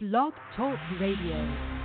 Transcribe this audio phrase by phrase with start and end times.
[0.00, 1.77] Blog Talk Radio.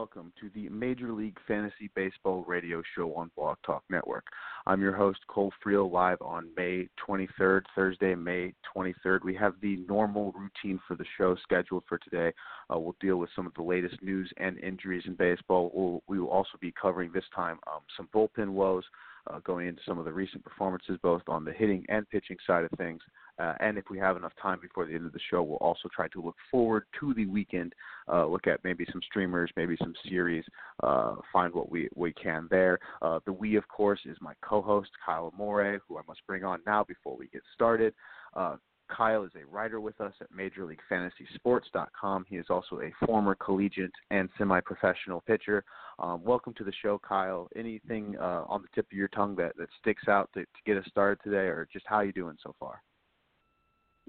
[0.00, 4.24] Welcome to the Major League Fantasy Baseball radio show on Blog Talk Network.
[4.66, 9.22] I'm your host, Cole Freel, live on May 23rd, Thursday, May 23rd.
[9.22, 12.32] We have the normal routine for the show scheduled for today.
[12.72, 15.70] Uh, we'll deal with some of the latest news and injuries in baseball.
[15.74, 18.84] We'll, we will also be covering this time um, some bullpen woes,
[19.26, 22.64] uh, going into some of the recent performances, both on the hitting and pitching side
[22.64, 23.02] of things.
[23.40, 25.88] Uh, and if we have enough time before the end of the show, we'll also
[25.94, 27.72] try to look forward to the weekend,
[28.12, 30.44] uh, look at maybe some streamers, maybe some series,
[30.82, 32.78] uh, find what we, we can there.
[33.00, 36.60] Uh, the we, of course, is my co-host, Kyle Amore, who I must bring on
[36.66, 37.94] now before we get started.
[38.36, 38.56] Uh,
[38.90, 42.26] Kyle is a writer with us at MajorLeagueFantasySports.com.
[42.28, 45.64] He is also a former collegiate and semi-professional pitcher.
[45.98, 47.48] Um, welcome to the show, Kyle.
[47.54, 50.76] Anything uh, on the tip of your tongue that, that sticks out to, to get
[50.76, 52.82] us started today, or just how you doing so far?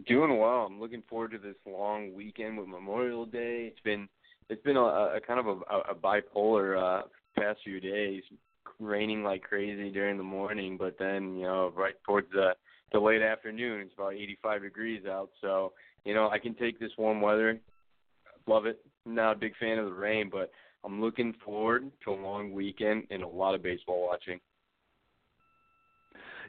[0.07, 0.65] Doing well.
[0.65, 3.67] I'm looking forward to this long weekend with Memorial Day.
[3.71, 4.07] It's been
[4.49, 8.23] it's been a, a kind of a, a bipolar uh, past few days.
[8.79, 12.55] Raining like crazy during the morning, but then you know right towards the
[12.93, 15.29] the late afternoon, it's about 85 degrees out.
[15.39, 17.59] So you know I can take this warm weather.
[18.47, 18.79] Love it.
[19.05, 20.51] I'm not a big fan of the rain, but
[20.83, 24.39] I'm looking forward to a long weekend and a lot of baseball watching.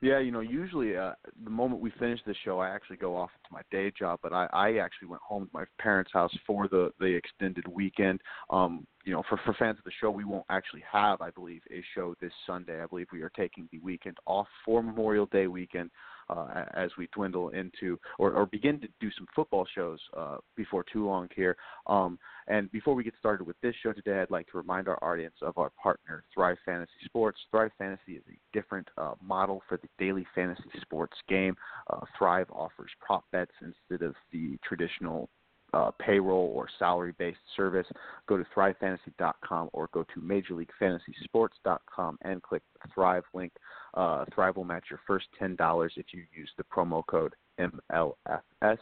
[0.02, 1.12] Yeah, you know, usually uh,
[1.44, 4.18] the moment we finish the show, I actually go off to my day job.
[4.20, 8.20] But I, I actually went home to my parents' house for the the extended weekend.
[8.50, 11.62] Um, you know, for for fans of the show, we won't actually have, I believe,
[11.70, 12.82] a show this Sunday.
[12.82, 15.88] I believe we are taking the weekend off for Memorial Day weekend
[16.32, 20.84] uh, as we dwindle into or, or begin to do some football shows uh, before
[20.90, 21.56] too long here.
[21.86, 22.18] Um,
[22.48, 25.34] and before we get started with this show today, I'd like to remind our audience
[25.42, 27.38] of our partner, Thrive Fantasy Sports.
[27.50, 31.54] Thrive Fantasy is a different uh, model for the daily fantasy sports game.
[31.90, 35.28] Uh, Thrive offers prop bets instead of the traditional
[35.72, 37.86] uh, payroll or salary based service,
[38.28, 43.52] go to thrivefantasy.com or go to majorleaguefantasysports.com and click the Thrive link.
[43.94, 48.78] Uh, Thrive will match your first $10 if you use the promo code MLFS.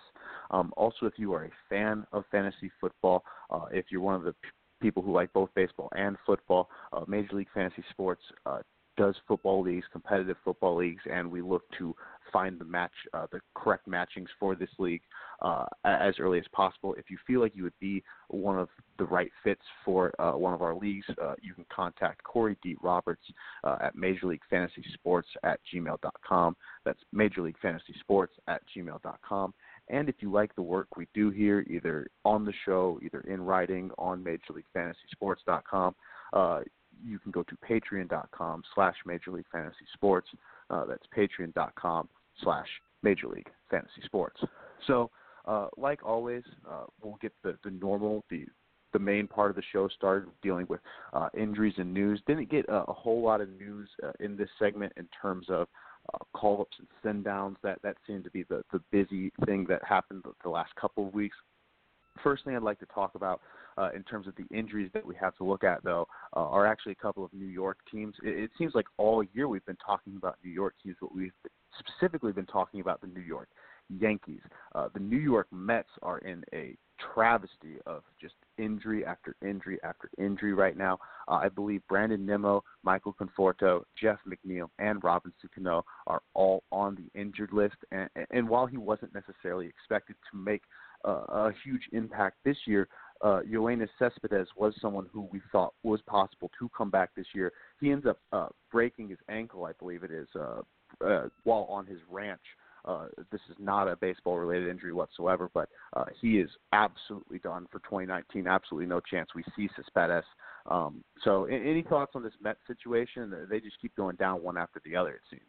[0.51, 4.23] Um, also, if you are a fan of fantasy football, uh, if you're one of
[4.23, 4.49] the p-
[4.81, 8.61] people who like both baseball and football, uh, Major League Fantasy Sports uh,
[8.97, 11.95] does football leagues, competitive football leagues, and we look to
[12.33, 15.03] find the match, uh, the correct matchings for this league
[15.43, 16.95] uh, as early as possible.
[16.99, 18.69] If you feel like you would be one of
[18.99, 22.77] the right fits for uh, one of our leagues, uh, you can contact Corey D.
[22.83, 23.25] Roberts
[23.65, 26.57] uh, at Major League Fantasy Sports at gmail.com.
[26.85, 29.55] That's Major League Fantasy Sports at gmail.com.
[29.89, 33.43] And if you like the work we do here, either on the show, either in
[33.43, 35.95] writing on MajorLeagueFantasySports.com,
[36.33, 36.61] uh,
[37.03, 40.29] you can go to patreon.com slash Major League Fantasy Sports.
[40.69, 42.09] Uh, that's patreon.com
[42.43, 42.69] slash
[43.03, 44.41] Major League Fantasy Sports.
[44.87, 45.11] So,
[45.47, 48.47] uh, like always, uh, we'll get the, the normal, the
[48.93, 50.81] the main part of the show started dealing with
[51.13, 52.21] uh, injuries and news.
[52.27, 55.69] Didn't get a, a whole lot of news uh, in this segment in terms of
[56.13, 57.57] uh, call ups and send downs.
[57.63, 61.07] That that seemed to be the the busy thing that happened the, the last couple
[61.07, 61.37] of weeks.
[62.23, 63.41] First thing I'd like to talk about
[63.79, 66.07] uh, in terms of the injuries that we have to look at, though,
[66.37, 68.15] uh, are actually a couple of New York teams.
[68.23, 71.33] It, it seems like all year we've been talking about New York teams, but we've
[71.79, 73.49] specifically been talking about the New York
[73.89, 74.41] Yankees.
[74.75, 76.77] Uh, the New York Mets are in a
[77.15, 80.99] travesty of just injury after injury after injury right now.
[81.29, 86.97] Uh, I believe Brandon Nimmo, Michael Conforto, Jeff McNeil, and Robinson Cano are all on
[86.97, 87.77] the injured list.
[87.91, 90.63] And, and while he wasn't necessarily expected to make
[91.05, 92.89] a huge impact this year,
[93.23, 93.41] uh,
[93.99, 97.53] Cespedes was someone who we thought was possible to come back this year.
[97.81, 100.63] He ends up uh, breaking his ankle, I believe it is, uh,
[101.05, 102.41] uh, while on his ranch.
[102.87, 107.67] Uh, this is not a baseball related injury whatsoever, but uh, he is absolutely done
[107.71, 108.47] for 2019.
[108.47, 110.25] Absolutely no chance we see Cespedes.
[110.65, 113.35] Um, so, any thoughts on this Met situation?
[113.51, 115.43] They just keep going down one after the other, it seems.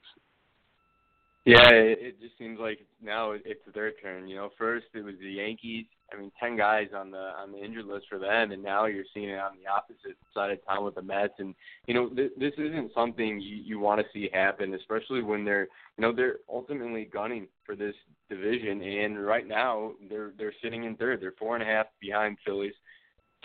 [1.43, 4.27] Yeah, it, just seems like now it's their turn.
[4.27, 5.85] You know, first it was the Yankees.
[6.13, 9.05] I mean, ten guys on the on the injured list for them, and now you're
[9.11, 11.33] seeing it on the opposite side of town with the Mets.
[11.39, 11.55] And
[11.87, 15.67] you know, th- this isn't something you, you want to see happen, especially when they're
[15.97, 17.95] you know they're ultimately gunning for this
[18.29, 18.83] division.
[18.83, 21.21] And right now they're they're sitting in third.
[21.21, 22.73] They're four and a half behind Phillies,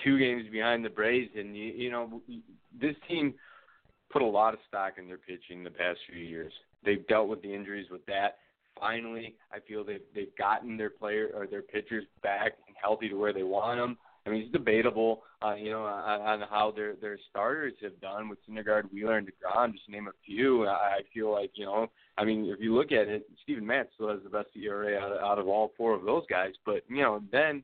[0.04, 2.20] two games behind the Braves, and you, you know
[2.78, 3.32] this team
[4.10, 6.52] put a lot of stock in their pitching the past few years.
[6.86, 8.38] They've dealt with the injuries with that.
[8.78, 13.16] Finally, I feel they've they've gotten their player or their pitchers back and healthy to
[13.16, 13.98] where they want them.
[14.26, 18.28] I mean, it's debatable, uh, you know, on, on how their their starters have done
[18.28, 20.66] with Syndergaard, Wheeler, and Degrom, just to name a few.
[20.66, 21.88] I feel like, you know,
[22.18, 25.12] I mean, if you look at it, Steven Matz still has the best ERA out
[25.12, 26.52] of, out of all four of those guys.
[26.64, 27.62] But you know, then,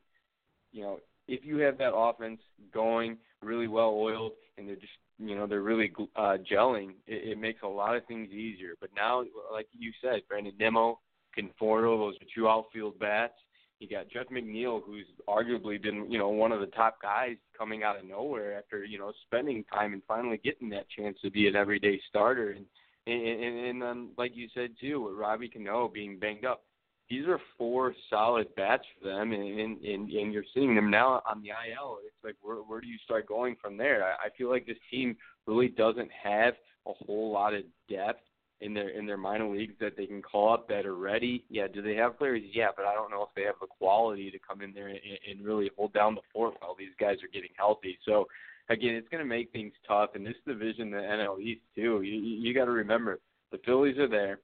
[0.73, 2.41] you know, if you have that offense
[2.73, 4.93] going really well oiled and they're just
[5.23, 8.75] you know they're really uh, gelling, it, it makes a lot of things easier.
[8.81, 10.99] But now, like you said, Brandon Nimmo,
[11.39, 13.35] Conforto, those are two outfield bats.
[13.79, 17.83] You got Jeff McNeil, who's arguably been, you know, one of the top guys coming
[17.83, 21.49] out of nowhere after, you know, spending time and finally getting that chance to be
[21.49, 22.51] an everyday starter.
[22.51, 22.65] And
[23.07, 26.63] and and, and um, like you said too, with Robbie Cano being banged up,
[27.11, 31.43] these are four solid bats for them, and and and, you're seeing them now on
[31.43, 31.99] the IL.
[32.07, 34.05] It's like where where do you start going from there?
[34.05, 35.17] I, I feel like this team
[35.47, 36.55] really doesn't have
[36.87, 38.23] a whole lot of depth
[38.61, 41.45] in their in their minor leagues that they can call up that are ready.
[41.51, 42.43] Yeah, do they have players?
[42.53, 44.99] Yeah, but I don't know if they have the quality to come in there and,
[45.29, 47.99] and really hold down the fort while these guys are getting healthy.
[48.07, 48.27] So
[48.71, 50.11] again, it's going to make things tough.
[50.15, 52.03] And this division, the NL East too.
[52.03, 53.19] You you got to remember
[53.51, 54.39] the Phillies are there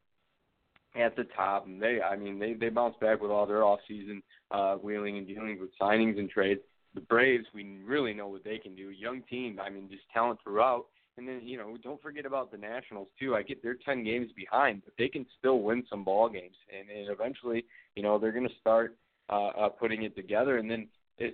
[0.99, 3.81] at the top, and they I mean they they bounce back with all their off
[3.89, 6.61] season uh, wheeling and dealing with signings and trades.
[6.95, 8.91] The Braves, we really know what they can do.
[8.91, 10.87] Young team, I mean, just talent throughout
[11.19, 13.35] and then you know, don't forget about the Nationals too.
[13.35, 16.89] I get they're ten games behind, but they can still win some ball games, and,
[16.89, 17.67] and eventually,
[17.97, 18.97] you know, they're going to start
[19.29, 20.59] uh, uh, putting it together.
[20.59, 20.87] And then,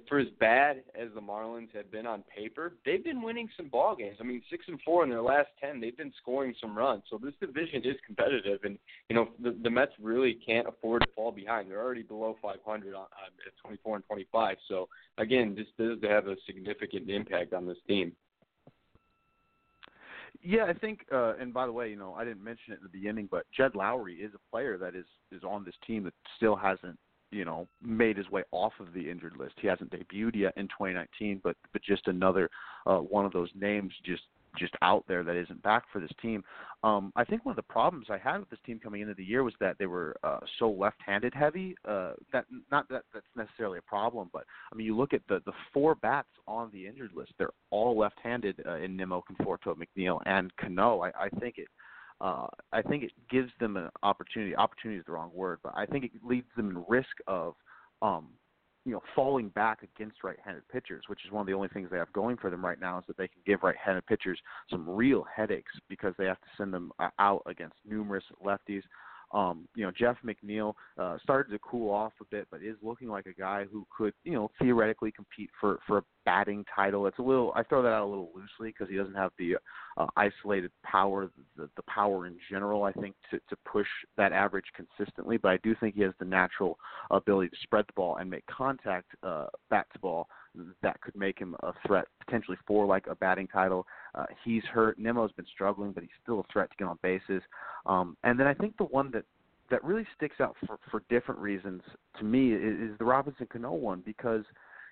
[0.08, 3.94] for as bad as the Marlins have been on paper, they've been winning some ball
[3.94, 4.16] games.
[4.20, 7.02] I mean, six and four in their last ten, they've been scoring some runs.
[7.10, 8.78] So this division is competitive, and
[9.10, 11.70] you know, the, the Mets really can't afford to fall behind.
[11.70, 14.56] They're already below 500 on, at 24 and 25.
[14.68, 14.88] So
[15.18, 18.12] again, this does have a significant impact on this team.
[20.42, 22.82] Yeah, I think, uh, and by the way, you know, I didn't mention it in
[22.82, 26.12] the beginning, but Jed Lowrie is a player that is is on this team that
[26.36, 26.98] still hasn't,
[27.34, 29.54] you know, made his way off of the injured list.
[29.60, 32.48] He hasn't debuted yet in 2019, but but just another
[32.86, 34.22] uh, one of those names just
[34.56, 36.44] just out there that isn't back for this team.
[36.84, 39.24] Um, I think one of the problems I had with this team coming into the
[39.24, 41.74] year was that they were uh, so left-handed heavy.
[41.88, 45.40] Uh, that not that that's necessarily a problem, but I mean, you look at the
[45.46, 50.20] the four bats on the injured list; they're all left-handed uh, in Nimmo, Conforto, McNeil,
[50.26, 51.00] and Cano.
[51.02, 51.68] I, I think it.
[52.20, 54.54] Uh, I think it gives them an opportunity.
[54.56, 57.54] Opportunity is the wrong word, but I think it leaves them in risk of
[58.02, 58.28] um,
[58.84, 61.98] you know falling back against right-handed pitchers, which is one of the only things they
[61.98, 64.38] have going for them right now is that they can give right-handed pitchers
[64.70, 68.82] some real headaches because they have to send them uh, out against numerous lefties.
[69.34, 73.08] Um, you know, Jeff McNeil uh, started to cool off a bit, but is looking
[73.08, 77.06] like a guy who could, you know, theoretically compete for for a batting title.
[77.08, 79.56] It's a little I throw that out a little loosely because he doesn't have the
[79.96, 82.84] uh, isolated power, the, the power in general.
[82.84, 86.24] I think to to push that average consistently, but I do think he has the
[86.24, 86.78] natural
[87.10, 90.28] ability to spread the ball and make contact uh, bat to ball
[90.82, 93.86] that could make him a threat potentially for like a batting title.
[94.14, 94.98] Uh, he's hurt.
[94.98, 97.42] Nimmo's been struggling, but he's still a threat to get on bases.
[97.86, 99.24] Um, and then I think the one that
[99.70, 101.82] that really sticks out for for different reasons
[102.18, 104.44] to me is, is the Robinson Cano one because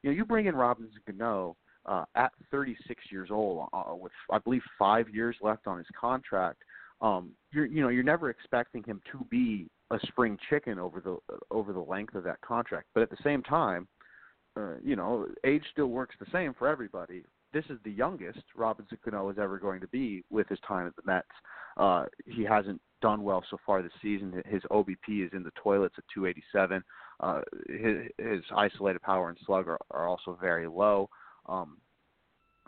[0.03, 1.56] you know you bring in Robinson Cano
[1.87, 6.63] uh, at 36 years old uh, with I believe five years left on his contract.
[7.01, 11.19] Um, you're you know you're never expecting him to be a spring chicken over the
[11.51, 13.87] over the length of that contract, but at the same time
[14.56, 17.23] uh, you know, age still works the same for everybody.
[17.53, 20.97] This is the youngest Robinson Cano is ever going to be with his time at
[20.97, 21.27] the Mets.
[21.77, 24.43] Uh, he hasn't done well so far this season.
[24.47, 26.82] His OBP is in the toilets at 287.
[27.21, 31.09] Uh, his, his isolated power and slug are, are also very low.
[31.47, 31.79] Um,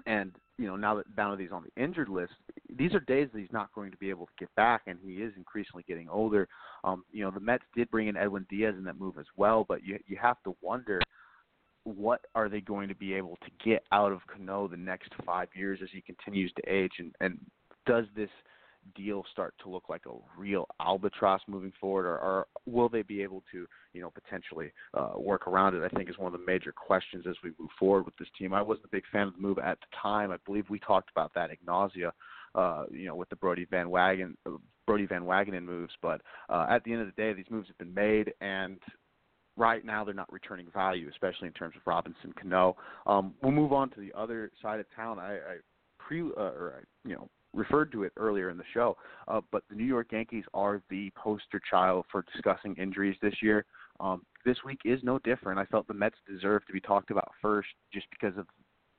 [0.07, 2.33] and you know now that that on the injured list,
[2.77, 5.15] these are days that he's not going to be able to get back, and he
[5.15, 6.49] is increasingly getting older.
[6.83, 9.65] Um, you know the Mets did bring in Edwin Diaz in that move as well,
[9.67, 11.01] but you you have to wonder
[11.85, 15.49] what are they going to be able to get out of Cano the next five
[15.55, 17.39] years as he continues to age, and, and
[17.87, 18.31] does this
[18.95, 23.23] deal start to look like a real albatross moving forward, or, or will they be
[23.23, 25.83] able to, you know, potentially uh, work around it?
[25.83, 28.53] I think is one of the major questions as we move forward with this team.
[28.53, 30.31] I wasn't a big fan of the move at the time.
[30.31, 32.13] I believe we talked about that at nausea,
[32.55, 34.37] uh, you know, with the Brodie Van Wagen,
[34.87, 35.95] Brodie Van Wagenen moves.
[36.03, 38.79] But uh, at the end of the day, these moves have been made, and
[39.57, 42.77] right now they're not returning value, especially in terms of Robinson Cano.
[43.07, 45.19] Um, we'll move on to the other side of town.
[45.19, 45.57] I, I
[45.99, 48.97] pre uh, or I, you know referred to it earlier in the show,
[49.29, 53.65] uh, but the New York Yankees are the poster child for discussing injuries this year.
[54.01, 55.61] Um, this week is no different.
[55.61, 58.47] I felt the Mets deserve to be talked about first, just because of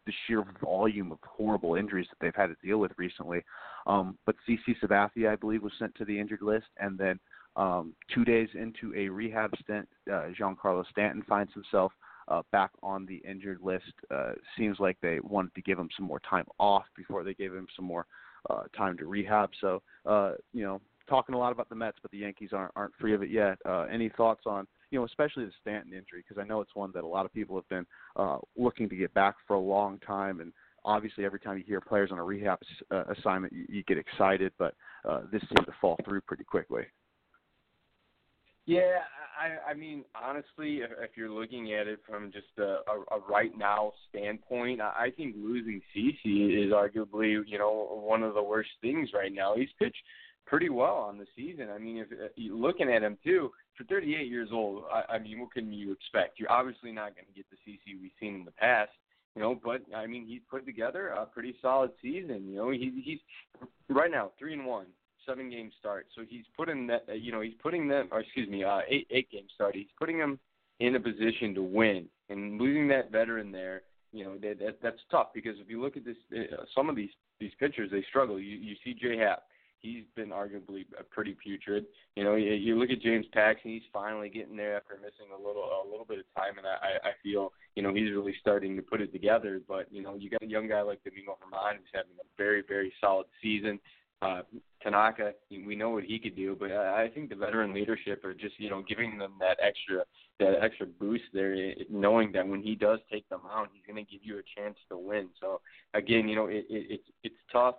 [0.05, 3.43] the sheer volume of horrible injuries that they've had to deal with recently.
[3.87, 7.19] Um, but CC Sabathia, I believe, was sent to the injured list, and then
[7.55, 11.91] um, two days into a rehab stint, uh, Giancarlo Stanton finds himself
[12.27, 13.93] uh, back on the injured list.
[14.11, 17.53] Uh, seems like they wanted to give him some more time off before they gave
[17.53, 18.05] him some more
[18.49, 19.49] uh, time to rehab.
[19.61, 22.93] So, uh, you know, talking a lot about the Mets, but the Yankees aren't aren't
[22.99, 23.57] free of it yet.
[23.65, 26.91] Uh, any thoughts on you know, especially the Stanton injury, because I know it's one
[26.93, 27.85] that a lot of people have been
[28.15, 31.81] uh, looking to get back for a long time, and obviously every time you hear
[31.81, 32.59] players on a rehab
[32.91, 34.73] uh, assignment, you, you get excited, but
[35.07, 36.83] uh, this seemed to fall through pretty quickly.
[38.65, 38.97] Yeah,
[39.39, 43.19] I, I mean, honestly, if, if you're looking at it from just a, a, a
[43.29, 48.69] right now standpoint, I think losing CC is arguably, you know, one of the worst
[48.81, 49.55] things right now.
[49.55, 50.01] He's pitched
[50.45, 51.69] pretty well on the season.
[51.69, 55.39] I mean, if uh, looking at him too, for 38 years old, I, I mean,
[55.39, 56.39] what can you expect?
[56.39, 58.91] You're obviously not going to get the CC we've seen in the past,
[59.35, 59.59] you know.
[59.61, 62.47] But I mean, he's put together a pretty solid season.
[62.47, 63.19] You know, he, he's
[63.89, 64.87] right now three and one,
[65.25, 66.07] seven game start.
[66.15, 69.07] So he's putting that, uh, you know, he's putting them, or excuse me, uh, eight
[69.11, 69.75] eight game start.
[69.75, 70.39] He's putting them
[70.79, 73.81] in a position to win, and losing that veteran there.
[74.11, 76.95] You know that, that that's tough because if you look at this, uh, some of
[76.95, 78.39] these these pitchers they struggle.
[78.39, 79.43] You you see J Happ,
[79.85, 81.85] he's been arguably pretty putrid.
[82.15, 85.37] You know, you, you look at James Paxton; he's finally getting there after missing a
[85.37, 88.75] little a little bit of time, and I I feel you know he's really starting
[88.75, 89.61] to put it together.
[89.67, 92.63] But you know, you got a young guy like Domingo Germán who's having a very
[92.67, 93.79] very solid season.
[94.25, 94.41] Uh,
[94.81, 98.59] Tanaka, we know what he could do, but I, think the veteran leadership are just
[98.59, 100.03] you know giving them that extra
[100.39, 101.55] that extra boost there,
[101.89, 104.77] knowing that when he does take them out, he's going to give you a chance
[104.89, 105.29] to win.
[105.41, 105.61] So
[105.93, 107.75] again, you know, it, it, it's it's tough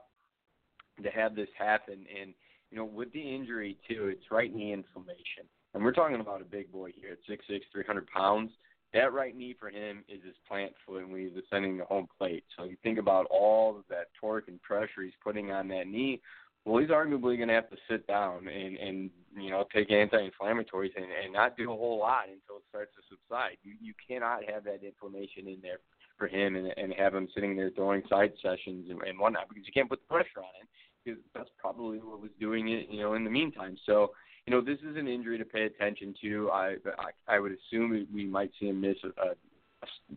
[1.03, 2.05] to have this happen.
[2.21, 2.35] And
[2.71, 6.45] you know, with the injury too, it's right knee inflammation, and we're talking about a
[6.45, 8.51] big boy here at six six, three hundred pounds.
[8.97, 12.45] That right knee for him is his plant foot when he's ascending the home plate.
[12.57, 16.23] So you think about all of that torque and pressure he's putting on that knee.
[16.65, 20.97] Well, he's arguably going to have to sit down and and you know take anti-inflammatories
[20.97, 23.59] and, and not do a whole lot until it starts to subside.
[23.63, 25.79] You you cannot have that inflammation in there
[26.17, 29.65] for him and, and have him sitting there throwing side sessions and, and whatnot because
[29.67, 30.69] you can't put the pressure on it
[31.05, 33.77] because that's probably what was doing it, you know, in the meantime.
[33.87, 34.13] So,
[34.47, 36.51] you know, this is an injury to pay attention to.
[36.51, 39.35] I I, I would assume we might see him miss a, a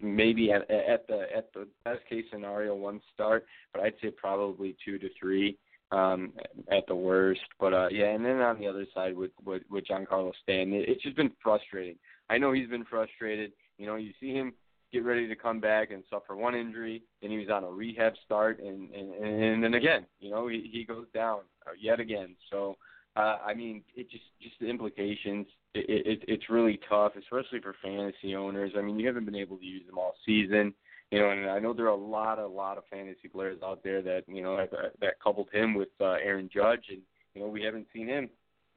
[0.01, 4.75] maybe at, at the at the best case scenario one start, but I'd say probably
[4.83, 5.57] two to three
[5.91, 6.33] um
[6.71, 7.41] at the worst.
[7.59, 10.89] But uh yeah, and then on the other side with with, with Giancarlo Stanton, it,
[10.89, 11.95] it's just been frustrating.
[12.29, 13.51] I know he's been frustrated.
[13.77, 14.53] You know, you see him
[14.91, 17.03] get ready to come back and suffer one injury.
[17.21, 20.69] Then he was on a rehab start, and and and then again, you know, he
[20.71, 21.41] he goes down
[21.79, 22.35] yet again.
[22.49, 22.77] So,
[23.19, 25.47] uh, I mean, it just just the implications.
[25.73, 28.71] It, it it's really tough, especially for fantasy owners.
[28.77, 30.73] I mean, you haven't been able to use them all season.
[31.11, 33.83] You know, and I know there are a lot, a lot of fantasy players out
[33.83, 37.01] there that you know that, that coupled him with uh, Aaron Judge, and
[37.33, 38.29] you know we haven't seen him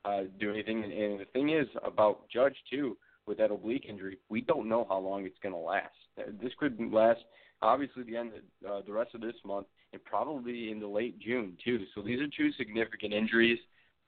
[0.04, 0.82] uh, do anything.
[0.82, 2.96] And, and the thing is about Judge too
[3.26, 5.94] with that oblique injury, we don't know how long it's going to last.
[6.18, 7.20] Uh, this could last
[7.60, 8.32] obviously the end
[8.64, 11.84] of, uh, the rest of this month and probably into late June too.
[11.94, 13.58] So these are two significant injuries.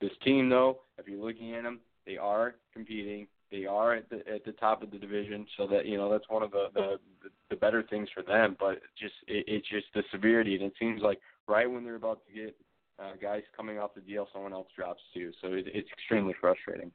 [0.01, 3.27] This team, though, if you're looking at them, they are competing.
[3.51, 6.29] They are at the at the top of the division, so that you know that's
[6.29, 6.97] one of the the,
[7.51, 8.57] the better things for them.
[8.59, 12.21] But just it, it's just the severity, and it seems like right when they're about
[12.27, 12.57] to get
[12.99, 15.31] uh, guys coming off the deal, someone else drops too.
[15.41, 16.91] So it, it's extremely frustrating.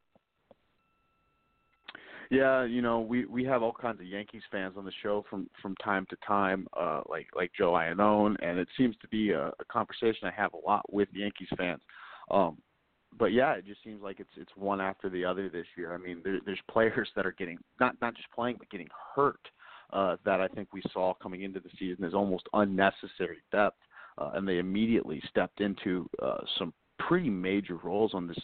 [2.30, 5.50] Yeah, you know, we we have all kinds of Yankees fans on the show from
[5.62, 9.48] from time to time, uh, like like Joe Iannone, and it seems to be a,
[9.48, 11.82] a conversation I have a lot with Yankees fans.
[12.30, 12.58] Um,
[13.18, 15.94] but yeah, it just seems like it's it's one after the other this year.
[15.94, 19.40] I mean, there, there's players that are getting not not just playing but getting hurt
[19.94, 23.78] uh, that I think we saw coming into the season as almost unnecessary depth,
[24.18, 28.38] uh, and they immediately stepped into uh, some pretty major roles on this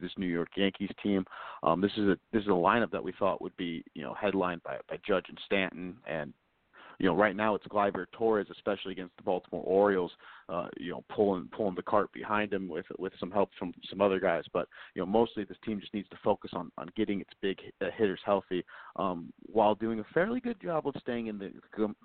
[0.00, 1.24] this New York Yankees team.
[1.62, 4.14] Um, this is a this is a lineup that we thought would be you know
[4.20, 6.32] headlined by by Judge and Stanton, and
[7.00, 10.12] you know right now it's Gleyber Torres, especially against the Baltimore Orioles.
[10.48, 14.00] Uh, you know pulling pulling the cart behind him with with some help from some
[14.00, 17.20] other guys, but you know mostly this team just needs to focus on on getting
[17.20, 17.58] its big
[17.96, 18.62] hitters healthy,
[18.96, 21.50] um, while doing a fairly good job of staying in the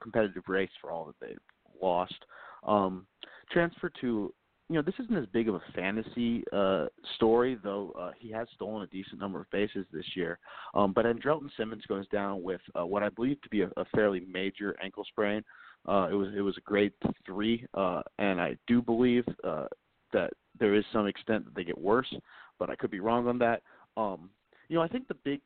[0.02, 1.38] competitive race for all that they've
[1.82, 2.26] lost.
[2.64, 3.06] Um,
[3.52, 4.34] transfer to
[4.70, 8.48] you know, this isn't as big of a fantasy uh, story, though uh, he has
[8.56, 10.40] stolen a decent number of bases this year.
[10.74, 13.86] Um, but Andrelton Simmons goes down with uh, what I believe to be a, a
[13.94, 15.44] fairly major ankle sprain.
[15.88, 16.94] Uh, it was it was a grade
[17.28, 19.68] three, uh, and I do believe uh,
[20.14, 22.12] that there is some extent that they get worse,
[22.58, 23.62] but I could be wrong on that.
[23.96, 24.32] Um,
[24.68, 25.42] you know, I think the big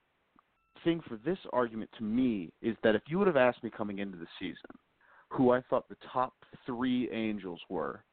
[0.86, 4.00] thing for this argument to me is that if you would have asked me coming
[4.00, 4.80] into the season
[5.28, 6.34] who I thought the top
[6.66, 8.04] three Angels were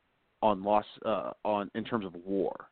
[0.42, 2.68] on loss uh, on in terms of WAR.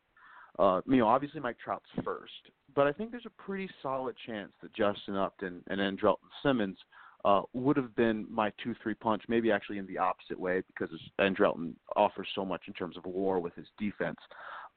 [0.57, 2.31] Uh, you know, obviously Mike Trout's first,
[2.75, 6.77] but I think there's a pretty solid chance that Justin Upton and Andrelton Simmons
[7.25, 11.73] uh, would have been my two-three punch, maybe actually in the opposite way because Andrelton
[11.95, 14.19] offers so much in terms of WAR with his defense.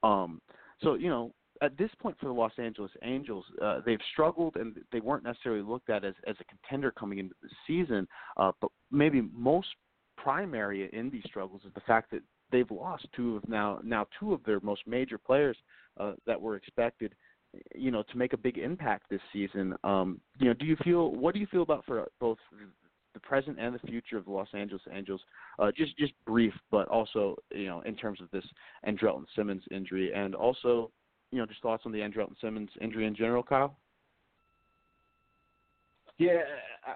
[0.02, 0.40] Um,
[0.82, 4.76] so you know, at this point for the Los Angeles Angels, uh, they've struggled and
[4.92, 8.08] they weren't necessarily looked at as as a contender coming into the season.
[8.36, 9.68] Uh, but maybe most
[10.16, 14.32] primary in these struggles is the fact that they've lost two of now now two
[14.32, 15.56] of their most major players
[15.98, 17.14] uh, that were expected,
[17.74, 19.74] you know, to make a big impact this season.
[19.84, 22.38] Um, you know, do you feel what do you feel about for both
[23.14, 25.20] the present and the future of the Los Angeles Angels?
[25.58, 28.44] Uh, just just brief, but also you know in terms of this
[28.86, 30.90] Andrelton Simmons injury, and also
[31.30, 33.76] you know, just thoughts on the Andrelton Simmons injury in general, Kyle?
[36.18, 36.42] Yeah,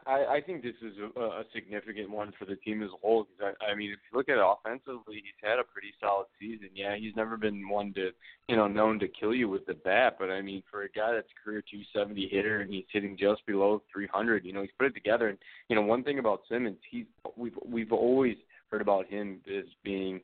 [0.04, 3.24] I, I think this is a, a significant one for the team as a whole.
[3.24, 6.26] Because I, I mean, if you look at it offensively, he's had a pretty solid
[6.40, 6.70] season.
[6.74, 8.10] Yeah, he's never been one to,
[8.48, 10.16] you know, known to kill you with the bat.
[10.18, 13.46] But I mean, for a guy that's a career 270 hitter and he's hitting just
[13.46, 15.28] below 300, you know, he's put it together.
[15.28, 15.38] And
[15.68, 18.36] you know, one thing about Simmons, he's we've we've always
[18.72, 20.20] heard about him as being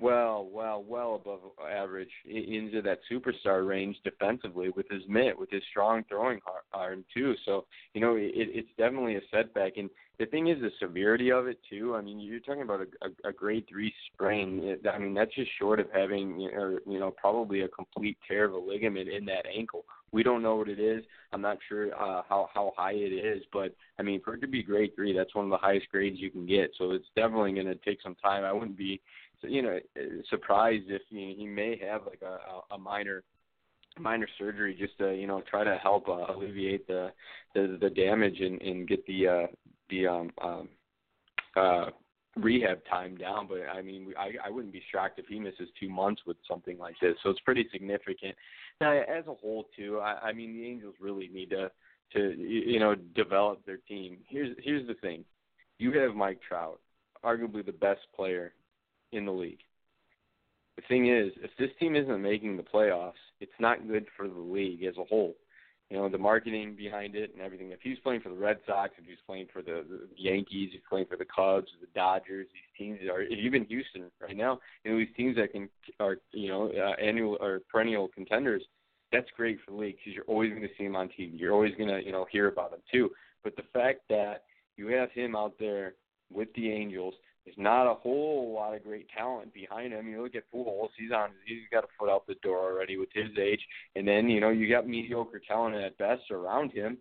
[0.00, 5.62] well, well, well above average into that superstar range defensively with his mitt, with his
[5.70, 6.40] strong throwing
[6.72, 7.34] arm too.
[7.44, 9.76] So you know it, it's definitely a setback.
[9.76, 9.88] And
[10.18, 11.94] the thing is the severity of it too.
[11.94, 14.76] I mean, you're talking about a, a, a grade three sprain.
[14.92, 18.52] I mean, that's just short of having or you know probably a complete tear of
[18.52, 19.84] a ligament in that ankle.
[20.12, 21.02] We don't know what it is.
[21.32, 24.46] I'm not sure uh, how how high it is, but I mean, for it to
[24.46, 26.70] be grade three, that's one of the highest grades you can get.
[26.78, 28.44] So it's definitely going to take some time.
[28.44, 29.00] I wouldn't be
[29.48, 29.78] you know
[30.30, 33.22] surprised if know, he may have like a, a minor
[33.98, 37.10] minor surgery just to you know try to help uh, alleviate the
[37.54, 39.46] the, the damage and, and get the uh,
[39.90, 40.68] the um, um,
[41.56, 41.86] uh,
[42.36, 43.46] rehab time down.
[43.46, 46.78] But I mean, I, I wouldn't be shocked if he misses two months with something
[46.78, 47.14] like this.
[47.22, 48.34] So it's pretty significant.
[48.80, 51.70] Now, as a whole, too, I, I mean, the Angels really need to
[52.12, 54.18] to you know develop their team.
[54.28, 55.24] Here's here's the thing:
[55.78, 56.80] you have Mike Trout,
[57.24, 58.52] arguably the best player
[59.14, 59.60] in the league.
[60.76, 64.40] The thing is, if this team isn't making the playoffs, it's not good for the
[64.40, 65.34] league as a whole.
[65.90, 67.70] You know, the marketing behind it and everything.
[67.70, 70.80] If he's playing for the Red Sox, if he's playing for the, the Yankees, he's
[70.88, 74.58] playing for the Cubs, the Dodgers, these teams are even Houston right now.
[74.82, 75.68] You know, these teams that can
[76.00, 78.62] are you know uh, annual or perennial contenders.
[79.12, 81.38] That's great for the league because you're always going to see him on TV.
[81.38, 83.10] You're always going to you know hear about him too.
[83.44, 84.44] But the fact that
[84.76, 85.94] you have him out there
[86.32, 90.08] with the Angels there's not a whole lot of great talent behind him.
[90.08, 93.10] You look at Pujols; he's on, he's got a foot out the door already with
[93.12, 93.60] his age,
[93.96, 96.98] and then you know you got mediocre talent at best around him.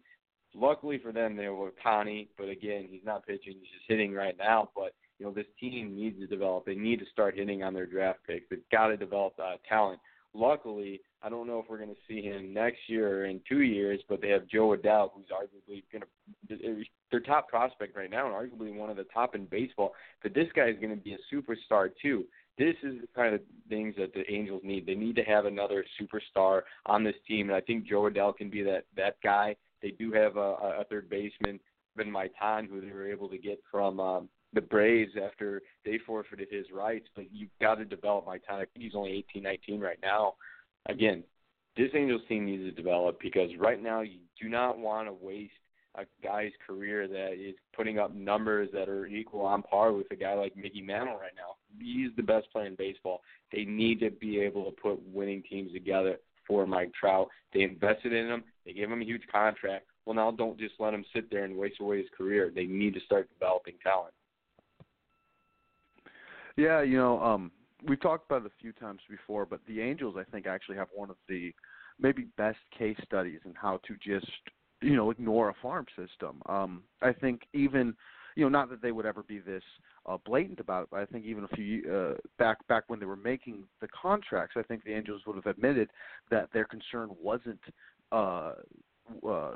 [0.53, 4.37] Luckily for them, they were Connie, but again, he's not pitching; he's just hitting right
[4.37, 4.69] now.
[4.75, 6.65] But you know this team needs to develop.
[6.65, 8.45] They need to start hitting on their draft picks.
[8.49, 9.99] They've got to develop uh, talent.
[10.33, 13.61] Luckily, I don't know if we're going to see him next year or in two
[13.61, 16.03] years, but they have Jo Adell, who's arguably going
[16.49, 19.93] to their top prospect right now, and arguably one of the top in baseball.
[20.21, 22.25] But this guy is going to be a superstar too.
[22.57, 24.85] This is the kind of things that the Angels need.
[24.85, 28.49] They need to have another superstar on this team, and I think Jo Adell can
[28.49, 29.55] be that that guy.
[29.81, 31.59] They do have a, a third baseman,
[31.95, 36.47] Ben Maitan, who they were able to get from um, the Braves after they forfeited
[36.51, 37.07] his rights.
[37.15, 38.55] But you've got to develop Maitan.
[38.55, 40.35] I think he's only 18, 19 right now.
[40.87, 41.23] Again,
[41.77, 45.53] this Angels team needs to develop because right now you do not want to waste
[45.95, 50.15] a guy's career that is putting up numbers that are equal on par with a
[50.15, 51.55] guy like Mickey Mantle right now.
[51.79, 53.21] He's the best player in baseball.
[53.51, 56.17] They need to be able to put winning teams together
[56.47, 57.29] for Mike Trout.
[57.53, 58.43] They invested in him.
[58.65, 59.85] They gave him a huge contract.
[60.05, 62.51] Well, now don't just let him sit there and waste away his career.
[62.53, 64.13] They need to start developing talent.
[66.57, 67.51] Yeah, you know, um,
[67.87, 70.89] we've talked about it a few times before, but the Angels, I think, actually have
[70.93, 71.53] one of the
[71.99, 74.31] maybe best case studies in how to just
[74.81, 76.41] you know ignore a farm system.
[76.47, 77.95] Um, I think even
[78.35, 79.63] you know not that they would ever be this
[80.05, 83.05] uh, blatant about it, but I think even a few uh, back back when they
[83.05, 85.89] were making the contracts, I think the Angels would have admitted
[86.29, 87.61] that their concern wasn't
[88.11, 88.53] uh,
[89.27, 89.53] uh,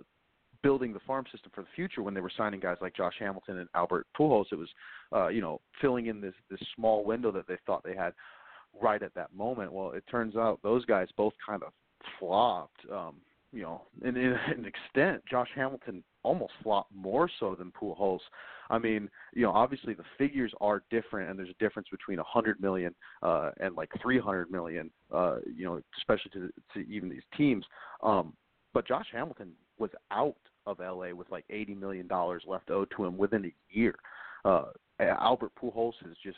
[0.63, 3.59] building the farm system for the future when they were signing guys like Josh Hamilton
[3.59, 4.45] and Albert Pujols.
[4.51, 4.69] It was
[5.15, 8.13] uh, you know filling in this this small window that they thought they had
[8.81, 9.71] right at that moment.
[9.71, 11.71] Well, it turns out those guys both kind of
[12.19, 12.79] flopped.
[12.91, 13.15] Um,
[13.53, 18.19] you know, in, in an extent, Josh Hamilton almost flopped more so than Pujols.
[18.69, 22.23] I mean, you know, obviously the figures are different, and there's a difference between a
[22.23, 22.93] 100 million
[23.23, 24.91] uh, and like 300 million.
[25.13, 27.65] Uh, you know, especially to, to even these teams.
[28.03, 28.33] Um,
[28.73, 30.35] but Josh Hamilton was out
[30.65, 33.95] of LA with like 80 million dollars left owed to him within a year.
[34.45, 34.65] Uh,
[34.99, 36.37] Albert Pujols has just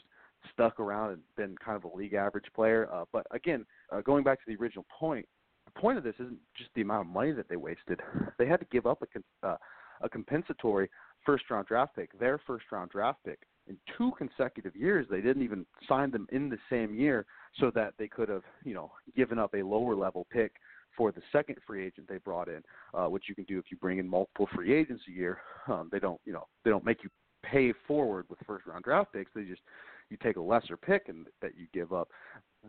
[0.54, 2.90] stuck around and been kind of a league average player.
[2.92, 5.28] Uh, but again, uh, going back to the original point,
[5.66, 8.02] the point of this isn't just the amount of money that they wasted.
[8.38, 9.58] They had to give up a uh,
[10.02, 10.90] a compensatory
[11.26, 15.06] first round draft pick, their first round draft pick, in two consecutive years.
[15.10, 17.26] They didn't even sign them in the same year
[17.60, 20.54] so that they could have, you know, given up a lower level pick
[20.96, 22.62] for the second free agent they brought in,
[22.94, 25.40] uh, which you can do if you bring in multiple free agents a year.
[25.68, 27.12] Um, they don't, you know, they don't make you
[27.44, 29.30] pay forward with first round draft picks.
[29.36, 29.62] They just
[30.10, 32.10] you take a lesser pick and that you give up.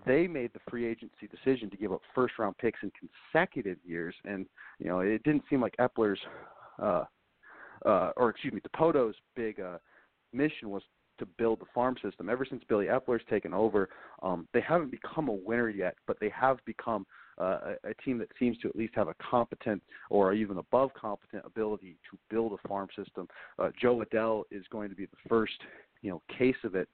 [0.06, 2.92] They made the free agency decision to give up first round picks in
[3.32, 4.46] consecutive years, and
[4.78, 6.20] you know it didn't seem like Eppler's,
[6.80, 7.04] uh,
[7.86, 9.78] uh, or excuse me, Dipoto's big uh,
[10.32, 10.82] mission was
[11.20, 12.28] to build the farm system.
[12.28, 13.88] Ever since Billy Eppler's taken over,
[14.22, 17.06] um, they haven't become a winner yet, but they have become
[17.40, 20.90] uh, a, a team that seems to at least have a competent or even above
[20.94, 23.28] competent ability to build a farm system.
[23.58, 25.54] Uh, Jo Adell is going to be the first,
[26.02, 26.88] you know, case of it.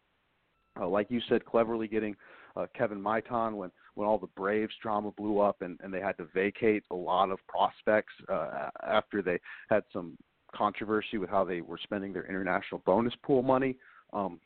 [0.79, 2.15] Uh, like you said, cleverly getting
[2.57, 6.17] uh, Kevin Maitan when when all the Braves drama blew up and and they had
[6.19, 9.39] to vacate a lot of prospects uh, after they
[9.71, 10.19] had some
[10.55, 13.77] controversy with how they were spending their international bonus pool money.
[14.17, 14.41] Um,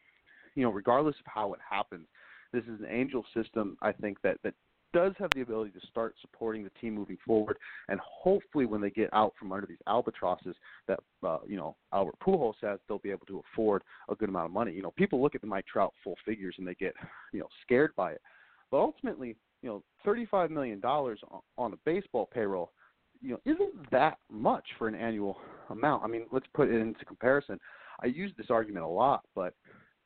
[0.56, 2.06] you know, regardless of how it happens,
[2.52, 3.76] this is an angel system.
[3.80, 4.54] I think that that
[4.92, 7.56] does have the ability to start supporting the team moving forward,
[7.88, 10.56] and hopefully, when they get out from under these albatrosses
[10.88, 14.46] that uh, you know Albert Pujols has, they'll be able to afford a good amount
[14.46, 14.72] of money.
[14.72, 16.94] You know, people look at the Mike Trout full figures and they get
[17.32, 18.20] you know scared by it,
[18.70, 21.20] but ultimately, you know, thirty-five million dollars
[21.56, 22.72] on a baseball payroll,
[23.20, 25.36] you know, isn't that much for an annual
[25.68, 26.02] amount.
[26.02, 27.60] I mean, let's put it into comparison.
[28.02, 29.54] I use this argument a lot, but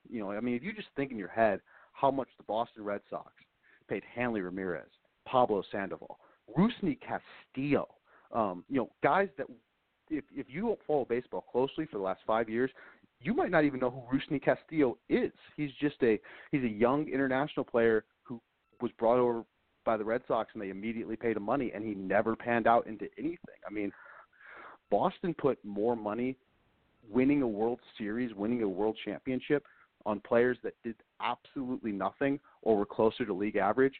[0.09, 1.61] you know, I mean, if you just think in your head
[1.93, 3.33] how much the Boston Red Sox
[3.89, 4.89] paid Hanley Ramirez,
[5.27, 6.19] Pablo Sandoval,
[6.57, 7.89] Rusney Castillo,
[8.33, 9.47] um, you know, guys that
[10.11, 12.71] if if you don't follow baseball closely for the last five years,
[13.21, 15.33] you might not even know who Rusney Castillo is.
[15.57, 18.41] He's just a he's a young international player who
[18.81, 19.45] was brought over
[19.85, 22.87] by the Red Sox and they immediately paid him money and he never panned out
[22.87, 23.39] into anything.
[23.69, 23.93] I mean,
[24.91, 26.37] Boston put more money
[27.11, 29.65] winning a World Series, winning a World Championship
[30.07, 33.95] on players that did absolutely nothing or were closer to league average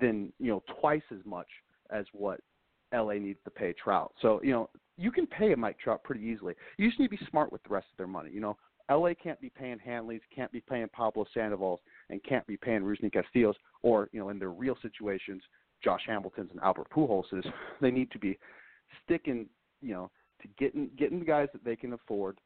[0.00, 1.46] than, you know, twice as much
[1.90, 2.40] as what
[2.92, 4.12] LA needs to pay Trout.
[4.20, 6.54] So, you know, you can pay a Mike Trout pretty easily.
[6.78, 8.30] You just need to be smart with the rest of their money.
[8.32, 8.56] You know,
[8.90, 11.78] LA can't be paying Hanleys, can't be paying Pablo Sandovals,
[12.08, 15.42] and can't be paying Rusney Castillos, or you know, in their real situations,
[15.82, 17.44] Josh Hamilton's and Albert Pujols's.
[17.80, 18.38] They need to be
[19.04, 19.46] sticking,
[19.82, 20.10] you know,
[20.58, 22.38] getting getting the guys that they can afford.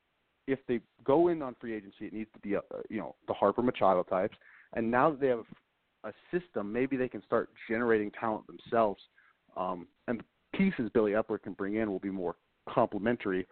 [0.46, 3.34] If they go in on free agency, it needs to be a, you know the
[3.34, 4.36] Harper Machado types.
[4.74, 5.44] And now that they have
[6.04, 9.02] a system, maybe they can start generating talent themselves.
[9.56, 10.24] Um, and the
[10.56, 12.36] pieces Billy Eppler can bring in will be more
[12.68, 13.46] complementary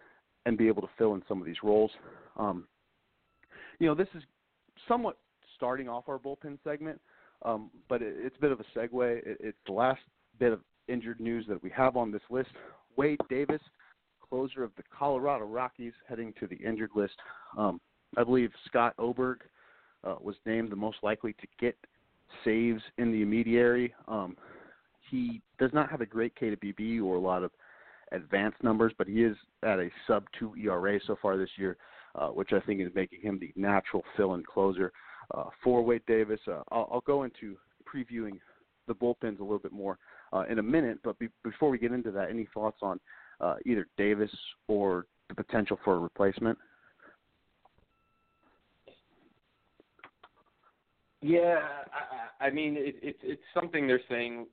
[0.46, 1.90] and be able to fill in some of these roles.
[2.36, 2.66] Um,
[3.78, 4.22] you know, this is
[4.86, 5.18] somewhat
[5.56, 7.00] starting off our bullpen segment,
[7.44, 9.18] um, but it, it's a bit of a segue.
[9.18, 10.00] It, it's the last
[10.38, 12.50] bit of injured news that we have on this list.
[12.96, 13.60] Wade Davis,
[14.28, 17.14] closer of the Colorado Rockies, heading to the injured list.
[17.56, 17.80] Um,
[18.16, 19.40] I believe Scott Oberg
[20.04, 21.76] uh, was named the most likely to get
[22.44, 23.94] saves in the immediary.
[24.06, 24.36] Um,
[25.10, 27.50] he does not have a great K to BB or a lot of
[28.12, 31.76] advanced numbers, but he is at a sub two ERA so far this year,
[32.14, 34.92] uh, which I think is making him the natural fill-in closer
[35.34, 36.40] uh, for Wade Davis.
[36.46, 38.38] Uh, I'll, I'll go into previewing
[38.86, 39.98] the bullpens a little bit more
[40.32, 42.98] uh, in a minute, but be, before we get into that, any thoughts on
[43.40, 44.30] uh, either Davis
[44.66, 46.58] or the potential for a replacement?
[51.20, 51.58] Yeah,
[52.40, 54.46] I, I mean it, it's it's something they're saying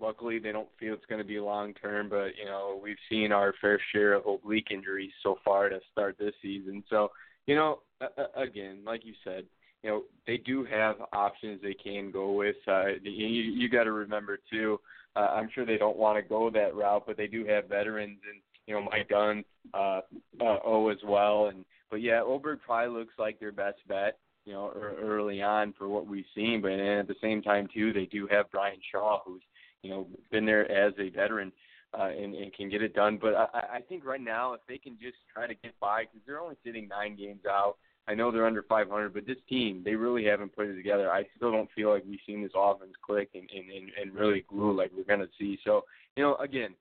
[0.00, 3.32] luckily they don't feel it's going to be long term but you know we've seen
[3.32, 7.10] our fair share of oblique injuries so far to start this season so
[7.46, 9.44] you know uh, again like you said
[9.82, 13.92] you know they do have options they can go with uh you you got to
[13.92, 14.78] remember too
[15.16, 18.18] uh, i'm sure they don't want to go that route but they do have veterans
[18.30, 20.00] and you know mike dunn uh
[20.40, 24.52] uh o as well and but yeah oberg probably looks like their best bet you
[24.52, 28.26] know early on for what we've seen but at the same time too they do
[28.30, 29.42] have bryan shaw who's
[29.82, 31.52] you know, been there as a veteran
[31.98, 33.18] uh, and, and can get it done.
[33.20, 36.20] But I, I think right now, if they can just try to get by, because
[36.26, 37.76] they're only sitting nine games out.
[38.08, 41.10] I know they're under 500, but this team, they really haven't put it together.
[41.10, 44.44] I still don't feel like we've seen this offense click and, and, and, and really
[44.48, 45.58] glue like we're going to see.
[45.64, 45.82] So,
[46.16, 46.74] you know, again,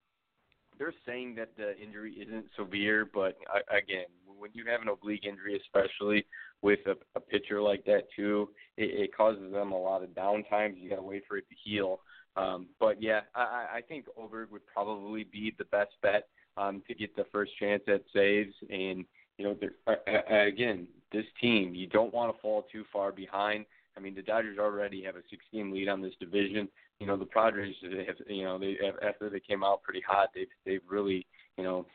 [0.80, 4.06] they're saying that the injury isn't severe, but uh, again,
[4.38, 6.26] when you have an oblique injury, especially
[6.64, 10.82] with a, a pitcher like that too, it, it causes them a lot of downtimes.
[10.82, 12.00] You got to wait for it to heal.
[12.36, 16.96] Um, but yeah, I, I think Oberg would probably be the best bet um, to
[16.96, 18.54] get the first chance at saves.
[18.70, 19.06] And
[19.42, 23.66] you know, uh, uh, again, this team, you don't want to fall too far behind.
[23.98, 26.70] I mean, the Dodgers already have a six-game lead on this division.
[27.00, 30.48] You know, the Padres have, you know, they after they came out pretty hot, they've
[30.66, 31.26] they've really,
[31.58, 31.86] you know,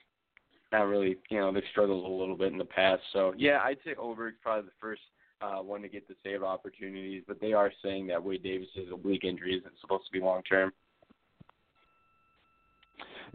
[0.73, 3.03] not really, you know, they've struggled a little bit in the past.
[3.13, 5.03] So yeah, I'd say Oberg is probably the first
[5.41, 9.25] uh, one to get the save opportunities, but they are saying that Wade Davis's oblique
[9.25, 10.73] injury isn't supposed to be long term.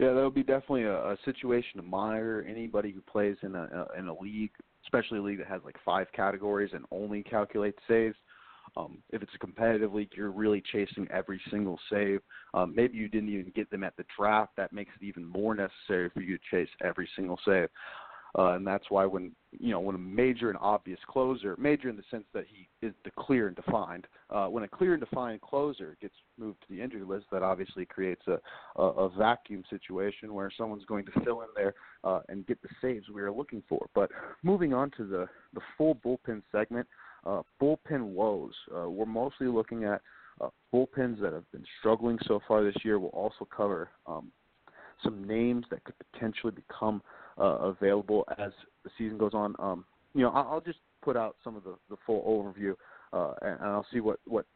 [0.02, 2.44] Yeah, that would be definitely a, a situation to monitor.
[2.48, 4.50] Anybody who plays in a, a in a league,
[4.84, 8.16] especially a league that has like five categories and only calculates saves.
[8.76, 12.20] Um, if it's a competitive league, you're really chasing every single save.
[12.52, 14.56] Um, maybe you didn't even get them at the draft.
[14.56, 17.68] That makes it even more necessary for you to chase every single save.
[18.38, 21.96] Uh, and that's why when you know when a major and obvious closer, major in
[21.96, 25.40] the sense that he is the clear and defined, uh, when a clear and defined
[25.42, 28.38] closer gets moved to the injury list, that obviously creates a,
[28.80, 32.68] a, a vacuum situation where someone's going to fill in there uh, and get the
[32.80, 33.86] saves we are looking for.
[33.94, 34.10] But
[34.42, 36.86] moving on to the the full bullpen segment,
[37.26, 38.54] uh, bullpen woes.
[38.74, 40.00] Uh, we're mostly looking at
[40.40, 42.98] uh, bullpens that have been struggling so far this year.
[42.98, 44.32] We'll also cover um,
[45.02, 47.02] some names that could potentially become
[47.38, 48.52] uh, available as
[48.84, 49.54] the season goes on.
[49.58, 52.74] Um, you know, I'll, just put out some of the, the full overview,
[53.12, 54.46] uh, and, and I'll see what what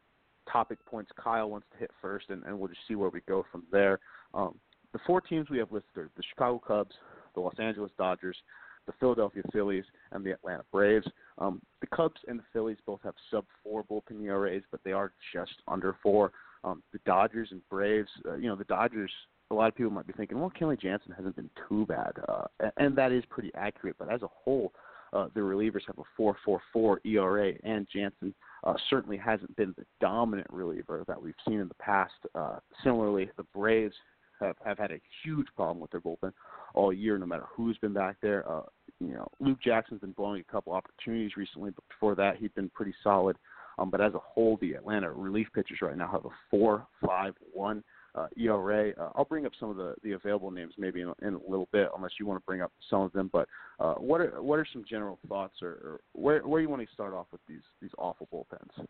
[0.51, 3.45] topic points Kyle wants to hit first, and, and we'll just see where we go
[3.51, 3.99] from there.
[4.33, 4.55] Um,
[4.93, 6.95] the four teams we have listed are the Chicago Cubs,
[7.35, 8.37] the Los Angeles Dodgers,
[8.85, 11.07] the Philadelphia Phillies, and the Atlanta Braves.
[11.37, 15.11] Um, the Cubs and the Phillies both have sub four bullpen ERAs, but they are
[15.33, 16.31] just under four.
[16.63, 19.11] Um, the Dodgers and Braves, uh, you know, the Dodgers
[19.51, 22.45] a lot of people might be thinking, well, Kenley Jansen hasn't been too bad, uh,
[22.77, 23.95] and that is pretty accurate.
[23.97, 24.73] But as a whole,
[25.13, 28.33] uh, the relievers have a 4.44 ERA, and Jansen
[28.63, 32.13] uh, certainly hasn't been the dominant reliever that we've seen in the past.
[32.35, 33.95] Uh, similarly, the Braves
[34.41, 36.33] have, have had a huge problem with their bullpen
[36.73, 38.49] all year, no matter who's been back there.
[38.49, 38.63] Uh,
[38.99, 42.69] you know, Luke Jackson's been blowing a couple opportunities recently, but before that, he'd been
[42.69, 43.37] pretty solid.
[43.79, 47.83] Um, but as a whole, the Atlanta relief pitchers right now have a 4.51
[48.17, 48.91] uh, ERA.
[48.99, 51.67] Uh, I'll bring up some of the, the available names maybe in, in a little
[51.71, 53.29] bit, unless you want to bring up some of them.
[53.31, 53.47] But
[53.79, 56.93] uh, what are what are some general thoughts, or, or where where you want to
[56.93, 58.87] start off with these these awful bullpens?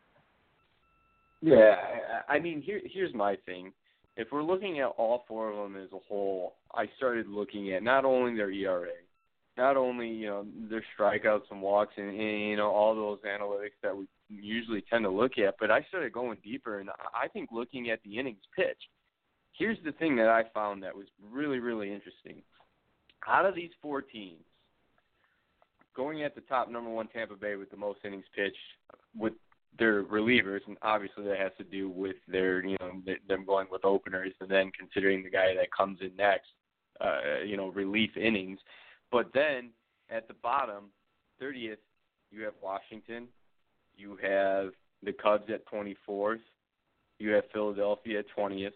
[1.42, 1.76] Yeah,
[2.28, 3.74] I mean, here here's my thing.
[4.16, 7.84] If we're looking at all four of them as a whole, I started looking at
[7.84, 8.88] not only their ERA,
[9.58, 13.78] not only you know their strikeouts and walks and, and you know all those analytics
[13.84, 17.50] that we usually tend to look at, but I started going deeper, and I think
[17.52, 18.88] looking at the innings pitched
[19.58, 22.42] here's the thing that I found that was really, really interesting.
[23.28, 24.44] Out of these four teams,
[25.96, 28.56] going at the top, number one, Tampa Bay with the most innings pitched
[29.18, 29.34] with
[29.78, 32.92] their relievers, and obviously that has to do with their, you know,
[33.28, 36.48] them going with openers, and then considering the guy that comes in next,
[37.02, 38.60] uh, you know, relief innings.
[39.12, 39.72] But then
[40.10, 40.86] at the bottom,
[41.42, 41.78] 30th,
[42.32, 43.28] you have Washington,
[43.96, 44.70] you have
[45.04, 46.40] the Cubs at 24th,
[47.20, 48.72] you have Philadelphia at 20th,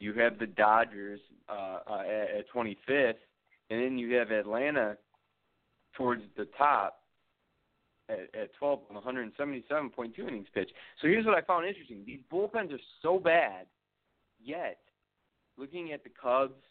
[0.00, 3.14] you have the Dodgers uh, uh, at, at 25th,
[3.70, 4.96] and then you have Atlanta
[5.96, 7.00] towards the top
[8.08, 10.72] at, at 12 177.2 innings pitched.
[11.00, 13.66] So here's what I found interesting: these bullpens are so bad,
[14.42, 14.78] yet
[15.56, 16.62] looking at the Cubs,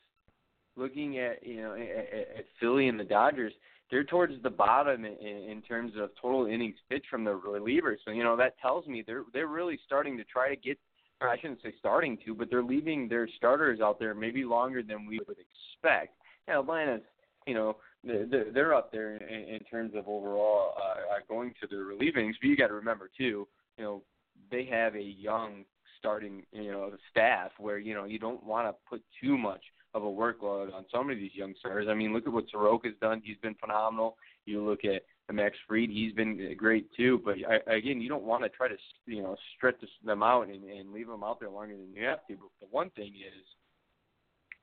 [0.76, 3.54] looking at you know at, at Philly and the Dodgers,
[3.92, 7.98] they're towards the bottom in, in terms of total innings pitched from the relievers.
[8.06, 10.80] So you know that tells me they're they're really starting to try to get
[11.22, 14.84] or I shouldn't say starting to, but they're leaving their starters out there maybe longer
[14.84, 16.16] than we would expect.
[16.48, 17.02] Now, Atlanta's,
[17.46, 21.68] you know, they're, they're up there in, in terms of overall uh, uh going to
[21.68, 22.36] their relievings.
[22.42, 24.04] But you got to remember too, you know,
[24.52, 25.66] they have a young
[26.00, 29.62] starting, you know, staff where you know you don't want to put too much
[29.94, 31.88] of a workload on some of these young stars.
[31.90, 34.18] I mean, look at what Soroka's done; he's been phenomenal.
[34.46, 35.04] You look at
[35.34, 37.22] Max Fried, he's been great too.
[37.24, 40.64] But I, again, you don't want to try to you know stretch them out and,
[40.64, 42.36] and leave them out there longer than you have to.
[42.36, 43.44] But the one thing is,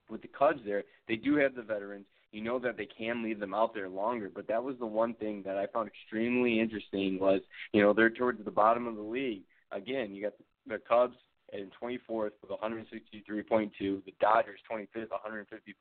[0.08, 2.06] with the Cubs there, they do have the veterans.
[2.32, 5.14] You know that they can leave them out there longer, but that was the one
[5.14, 7.40] thing that I found extremely interesting was,
[7.72, 9.42] you know, they're towards the bottom of the league.
[9.70, 11.14] Again, you got the, the Cubs
[11.52, 15.08] and 24th with 163.2, the Dodgers 25th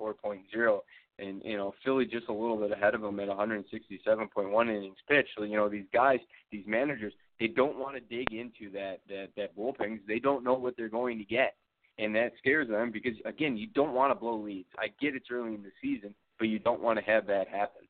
[0.02, 0.80] 154.0,
[1.20, 5.30] and you know Philly just a little bit ahead of them at 167.1 innings pitched.
[5.38, 6.20] So you know these guys,
[6.52, 10.00] these managers, they don't want to dig into that that that bullpen.
[10.08, 11.56] They don't know what they're going to get,
[11.98, 14.70] and that scares them because again, you don't want to blow leads.
[14.78, 17.84] I get it's early in the season, but you don't want to have that happen.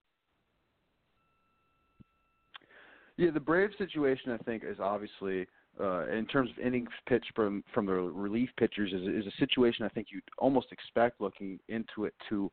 [3.17, 5.47] Yeah, the Braves situation I think is obviously
[5.79, 9.85] uh, in terms of innings pitched from from the relief pitchers is, is a situation
[9.85, 12.51] I think you'd almost expect looking into it to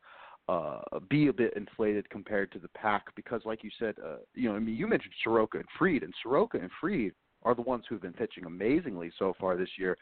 [0.49, 4.49] uh, be a bit inflated compared to the pack because, like you said, uh, you
[4.49, 7.13] know, I mean, you mentioned Soroka and Fried, and Soroka and Fried
[7.45, 9.97] are the ones who've been pitching amazingly so far this year.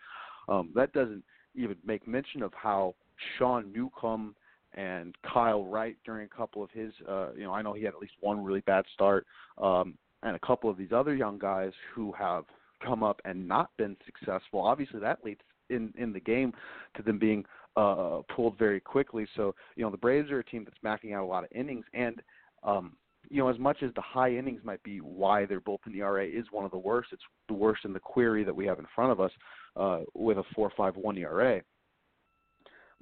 [0.48, 1.22] Um, that doesn't
[1.54, 2.94] even make mention of how
[3.37, 4.35] Sean Newcomb
[4.74, 7.94] and Kyle Wright during a couple of his, uh, you know, I know he had
[7.94, 9.26] at least one really bad start,
[9.59, 12.44] um, and a couple of these other young guys who have
[12.84, 14.60] come up and not been successful.
[14.60, 16.52] Obviously, that leads in in the game
[16.96, 17.44] to them being
[17.76, 19.26] uh, pulled very quickly.
[19.36, 21.84] So, you know, the Braves are a team that's macking out a lot of innings,
[21.94, 22.20] and
[22.62, 22.96] um,
[23.30, 26.46] you know, as much as the high innings might be why their bullpen ERA is
[26.50, 29.12] one of the worst, it's the worst in the query that we have in front
[29.12, 29.30] of us
[29.76, 31.60] uh, with a 4.51 ERA.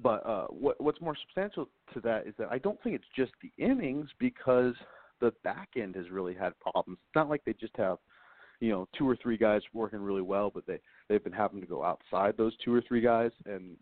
[0.03, 3.33] But uh, what, what's more substantial to that is that I don't think it's just
[3.41, 4.75] the innings because
[5.21, 6.99] the back end has really had problems.
[7.07, 7.99] It's not like they just have,
[8.61, 11.67] you know, two or three guys working really well, but they they've been having to
[11.67, 13.77] go outside those two or three guys, and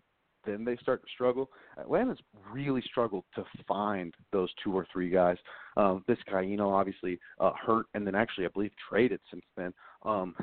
[0.46, 1.50] then they start to struggle.
[1.78, 2.18] Atlanta's
[2.52, 5.36] really struggled to find those two or three guys.
[5.76, 9.44] Um, this guy, you know, obviously uh, hurt, and then actually I believe traded since
[9.56, 9.72] then.
[10.02, 10.34] Um,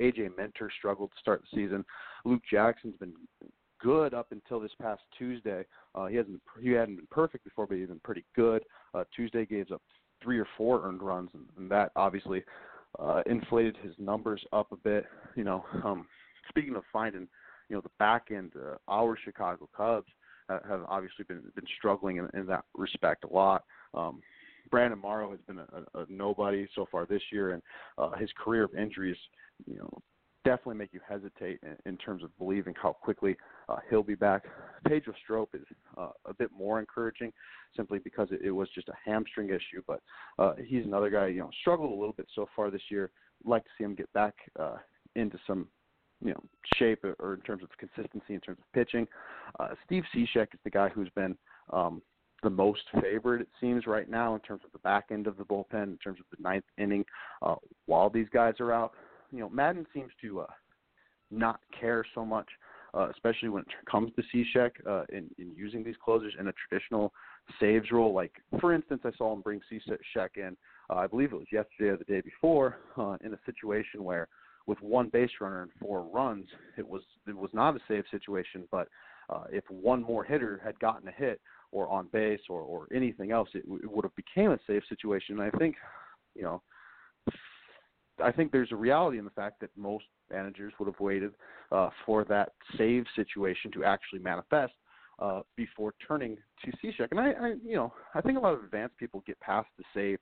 [0.00, 1.84] AJ Minter struggled to start the season.
[2.24, 3.12] Luke Jackson's been
[3.80, 5.64] good up until this past Tuesday.
[5.94, 8.62] Uh, he hasn't he hadn't been perfect before, but he's been pretty good.
[8.94, 9.82] Uh, Tuesday gave up
[10.22, 12.42] three or four earned runs, and, and that obviously
[12.98, 15.04] uh, inflated his numbers up a bit.
[15.36, 16.06] You know, um,
[16.48, 17.28] speaking of finding
[17.68, 20.08] you know the back end, uh, our Chicago Cubs
[20.48, 23.64] have, have obviously been been struggling in, in that respect a lot.
[23.94, 24.20] Um,
[24.70, 25.66] Brandon Morrow has been a,
[25.98, 27.62] a, a nobody so far this year, and
[27.98, 29.16] uh, his career of injuries,
[29.66, 29.90] you know,
[30.44, 33.36] definitely make you hesitate in, in terms of believing how quickly
[33.68, 34.44] uh, he'll be back.
[34.86, 35.62] Pedro Strop is
[35.96, 37.32] uh, a bit more encouraging,
[37.76, 39.82] simply because it, it was just a hamstring issue.
[39.86, 40.00] But
[40.38, 43.10] uh, he's another guy, you know, struggled a little bit so far this year.
[43.44, 44.76] Like to see him get back uh,
[45.16, 45.68] into some
[46.24, 46.42] you know
[46.76, 49.06] shape or in terms of consistency in terms of pitching.
[49.58, 51.36] Uh, Steve Cishek is the guy who's been
[51.72, 52.00] um,
[52.42, 55.44] the most favored it seems right now in terms of the back end of the
[55.44, 57.04] bullpen in terms of the ninth inning
[57.42, 57.54] uh,
[57.86, 58.92] while these guys are out.
[59.32, 60.46] You know Maddon seems to uh,
[61.30, 62.48] not care so much.
[62.94, 66.52] Uh, especially when it comes to Cishek uh, in, in using these closers in a
[66.52, 67.10] traditional
[67.58, 68.12] saves role.
[68.12, 70.54] Like, for instance, I saw him bring Cishek in,
[70.90, 74.28] uh, I believe it was yesterday or the day before, uh, in a situation where
[74.66, 78.68] with one base runner and four runs, it was it was not a save situation.
[78.70, 78.88] But
[79.30, 81.40] uh, if one more hitter had gotten a hit
[81.70, 85.40] or on base or or anything else, it, it would have became a save situation.
[85.40, 85.76] And I think,
[86.34, 86.62] you know,
[88.22, 91.32] I think there's a reality in the fact that most managers would have waited
[91.70, 94.72] uh, for that save situation to actually manifest
[95.18, 97.08] uh, before turning to Cishek.
[97.10, 99.84] And I, I, you know, I think a lot of advanced people get past the
[99.94, 100.18] save,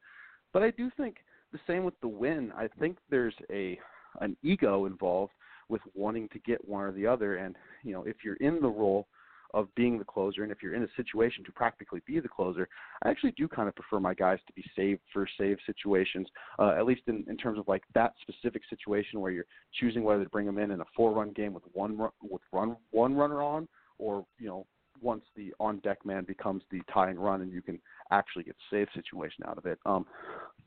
[0.52, 1.16] but I do think
[1.52, 2.52] the same with the win.
[2.56, 3.78] I think there's a
[4.20, 5.32] an ego involved
[5.68, 7.36] with wanting to get one or the other.
[7.36, 9.06] And you know, if you're in the role
[9.54, 12.68] of being the closer, and if you're in a situation to practically be the closer,
[13.02, 16.74] I actually do kind of prefer my guys to be saved for save situations, uh,
[16.78, 19.46] at least in, in terms of like that specific situation where you're
[19.78, 22.76] choosing whether to bring them in in a four-run game with one run, with run
[22.90, 24.66] one runner on, or you know
[25.00, 28.86] once the on deck man becomes the tying run and you can actually get save
[28.94, 29.78] situation out of it.
[29.86, 30.06] Um,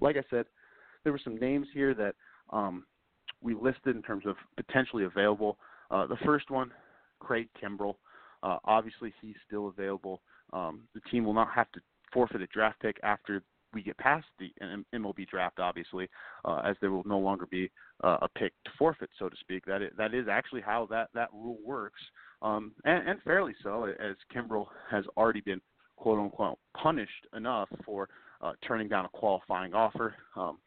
[0.02, 0.46] like I said,
[1.04, 2.16] there were some names here that
[2.50, 2.86] um,
[3.42, 5.58] we listed in terms of potentially available.
[5.92, 6.72] Uh, the first one,
[7.20, 7.96] Craig Kimbrel.
[8.44, 10.22] Uh, obviously, he's still available.
[10.52, 11.82] Um, the team will not have to
[12.14, 13.42] forfeit a draft pick after
[13.74, 14.52] we get past the
[14.94, 16.08] MLB draft, obviously,
[16.46, 17.72] uh, as there will no longer be
[18.04, 19.66] uh, a pick to forfeit, so to speak.
[19.66, 22.02] That is, that is actually how that that rule works,
[22.42, 25.62] um, and, and fairly so, as Kimbrel has already been
[25.96, 28.10] quote unquote punished enough for
[28.42, 30.16] uh, turning down a qualifying offer.
[30.36, 30.60] Um,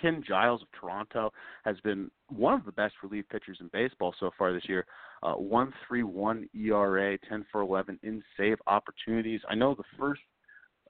[0.00, 1.32] Ken Giles of Toronto
[1.64, 4.86] has been one of the best relief pitchers in baseball so far this year.
[5.22, 9.40] Uh, 1.31 ERA, 10 for 11 in save opportunities.
[9.48, 10.20] I know the first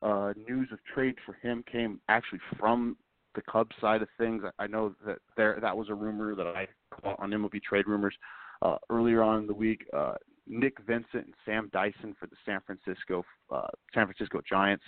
[0.03, 2.97] uh, news of trade for him came actually from
[3.35, 4.43] the Cubs side of things.
[4.59, 8.14] I know that there that was a rumor that I caught on MLB trade rumors
[8.62, 9.85] uh, earlier on in the week.
[9.93, 10.14] Uh,
[10.47, 14.85] Nick Vincent and Sam Dyson for the San Francisco uh, San Francisco Giants.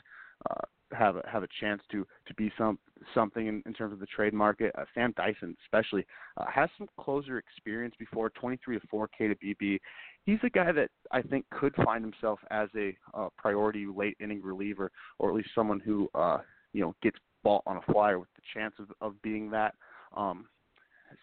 [0.51, 2.79] Uh, have a, have a chance to to be some
[3.15, 4.73] something in, in terms of the trade market.
[4.79, 6.07] Uh, Sam Dyson, especially,
[6.37, 9.81] uh, has some closer experience before 23 to 4 K to BB.
[10.25, 14.41] He's a guy that I think could find himself as a uh, priority late inning
[14.43, 16.39] reliever, or at least someone who uh,
[16.73, 19.75] you know gets ball on a flyer with the chance of, of being that.
[20.17, 20.47] Um,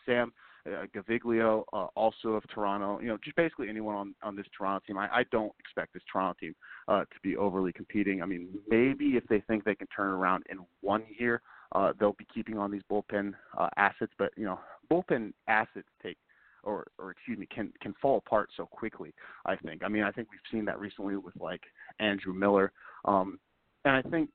[0.05, 0.31] Sam
[0.65, 2.99] uh, Gaviglio, uh, also of Toronto.
[2.99, 4.97] You know, just basically anyone on on this Toronto team.
[4.97, 6.55] I, I don't expect this Toronto team
[6.87, 8.21] uh, to be overly competing.
[8.21, 11.41] I mean, maybe if they think they can turn around in one year,
[11.73, 14.13] uh, they'll be keeping on these bullpen uh, assets.
[14.17, 14.59] But you know,
[14.91, 16.17] bullpen assets take
[16.63, 19.13] or or excuse me can can fall apart so quickly.
[19.45, 19.83] I think.
[19.83, 21.61] I mean, I think we've seen that recently with like
[21.99, 22.71] Andrew Miller.
[23.05, 23.39] Um,
[23.85, 24.29] and I think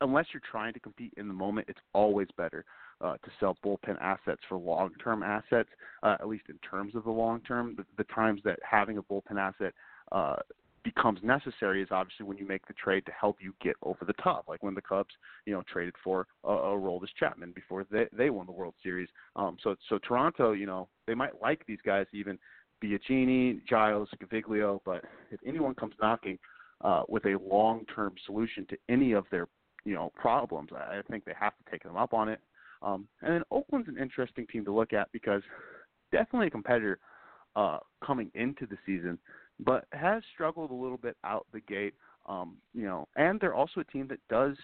[0.00, 2.64] unless you're trying to compete in the moment, it's always better
[3.00, 5.68] uh, to sell bullpen assets for long-term assets,
[6.02, 7.74] uh, at least in terms of the long term.
[7.76, 9.72] The, the times that having a bullpen asset
[10.12, 10.36] uh,
[10.84, 14.12] becomes necessary is obviously when you make the trade to help you get over the
[14.14, 15.14] top, like when the Cubs,
[15.46, 19.08] you know, traded for a, a Aroldis Chapman before they they won the World Series.
[19.36, 22.38] Um, so so Toronto, you know, they might like these guys even
[22.82, 26.38] Biagini, Giles, Gaviglio, but if anyone comes knocking
[26.82, 29.48] uh, with a long-term solution to any of their
[29.84, 32.40] you know problems, I think they have to take them up on it.
[32.82, 35.42] Um, and then Oakland's an interesting team to look at because
[36.12, 36.98] definitely a competitor
[37.56, 39.18] uh, coming into the season,
[39.60, 41.94] but has struggled a little bit out the gate.
[42.26, 44.56] Um, you know, and they're also a team that does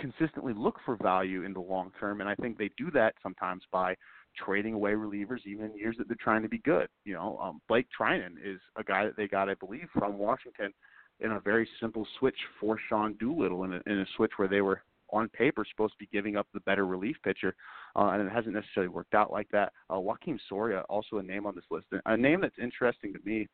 [0.00, 3.62] consistently look for value in the long term, and I think they do that sometimes
[3.72, 3.94] by
[4.36, 6.88] trading away relievers even in years that they're trying to be good.
[7.04, 10.72] You know, um, Blake Treinen is a guy that they got, I believe, from Washington
[11.20, 14.60] in a very simple switch for Sean Doolittle in a, in a switch where they
[14.60, 14.82] were
[15.12, 17.54] on paper supposed to be giving up the better relief pitcher,
[17.96, 19.72] uh, and it hasn't necessarily worked out like that.
[19.90, 23.48] Uh, Joakim Soria, also a name on this list, a name that's interesting to me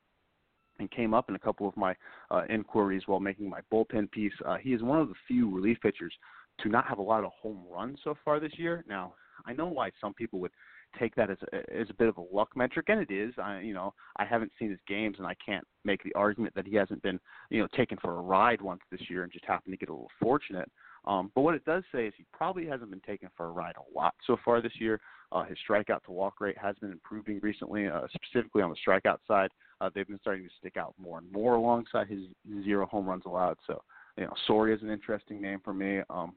[0.79, 1.95] and came up in a couple of my
[2.31, 4.33] uh, inquiries while making my bullpen piece.
[4.47, 6.15] Uh, he is one of the few relief pitchers
[6.61, 8.85] to not have a lot of home runs so far this year.
[8.89, 9.15] Now,
[9.47, 10.53] I know why some people would
[10.99, 13.35] take that as a, as a bit of a luck metric, and it is.
[13.43, 16.67] I you know I haven't seen his games, and I can't make the argument that
[16.67, 19.73] he hasn't been you know taken for a ride once this year and just happened
[19.73, 20.71] to get a little fortunate.
[21.09, 23.77] Um, but what it does say is he probably hasn't been taken for a ride
[23.77, 25.01] a lot so far this year.
[25.33, 29.17] Uh, his strikeout to walk rate has been improving recently, uh, specifically on the strikeout
[29.27, 29.49] side.
[29.81, 32.21] Uh, they've been starting to stick out more and more alongside his
[32.63, 33.57] zero home runs allowed.
[33.67, 33.83] So,
[34.19, 36.01] you know, Soria is an interesting name for me.
[36.11, 36.35] Um,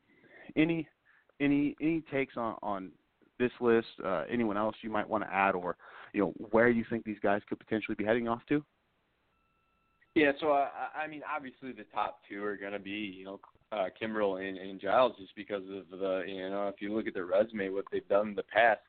[0.56, 0.88] any
[1.42, 2.92] any any takes on on
[3.40, 3.88] this list?
[4.04, 5.76] Uh, anyone else you might want to add, or
[6.14, 8.64] you know, where you think these guys could potentially be heading off to?
[10.16, 13.40] Yeah, so uh, I mean, obviously the top two are going to be, you know,
[13.72, 17.14] uh, Kimbrel and, and Giles, just because of the, you know, if you look at
[17.14, 18.82] their resume, what they've done in the past,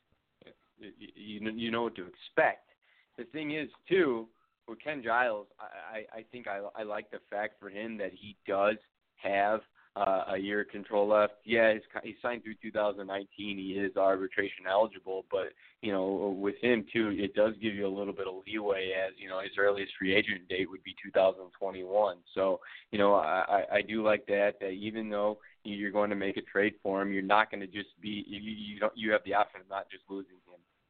[0.79, 2.71] you you, you know what to expect.
[3.17, 4.27] The thing is, too,
[4.67, 8.11] with Ken Giles, I I, I think I I like the fact for him that
[8.13, 8.77] he does
[9.17, 9.61] have
[9.95, 11.35] uh, a year control left.
[11.45, 13.59] Yeah, he's, he's signed through 2019.
[13.59, 15.49] He is arbitration eligible, but
[15.83, 19.13] you know, with him too, it does give you a little bit of leeway as
[19.19, 22.17] you know his earliest free agent date would be 2021.
[22.35, 24.53] So you know, I, I do like that.
[24.61, 27.67] That even though you're going to make a trade for him, you're not going to
[27.67, 30.39] just be you, you don't you have the option of not just losing him.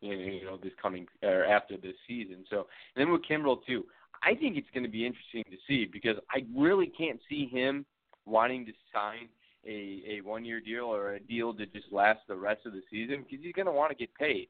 [0.00, 2.44] You know, this coming or after this season.
[2.50, 3.84] So and then with Kimbrel too,
[4.22, 7.84] I think it's going to be interesting to see because I really can't see him
[8.26, 9.28] wanting to sign
[9.66, 12.82] a a one year deal or a deal to just last the rest of the
[12.90, 14.48] season because he's going to want to get paid.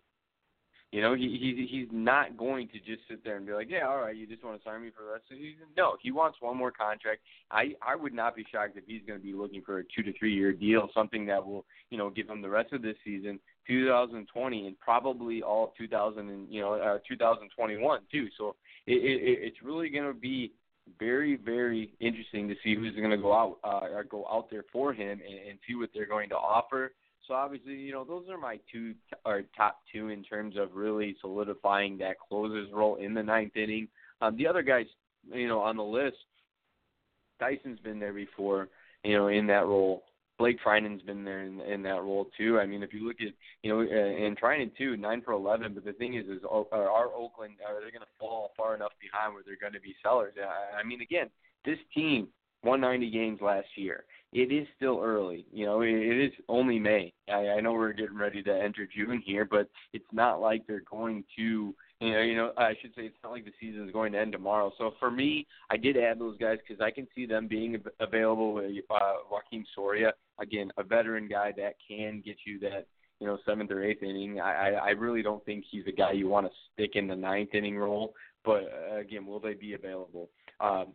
[0.92, 3.88] You know, he he's he's not going to just sit there and be like, yeah,
[3.88, 5.66] all right, you just want to sign me for the rest of the season.
[5.74, 7.22] No, he wants one more contract.
[7.50, 10.02] I I would not be shocked if he's going to be looking for a two
[10.02, 12.96] to three year deal, something that will you know give him the rest of this
[13.06, 18.28] season, 2020, and probably all 2000 and you know uh, 2021 too.
[18.36, 18.54] So
[18.86, 20.52] it, it it's really going to be
[20.98, 24.64] very, very interesting to see who's going to go out uh, or go out there
[24.72, 26.92] for him and, and see what they're going to offer.
[27.26, 31.16] So obviously, you know, those are my two or top two in terms of really
[31.20, 33.88] solidifying that closer's role in the ninth inning.
[34.20, 34.86] Um, the other guys,
[35.32, 36.16] you know, on the list,
[37.38, 38.68] Dyson's been there before,
[39.04, 40.02] you know, in that role.
[40.42, 42.58] Blake Treinen's been there in, in that role too.
[42.58, 43.28] I mean, if you look at
[43.62, 45.72] you know, uh, and Treinen too, nine for eleven.
[45.72, 48.90] But the thing is, is uh, are Oakland are they going to fall far enough
[49.00, 50.34] behind where they're going to be sellers?
[50.36, 51.30] I, I mean, again,
[51.64, 52.26] this team
[52.64, 54.02] won 90 games last year.
[54.32, 55.46] It is still early.
[55.52, 57.12] You know, it, it is only May.
[57.28, 60.82] I, I know we're getting ready to enter June here, but it's not like they're
[60.90, 61.72] going to
[62.02, 64.18] you know, you know, I should say it's not like the season is going to
[64.18, 64.72] end tomorrow.
[64.78, 68.56] So for me, I did add those guys because I can see them being available.
[68.56, 68.94] Uh,
[69.30, 72.86] Joakim Soria, again, a veteran guy that can get you that,
[73.20, 74.40] you know, seventh or eighth inning.
[74.40, 77.54] I, I really don't think he's a guy you want to stick in the ninth
[77.54, 78.14] inning role.
[78.44, 80.28] But uh, again, will they be available?
[80.60, 80.88] Um,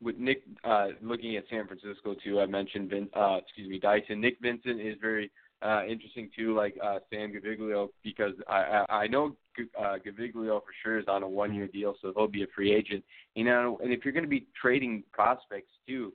[0.00, 4.20] with Nick uh, looking at San Francisco too, I mentioned Vin, uh, excuse me, Dyson.
[4.20, 5.30] Nick Vincent is very
[5.62, 9.34] uh, interesting too, like uh, Sam Gaviglio, because I, I, I know
[9.78, 13.04] uh, Gaviglio for sure is on a one-year deal, so he'll be a free agent.
[13.34, 16.12] You know, and if you're going to be trading prospects too,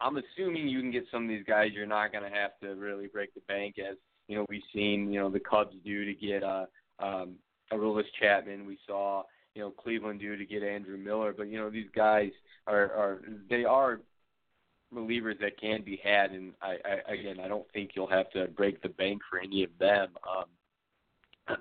[0.00, 1.70] I'm assuming you can get some of these guys.
[1.74, 3.96] You're not going to have to really break the bank, as
[4.28, 5.12] you know we've seen.
[5.12, 6.66] You know the Cubs do to get uh,
[6.98, 7.34] um,
[7.72, 8.66] Aroldis Chapman.
[8.66, 9.24] We saw
[9.54, 11.34] you know Cleveland do to get Andrew Miller.
[11.36, 12.30] But you know these guys
[12.66, 14.00] are are they are
[14.94, 18.46] relievers that can be had, and I, I again I don't think you'll have to
[18.48, 20.08] break the bank for any of them.
[20.28, 20.44] Um,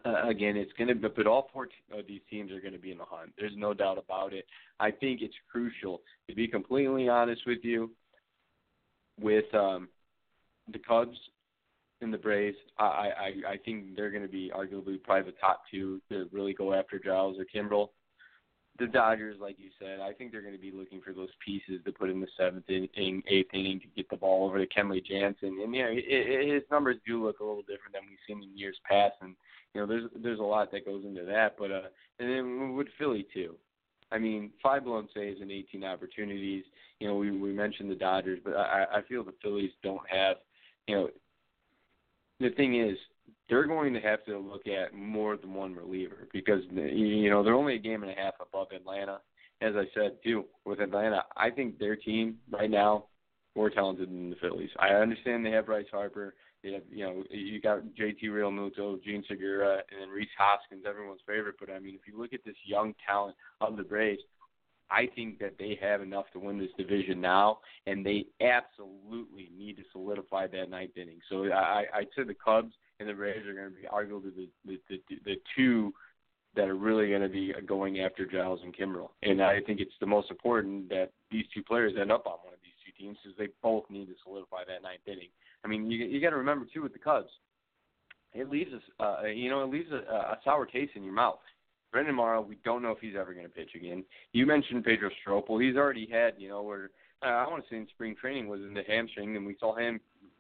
[0.06, 2.92] uh, again, it's going to, but all four of these teams are going to be
[2.92, 3.32] in the hunt.
[3.38, 4.46] There's no doubt about it.
[4.80, 7.92] I think it's crucial to be completely honest with you.
[9.20, 9.90] With um,
[10.72, 11.18] the Cubs,
[12.02, 12.58] and the Braves.
[12.78, 16.54] I I, I think they're going to be arguably probably the top two to really
[16.54, 17.90] go after Giles or Kimbrel.
[18.80, 21.82] The Dodgers, like you said, I think they're going to be looking for those pieces
[21.84, 25.06] to put in the seventh inning, eighth inning to get the ball over to Kenley
[25.06, 25.60] Jansen.
[25.62, 28.78] And it, it, his numbers do look a little different than we've seen in years
[28.90, 29.36] past, and
[29.74, 31.56] you know, there's there's a lot that goes into that.
[31.60, 31.82] But uh,
[32.20, 33.56] and then with Philly too.
[34.12, 36.64] I mean, five blown saves and 18 opportunities.
[37.00, 40.38] You know, we we mentioned the Dodgers, but I I feel the Phillies don't have.
[40.88, 41.10] You know,
[42.40, 42.98] the thing is,
[43.50, 47.56] they're going to have to look at more than one reliever because you know they're
[47.56, 49.20] only a game and a half above Atlanta.
[49.62, 53.06] As I said too, with Atlanta, I think their team right now
[53.56, 54.70] more talented than the Phillies.
[54.80, 56.36] I understand they have Bryce Harper.
[56.64, 61.22] They have, you know, you got JT Realmuto, Jean Segura, and then Rhys Hoskins, everyone's
[61.26, 61.56] favorite.
[61.60, 64.22] But I mean, if you look at this young talent of the Braves,
[64.92, 69.78] I think that they have enough to win this division now, and they absolutely need
[69.78, 71.20] to solidify that ninth inning.
[71.30, 75.02] So I, I'd the Cubs and the Braves are going to be arguably the the,
[75.10, 75.94] the, the two
[76.56, 79.10] that are really going to be going after Giles and Kimbrel.
[79.24, 82.54] And I think it's the most important that these two players end up on one
[82.54, 85.30] of these two teams because they both need to solidify that ninth inning.
[85.64, 87.30] I mean, you you got to remember too with the Cubs,
[88.34, 91.40] it leaves us, uh, you know, it leaves a, a sour taste in your mouth.
[91.92, 94.04] Brandon Morrow, we don't know if he's ever going to pitch again.
[94.32, 95.50] You mentioned Pedro Strop.
[95.50, 96.92] Well, he's already had, you know, where
[97.24, 99.76] uh, I want to say in spring training was in the hamstring, and we saw
[99.76, 100.00] him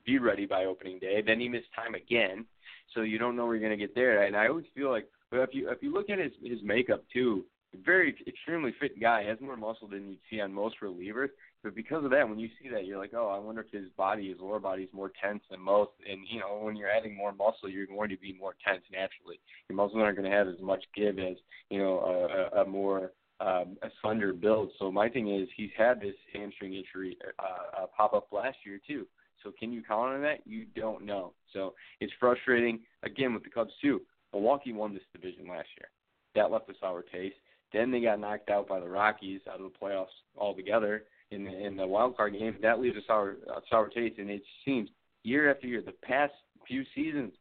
[0.10, 1.22] be ready by opening day.
[1.26, 2.45] Then he missed time again,
[2.93, 4.24] so you don't know where you're going to get there.
[4.24, 7.03] And I always feel like, but if you if you look at his his makeup
[7.14, 7.45] too,
[7.86, 11.30] very extremely fit guy, has more muscle than you'd see on most relievers.
[11.64, 13.89] But because of that, when you see that, you're like, oh, I wonder if his
[13.97, 15.91] body, his lower body, is more tense than most.
[16.10, 19.39] And you know, when you're adding more muscle, you're going to be more tense naturally.
[19.70, 21.36] Your muscles aren't going to have as much give as
[21.70, 24.72] you know a, a, a more um, a slender build.
[24.80, 28.80] So my thing is, he's had this hamstring injury uh, uh, pop up last year
[28.88, 29.05] too.
[29.44, 30.46] So can you count on that?
[30.46, 31.34] You don't know.
[31.54, 32.80] So it's frustrating.
[33.04, 34.02] Again, with the Cubs too.
[34.34, 35.90] Milwaukee won this division last year.
[36.36, 37.36] That left a sour taste.
[37.74, 41.66] Then they got knocked out by the Rockies out of the playoffs altogether in the,
[41.66, 42.56] in the wild card game.
[42.62, 44.90] That leaves a sour a sour taste, and it seems
[45.24, 46.34] year after year, the past
[46.68, 47.34] few seasons,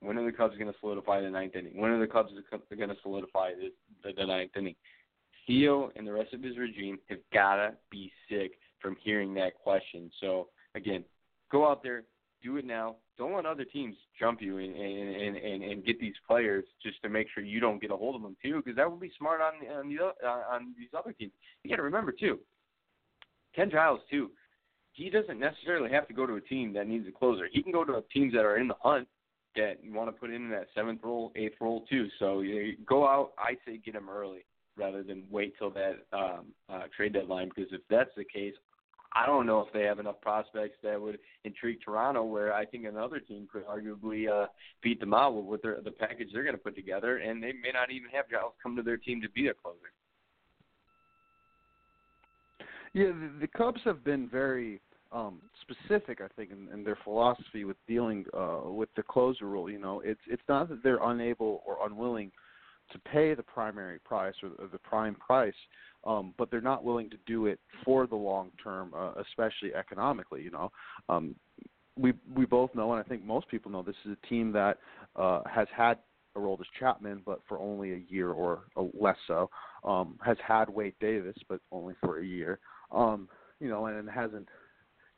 [0.00, 1.76] when are the Cubs going to solidify the ninth inning?
[1.76, 3.72] When are the Cubs going to solidify the,
[4.02, 4.74] the, the ninth inning?
[5.46, 9.54] Theo and the rest of his regime have got to be sick from hearing that
[9.62, 10.10] question.
[10.20, 11.04] So again,
[11.50, 12.04] go out there,
[12.42, 12.96] do it now.
[13.18, 17.08] Don't let other teams jump you and and and, and get these players just to
[17.08, 19.40] make sure you don't get a hold of them too, because that would be smart
[19.40, 21.32] on on, the, on these other teams.
[21.62, 22.38] You got to remember too,
[23.54, 24.30] Ken Giles too.
[24.92, 27.46] He doesn't necessarily have to go to a team that needs a closer.
[27.50, 29.06] He can go to teams that are in the hunt
[29.56, 32.08] that you want to put in that seventh role, eighth role too.
[32.18, 33.32] So you go out.
[33.38, 34.44] I say get him early
[34.76, 38.54] rather than wait till that um, uh, trade deadline because if that's the case,
[39.12, 42.84] I don't know if they have enough prospects that would intrigue Toronto, where I think
[42.84, 44.46] another team could arguably uh,
[44.82, 47.72] beat them out with their, the package they're going to put together, and they may
[47.72, 49.76] not even have Giles come to their team to be a closer.
[52.92, 54.80] Yeah, the, the Cubs have been very
[55.12, 59.70] um, specific, I think, in, in their philosophy with dealing uh, with the closer rule.
[59.70, 62.30] You know, it's it's not that they're unable or unwilling
[62.92, 65.54] to pay the primary price or, or the prime price,
[66.04, 70.42] um, but they're not willing to do it for the long term, uh, especially economically.
[70.42, 70.72] You know,
[71.08, 71.34] um,
[71.96, 74.78] we we both know, and I think most people know, this is a team that
[75.16, 75.98] uh, has had
[76.36, 79.50] Aroldis Chapman, but for only a year or less so.
[79.82, 82.60] Um, has had Wade Davis, but only for a year
[82.92, 83.28] um,
[83.60, 84.48] you know, and hasn't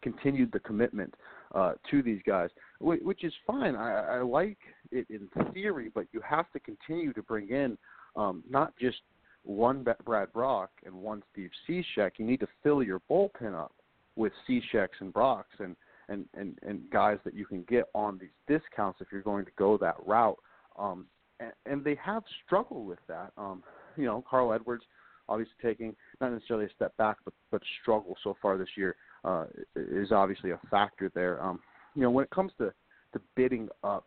[0.03, 1.15] continued the commitment
[1.55, 3.77] uh, to these guys, which is fine.
[3.77, 4.59] I, I like
[4.91, 7.79] it in theory, but you have to continue to bring in
[8.17, 8.99] um, not just
[9.45, 12.13] one Brad Brach and one Steve Cishek.
[12.19, 13.73] You need to fill your bullpen up
[14.17, 15.77] with Cisheks and Brachs and,
[16.09, 19.51] and, and, and guys that you can get on these discounts if you're going to
[19.57, 20.39] go that route.
[20.79, 21.07] Um,
[21.41, 23.33] and, and they have struggled with that.
[23.37, 23.63] Um,
[23.97, 24.85] you know, Carl Edwards–
[25.29, 29.47] obviously taking not necessarily a step back, but but struggle so far this year uh,
[29.77, 31.43] is obviously a factor there.
[31.43, 31.61] Um,
[31.95, 32.73] you know, when it comes to
[33.13, 34.07] to bidding up,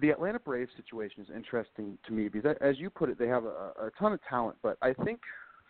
[0.00, 3.44] the Atlanta Braves situation is interesting to me because, as you put it, they have
[3.44, 4.56] a, a ton of talent.
[4.62, 5.20] But I think,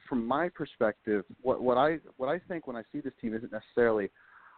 [0.09, 3.53] from my perspective, what what I what I think when I see this team isn't
[3.53, 4.11] necessarily.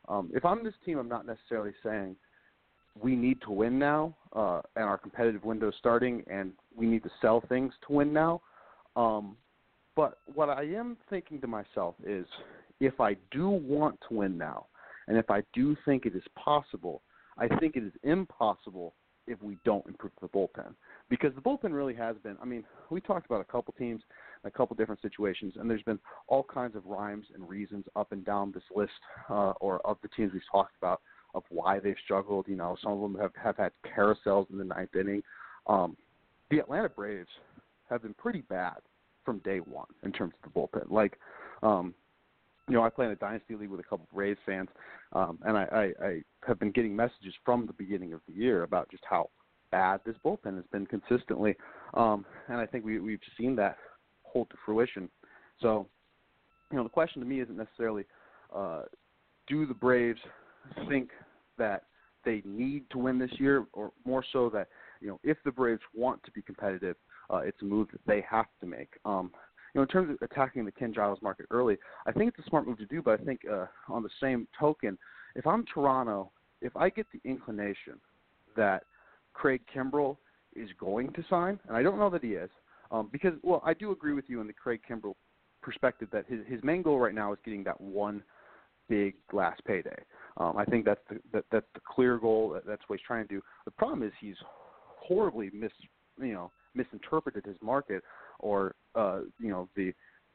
[0.08, 2.14] Um, if I'm this team, I'm not necessarily saying
[3.02, 7.02] we need to win now, uh, and our competitive window is starting, and we need
[7.02, 8.40] to sell things to win now.
[8.94, 9.36] Um,
[9.96, 12.24] but what I am thinking to myself is
[12.78, 14.66] if I do want to win now,
[15.08, 17.02] and if I do think it is possible,
[17.36, 18.94] I think it is impossible
[19.26, 20.74] if we don't improve the bullpen.
[21.08, 24.02] Because the bullpen really has been, I mean, we talked about a couple teams,
[24.44, 25.98] a couple different situations, and there's been
[26.28, 28.92] all kinds of rhymes and reasons up and down this list
[29.30, 31.00] uh, or of the teams we've talked about
[31.34, 32.46] of why they've struggled.
[32.48, 35.22] You know, some of them have have had carousels in the ninth inning.
[35.66, 35.96] Um,
[36.50, 37.28] the Atlanta Braves
[37.90, 38.76] have been pretty bad
[39.24, 40.90] from day one in terms of the bullpen.
[40.90, 41.18] Like,
[41.62, 41.94] um,
[42.68, 44.68] you know, I play in a dynasty league with a couple of Braves fans,
[45.12, 48.64] um, and I, I, I have been getting messages from the beginning of the year
[48.64, 49.30] about just how
[49.70, 51.54] bad this bullpen has been consistently,
[51.94, 53.76] um, and I think we, we've seen that
[54.24, 55.08] hold to fruition.
[55.60, 55.86] So,
[56.70, 58.04] you know, the question to me isn't necessarily
[58.54, 58.82] uh,
[59.46, 60.20] do the Braves
[60.88, 61.10] think
[61.58, 61.84] that
[62.24, 64.68] they need to win this year, or more so that
[65.00, 66.96] you know if the Braves want to be competitive,
[67.30, 68.90] uh, it's a move that they have to make.
[69.04, 69.30] Um,
[69.76, 72.66] know, in terms of attacking the Ken Giles market early, I think it's a smart
[72.66, 73.02] move to do.
[73.02, 74.98] But I think uh, on the same token,
[75.34, 77.94] if I'm Toronto, if I get the inclination
[78.56, 78.84] that
[79.34, 80.16] Craig Kimbrel
[80.54, 82.50] is going to sign, and I don't know that he is,
[82.90, 85.14] um, because well, I do agree with you in the Craig Kimbrel
[85.62, 88.22] perspective that his his main goal right now is getting that one
[88.88, 89.96] big last payday.
[90.36, 92.50] Um, I think that's the that, that's the clear goal.
[92.50, 93.42] That, that's what he's trying to do.
[93.64, 94.36] The problem is he's
[94.96, 95.72] horribly mis
[96.18, 98.02] you know misinterpreted his market,
[98.38, 99.92] or uh, you know the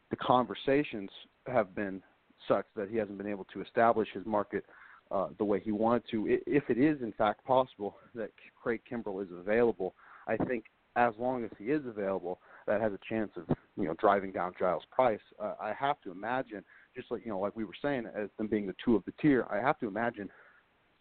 [0.10, 1.10] the conversations
[1.48, 2.02] have been
[2.48, 4.66] such that he hasn't been able to establish his market
[5.10, 6.40] uh, the way he wanted to.
[6.46, 8.32] If it is in fact possible that
[8.62, 9.96] Craig Kimbrel is available,
[10.28, 13.96] I think as long as he is available, that has a chance of you know
[14.00, 15.20] driving down Giles' price.
[15.42, 16.64] Uh, I have to imagine,
[16.96, 19.14] just like you know, like we were saying, as them being the two of the
[19.22, 20.30] tier, I have to imagine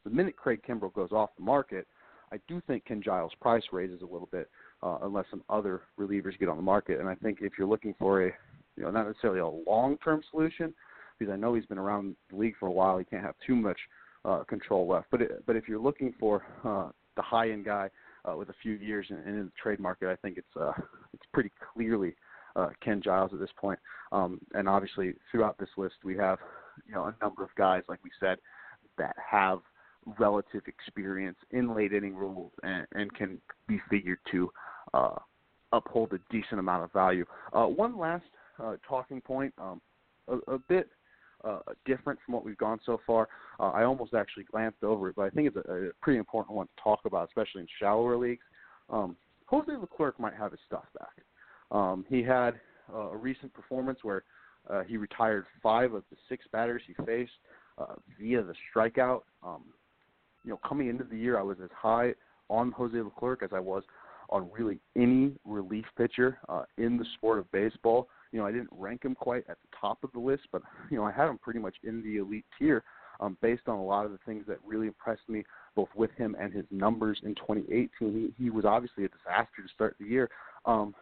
[0.05, 1.87] the minute Craig Kimbrel goes off the market,
[2.33, 4.49] I do think Ken Giles' price raises a little bit
[4.83, 7.01] uh, unless some other relievers get on the market.
[7.01, 8.33] And I think if you're looking for a
[8.77, 10.75] you know not necessarily a long-term solution,
[11.19, 13.57] because I know he's been around the league for a while, he can't have too
[13.57, 13.79] much
[14.25, 15.07] uh, control left.
[15.11, 17.91] But it, but if you're looking for uh, the high-end guy
[18.29, 20.73] uh, with a few years in, in the trade market, I think it's uh,
[21.13, 22.15] it's pretty clearly
[22.57, 23.79] uh, Ken Giles at this point.
[24.13, 26.39] Um, and obviously, throughout this list, we have
[26.87, 28.39] you know a number of guys, like we said,
[28.99, 29.61] that have
[30.19, 34.51] relative experience in late inning rules and, and can be figured to
[34.95, 35.17] uh,
[35.73, 37.25] uphold a decent amount of value.
[37.53, 38.25] Uh, one last
[38.63, 39.81] uh, talking point, um,
[40.29, 40.89] a, a bit
[41.45, 43.29] uh, different from what we've gone so far.
[43.59, 46.57] Uh, I almost actually glanced over it, but I think it's a, a pretty important
[46.57, 48.45] one to talk about, especially in shallower leagues.
[48.91, 49.17] Um,
[49.47, 51.25] Jose Leclerc might have his stuff back.
[51.71, 52.61] Um, he had
[52.93, 54.25] uh, a recent performance where
[54.87, 57.33] he retired five of the six batters he faced
[58.21, 59.23] via the strikeout.
[59.43, 59.65] Um,
[60.45, 62.15] you know, coming into the year, I was as high
[62.49, 63.83] on Jose Leclerc as I was
[64.31, 68.09] on really any relief pitcher uh, in the sport of baseball.
[68.33, 70.97] You know, I didn't rank him quite at the top of the list, but you
[70.97, 72.83] know, I had him pretty much in the elite tier
[73.21, 76.37] um, based on a lot of the things that really impressed me, both with him
[76.41, 77.91] and his numbers in 2018.
[78.01, 80.31] He, he was obviously a disaster to start the year,
[80.65, 80.95] um,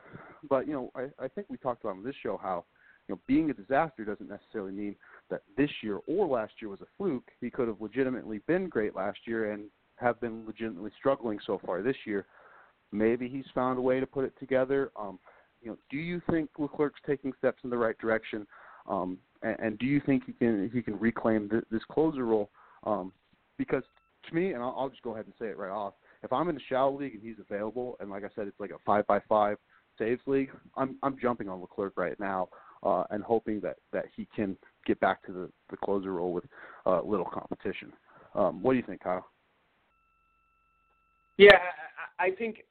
[0.49, 2.65] but you know, I, I think we talked about on this show how
[3.09, 4.97] you know being a disaster doesn't necessarily mean
[5.31, 7.31] that this year or last year was a fluke.
[7.41, 9.65] He could have legitimately been great last year and
[9.97, 12.27] have been legitimately struggling so far this year.
[12.93, 14.91] Maybe he's found a way to put it together.
[14.99, 15.19] Um,
[15.61, 18.47] you know, do you think Leclerc's taking steps in the right direction?
[18.89, 22.51] Um, and, and do you think he can he can reclaim th- this closer role?
[22.85, 23.13] Um,
[23.59, 23.83] because
[24.29, 25.95] to me, and I'll, I'll just go ahead and say it right off.
[26.23, 28.71] If I'm in the shallow league and he's available, and like I said, it's like
[28.71, 29.59] a five by five
[29.99, 32.49] saves league, I'm I'm jumping on Leclerc right now
[32.83, 36.45] uh, and hoping that that he can get back to the the closer role with
[36.87, 37.93] uh, little competition.
[38.35, 39.27] Um, what do you think, Kyle?
[41.37, 41.59] Yeah,
[42.19, 42.65] I, I think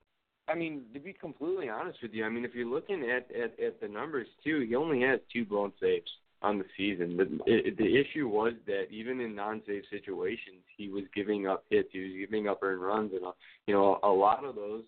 [0.48, 3.60] I mean, to be completely honest with you, I mean, if you're looking at at,
[3.60, 6.10] at the numbers too, he only has two blown saves
[6.42, 7.18] on the season.
[7.18, 11.90] The it, the issue was that even in non-save situations, he was giving up hits,
[11.92, 13.32] he was giving up earned runs, and uh,
[13.66, 14.84] you know a lot of those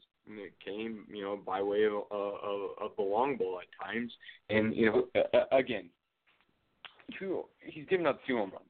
[0.63, 4.11] came you know by way of of, of the long ball at times.
[4.49, 5.89] And you know again,
[7.17, 8.65] two he's given up two home runs,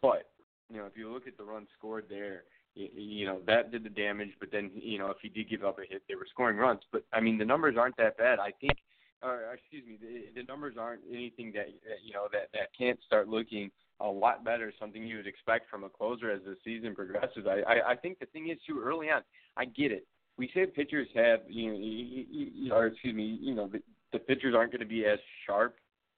[0.00, 0.30] but
[0.70, 2.44] you know if you look at the runs scored there
[2.76, 4.30] you know that did the damage.
[4.38, 6.80] But then you know if he did give up a hit, they were scoring runs.
[6.92, 8.38] But I mean the numbers aren't that bad.
[8.38, 8.78] I think,
[9.22, 11.68] or excuse me, the, the numbers aren't anything that
[12.04, 13.70] you know that that can't start looking
[14.00, 14.72] a lot better.
[14.78, 17.46] Something you would expect from a closer as the season progresses.
[17.48, 19.22] I I, I think the thing is too early on.
[19.56, 20.06] I get it.
[20.36, 24.54] We say pitchers have you know, you, or excuse me, you know the, the pitchers
[24.54, 25.76] aren't going to be as sharp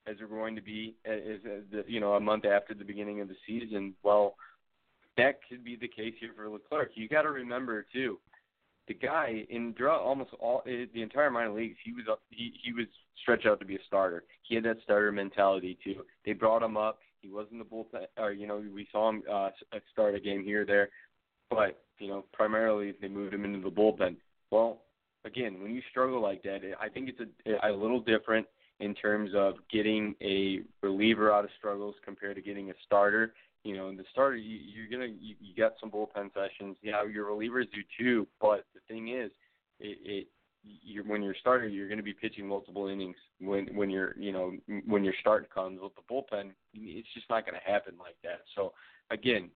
[0.09, 3.21] as they're going to be as, as the, you know a month after the beginning
[3.21, 3.95] of the season.
[4.03, 4.35] Well,
[5.19, 6.93] that could be the case here for Leclerc.
[6.95, 8.19] You got to remember too,
[8.87, 12.53] the guy in draw almost all eh, the entire minor leagues, he was up, he
[12.62, 12.87] he was
[13.21, 14.25] stretched out to be a starter.
[14.43, 16.05] He had that starter mentality too.
[16.25, 17.01] They brought him up.
[17.21, 19.51] He wasn't the bullpen, or you know, we saw him uh,
[19.93, 20.89] start a game here or there,
[21.51, 24.16] but you know, primarily they moved him into the bullpen.
[24.51, 24.83] Well,
[25.25, 28.47] again, when you struggle like that, I think it's a, a little different
[28.81, 33.35] in terms of getting a reliever out of struggles compared to getting a starter
[33.65, 36.77] You know, in the starter, you, you're gonna you, you got some bullpen sessions.
[36.83, 38.27] Yeah, your relievers do too.
[38.41, 39.31] But the thing is,
[39.81, 40.27] it, it
[40.63, 44.33] you're when you're starting, you're going to be pitching multiple innings when when you're you
[44.33, 44.53] know
[44.87, 46.51] when your start comes with the bullpen.
[46.75, 48.41] It's just not going to happen like that.
[48.55, 48.73] So
[49.11, 49.51] again,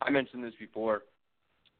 [0.00, 1.02] I mentioned this before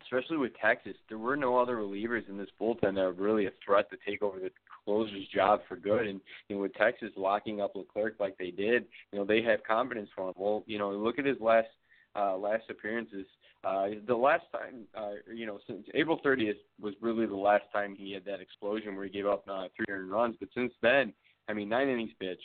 [0.02, 3.50] especially with Texas, there were no other relievers in this bullpen that were really a
[3.64, 4.50] threat to take over the
[4.86, 6.06] closer's job for good.
[6.06, 9.62] And you know, with Texas locking up Leclerc like they did, you know, they have
[9.64, 10.34] confidence for him.
[10.36, 11.68] Well, you know, look at his last
[12.14, 13.26] uh, last appearances.
[13.64, 17.96] Uh, the last time, uh, you know, since April 30th was really the last time
[17.98, 20.36] he had that explosion where he gave up uh, 300 runs.
[20.38, 21.12] But since then,
[21.48, 22.42] I mean, nine innings pitched,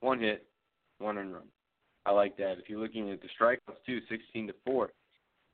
[0.00, 0.46] one hit,
[0.98, 1.42] one run.
[2.04, 2.58] I like that.
[2.58, 4.90] If you're looking at the strikeouts too, 16 to four.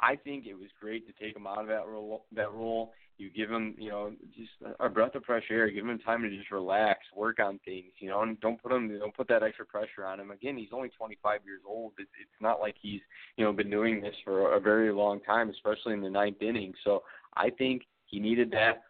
[0.02, 2.24] I think it was great to take him out of that role.
[2.34, 4.50] That role, you give him, you know, just
[4.80, 5.70] a breath of fresh air.
[5.70, 8.88] Give him time to just relax, work on things, you know, and don't put him,
[8.98, 10.32] don't put that extra pressure on him.
[10.32, 11.92] Again, he's only 25 years old.
[11.98, 13.00] It's, it's not like he's,
[13.36, 16.74] you know, been doing this for a very long time, especially in the ninth inning.
[16.82, 17.04] So
[17.36, 18.82] I think he needed that.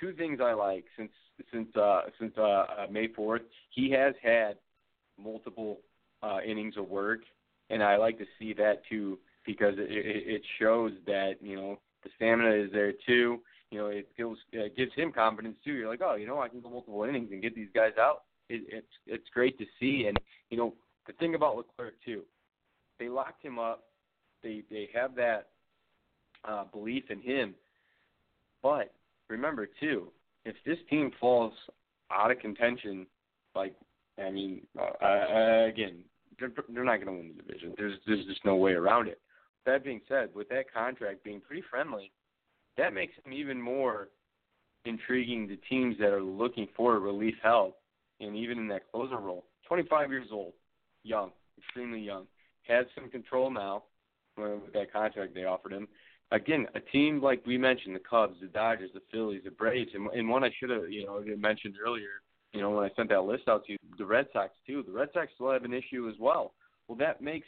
[0.00, 1.12] Two things I like since
[1.52, 3.40] since uh, since uh, uh, May 4th,
[3.70, 4.56] he has had
[5.22, 5.80] multiple
[6.22, 7.20] uh, innings of work,
[7.70, 12.10] and I like to see that too because it, it shows that you know the
[12.16, 13.40] stamina is there too.
[13.70, 15.72] You know, it feels it gives him confidence too.
[15.72, 18.24] You're like, oh, you know, I can go multiple innings and get these guys out.
[18.48, 20.18] It, it's it's great to see, and
[20.50, 20.74] you know,
[21.06, 22.22] the thing about Leclerc too,
[22.98, 23.84] they locked him up.
[24.42, 25.48] They they have that
[26.46, 27.54] uh, belief in him,
[28.62, 28.92] but
[29.28, 30.08] remember too,
[30.44, 31.52] if this team falls
[32.12, 33.06] out of contention,
[33.54, 33.74] like
[34.24, 35.98] I mean, uh, uh, again,
[36.38, 37.74] they're, they're not going to win the division.
[37.76, 39.20] There's there's just no way around it
[39.66, 42.10] that being said, with that contract being pretty friendly,
[42.76, 44.08] that makes him even more
[44.84, 47.76] intriguing to teams that are looking for relief help,
[48.20, 49.44] and even in that closer role.
[49.68, 50.52] 25 years old,
[51.02, 52.26] young, extremely young,
[52.66, 53.82] has some control now
[54.38, 55.88] uh, with that contract they offered him.
[56.32, 60.08] Again, a team like we mentioned, the Cubs, the Dodgers, the Phillies, the Braves, and,
[60.08, 63.22] and one I should have, you know, mentioned earlier, you know, when I sent that
[63.22, 64.82] list out to you, the Red Sox too.
[64.82, 66.54] The Red Sox still have an issue as well.
[66.88, 67.46] Well, that makes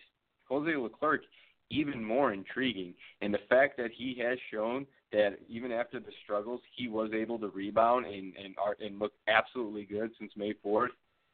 [0.49, 1.23] Jose Leclerc
[1.71, 2.95] even more intriguing.
[3.21, 7.39] And the fact that he has shown that even after the struggles, he was able
[7.39, 10.89] to rebound and and and look absolutely good since May 4th.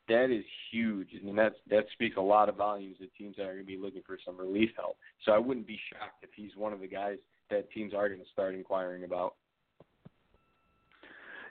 [0.09, 1.09] That is huge.
[1.19, 3.65] I mean, that's that speaks a lot of volumes to teams that are going to
[3.65, 4.97] be looking for some relief help.
[5.25, 7.19] So I wouldn't be shocked if he's one of the guys
[7.51, 9.35] that teams are going to start inquiring about.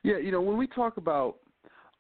[0.03, 1.38] Yeah, you know, when we talk about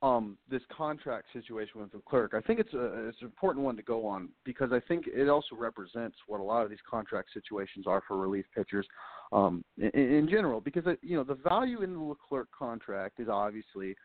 [0.03, 3.81] um, this contract situation with Leclerc, I think it's a it's an important one to
[3.81, 7.87] go on because I think it also represents what a lot of these contract situations
[7.87, 8.85] are for relief pitchers
[9.31, 10.59] um, in, in general.
[10.59, 13.95] Because uh, you know the value in the Leclerc contract is obviously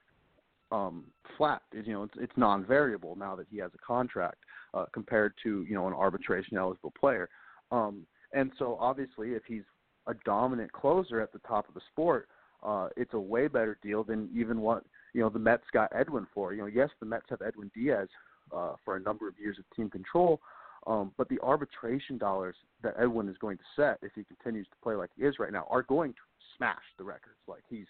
[0.70, 1.62] um, flat.
[1.72, 4.38] You know, it's, it's non-variable now that he has a contract
[4.74, 7.28] uh, compared to you know an arbitration eligible player.
[7.72, 9.64] Um, and so obviously, if he's
[10.07, 12.28] a dominant closer at the top of the sport,
[12.62, 14.84] uh, it's a way better deal than even what
[15.14, 16.52] you know the Mets got Edwin for.
[16.52, 18.09] You know, yes, the Mets have Edwin Diaz
[18.54, 20.40] uh, for a number of years of team control,
[20.86, 24.76] um, but the arbitration dollars that Edwin is going to set if he continues to
[24.82, 26.18] play like he is right now are going to
[26.56, 27.36] smash the records.
[27.46, 27.86] Like he's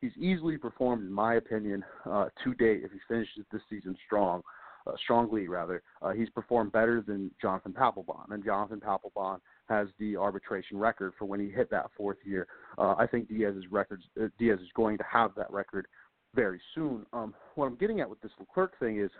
[0.00, 2.82] he's easily performed, in my opinion, uh, to date.
[2.84, 4.42] If he finishes this season strong,
[4.86, 10.16] uh, strongly rather, uh, he's performed better than Jonathan Papelbon, and Jonathan Papelbon has the
[10.16, 12.46] arbitration record for when he hit that fourth year.
[12.76, 15.86] Uh, I think Diaz's records uh, Diaz is going to have that record
[16.34, 17.06] very soon.
[17.12, 19.10] Um, what I'm getting at with this Leclerc thing is,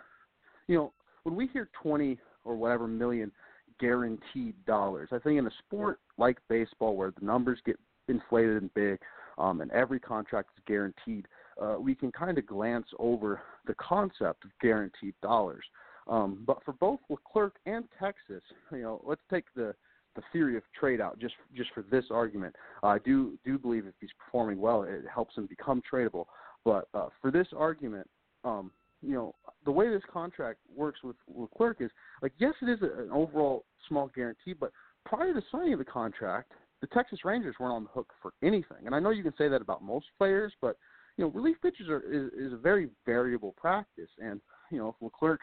[0.67, 0.93] you know,
[1.23, 3.31] when we hear 20 or whatever million
[3.79, 8.73] guaranteed dollars, I think in a sport like baseball where the numbers get inflated and
[8.73, 8.99] big,
[9.37, 11.27] um, and every contract is guaranteed,
[11.61, 15.63] uh, we can kind of glance over the concept of guaranteed dollars.
[16.07, 19.73] Um, but for both Leclerc and Texas, you know, let's take the
[20.15, 22.55] the theory of trade out just just for this argument.
[22.83, 26.25] Uh, I do do believe if he's performing well, it helps him become tradable.
[26.65, 28.09] But uh, for this argument,
[28.43, 29.35] um, you know,
[29.65, 31.91] the way this contract works with Leclerc is
[32.21, 34.71] like, yes, it is an overall small guarantee, but
[35.05, 38.85] prior to signing the contract, the Texas Rangers weren't on the hook for anything.
[38.85, 40.77] And I know you can say that about most players, but
[41.17, 44.09] you know, relief pitchers are is, is a very variable practice.
[44.19, 44.41] And
[44.71, 45.41] you know, if Leclerc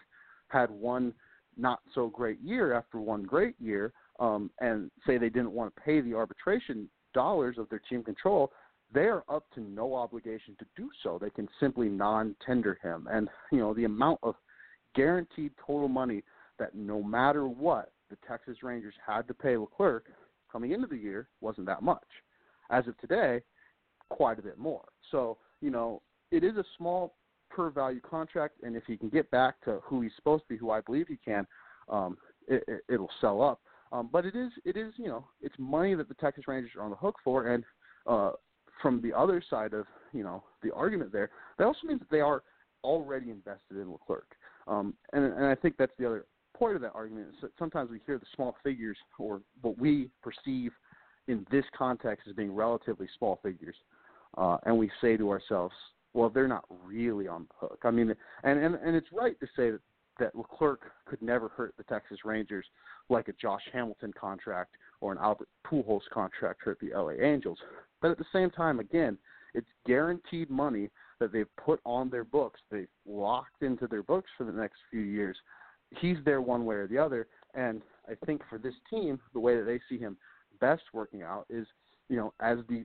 [0.48, 1.14] had one
[1.56, 5.80] not so great year after one great year, um, and say they didn't want to
[5.80, 8.52] pay the arbitration dollars of their team control,
[8.93, 11.18] they are up to no obligation to do so.
[11.20, 14.34] They can simply non-tender him, and you know the amount of
[14.95, 16.22] guaranteed total money
[16.59, 20.07] that no matter what the Texas Rangers had to pay Leclerc
[20.51, 22.07] coming into the year wasn't that much.
[22.70, 23.41] As of today,
[24.09, 24.84] quite a bit more.
[25.11, 27.14] So you know it is a small
[27.51, 30.57] per value contract, and if he can get back to who he's supposed to be,
[30.57, 31.47] who I believe he can,
[31.88, 32.16] um,
[32.47, 33.61] it, it, it'll sell up.
[33.93, 36.82] Um, but it is it is you know it's money that the Texas Rangers are
[36.82, 37.64] on the hook for, and
[38.07, 38.32] uh,
[38.80, 42.20] from the other side of you know the argument there, that also means that they
[42.20, 42.42] are
[42.84, 44.36] already invested in Leclerc.
[44.66, 47.28] Um, and, and I think that's the other point of that argument.
[47.30, 50.72] Is that sometimes we hear the small figures or what we perceive
[51.28, 53.76] in this context as being relatively small figures,
[54.36, 55.74] uh, and we say to ourselves,
[56.12, 57.80] well, they're not really on the hook.
[57.84, 59.80] I mean, and and and it's right to say that
[60.18, 62.66] that Leclerc could never hurt the Texas Rangers
[63.08, 67.59] like a Josh Hamilton contract or an Albert Pujols contract hurt the LA Angels.
[68.01, 69.18] But at the same time, again,
[69.55, 72.61] it's guaranteed money that they've put on their books.
[72.70, 75.36] They've locked into their books for the next few years.
[75.98, 79.57] He's there one way or the other, and I think for this team, the way
[79.57, 80.16] that they see him
[80.61, 81.66] best working out is,
[82.09, 82.84] you know, as the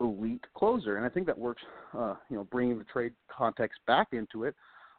[0.00, 1.62] elite closer, and I think that works.
[1.96, 4.54] Uh, you know, bringing the trade context back into it.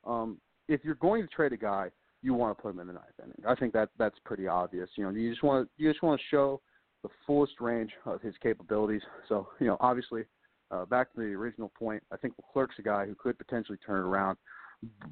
[0.06, 0.38] Um,
[0.68, 1.90] if you're going to trade a guy,
[2.24, 3.44] you want to put him in the ninth inning.
[3.48, 4.90] I think that that's pretty obvious.
[4.96, 6.62] You know, you just want to you just want to show
[7.04, 9.02] the fullest range of his capabilities.
[9.28, 10.24] So, you know, obviously,
[10.72, 14.04] uh, back to the original point, I think Leclerc's a guy who could potentially turn
[14.04, 14.38] around,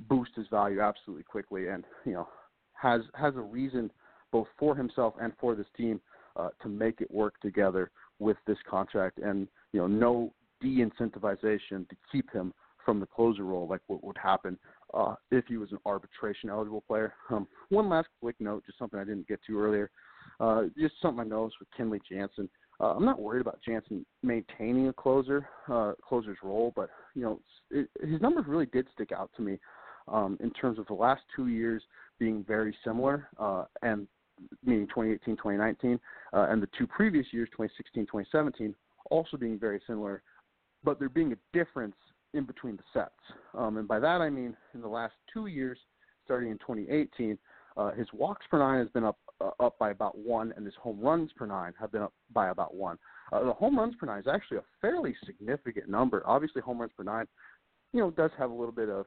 [0.09, 2.27] boost his value absolutely quickly, and you know,
[2.73, 3.91] has has a reason
[4.31, 5.99] both for himself and for this team
[6.37, 11.95] uh, to make it work together with this contract, and you know, no de-incentivization to
[12.11, 12.53] keep him
[12.85, 14.57] from the closer role like what would happen
[14.93, 17.13] uh, if he was an arbitration eligible player.
[17.29, 19.89] Um, one last quick note, just something I didn't get to earlier.
[20.39, 22.49] Uh, just something I noticed with Kenley Jansen.
[22.79, 27.39] Uh, I'm not worried about Jansen maintaining a closer uh, closer's role, but you know
[27.69, 29.59] it, his numbers really did stick out to me
[30.07, 31.83] um, in terms of the last two years
[32.19, 34.07] being very similar, uh, and
[34.65, 35.99] meaning 2018, 2019,
[36.33, 38.73] uh, and the two previous years, 2016, 2017,
[39.09, 40.23] also being very similar,
[40.83, 41.95] but there being a difference
[42.33, 43.11] in between the sets.
[43.53, 45.77] Um, and by that I mean in the last two years,
[46.25, 47.37] starting in 2018,
[47.77, 50.75] uh, his walks per nine has been up uh, up by about one, and his
[50.75, 52.97] home runs per nine have been up by about one.
[53.31, 56.21] Uh, the home runs per nine is actually a fairly significant number.
[56.25, 57.25] Obviously, home runs per nine,
[57.93, 59.05] you know, does have a little bit of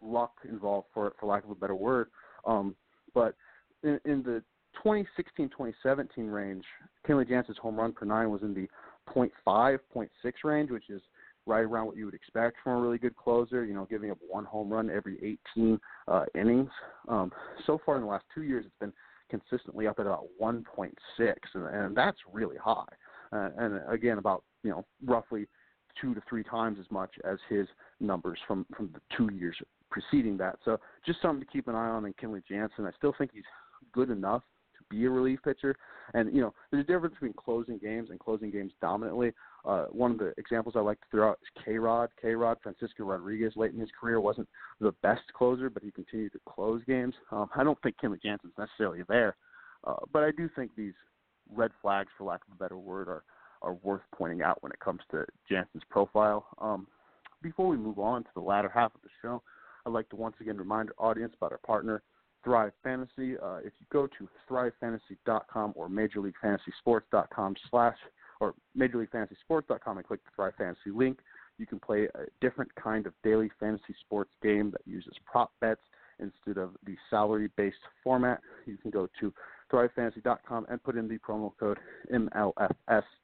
[0.00, 2.08] luck involved, for for lack of a better word.
[2.46, 2.76] Um,
[3.14, 3.34] but
[3.82, 4.42] in, in the
[4.84, 6.64] 2016-2017 range,
[7.06, 8.68] Kenley Jansen's home run per nine was in the
[9.12, 10.08] 0.5, 0.6
[10.44, 11.02] range, which is
[11.46, 13.64] right around what you would expect from a really good closer.
[13.64, 15.78] You know, giving up one home run every 18
[16.08, 16.70] uh, innings.
[17.08, 17.32] Um,
[17.66, 18.92] so far in the last two years, it's been
[19.30, 22.84] consistently up at about 1.6, and, and that's really high.
[23.32, 25.46] Uh, and again, about you know roughly
[26.00, 27.66] two to three times as much as his
[28.00, 29.56] numbers from from the two years
[29.90, 30.58] preceding that.
[30.64, 32.86] So just something to keep an eye on in Kenley Jansen.
[32.86, 33.44] I still think he's
[33.92, 34.42] good enough
[34.92, 35.74] be a relief pitcher.
[36.14, 39.32] And you know, there's a difference between closing games and closing games dominantly.
[39.64, 42.10] Uh, one of the examples I like to throw out is K Rod.
[42.20, 44.48] K Rod Francisco Rodriguez late in his career wasn't
[44.80, 47.14] the best closer, but he continued to close games.
[47.30, 49.36] Um, I don't think Kenley Jansen's necessarily there,
[49.84, 50.94] uh, but I do think these
[51.54, 53.24] red flags, for lack of a better word, are
[53.62, 56.46] are worth pointing out when it comes to Jansen's profile.
[56.58, 56.86] Um,
[57.42, 59.42] before we move on to the latter half of the show,
[59.86, 62.02] I'd like to once again remind our audience about our partner,
[62.44, 63.36] Thrive Fantasy.
[63.38, 67.96] Uh, if you go to thrivefantasy.com or majorleaguefantasysports.com slash
[68.40, 71.18] or majorleaguefantasysports.com and click the Thrive Fantasy link,
[71.58, 75.80] you can play a different kind of daily fantasy sports game that uses prop bets
[76.18, 78.40] instead of the salary-based format.
[78.66, 79.32] You can go to
[79.72, 81.78] thrivefantasy.com and put in the promo code
[82.12, 82.68] MLFS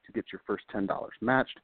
[0.06, 0.88] to get your first $10
[1.20, 1.58] matched.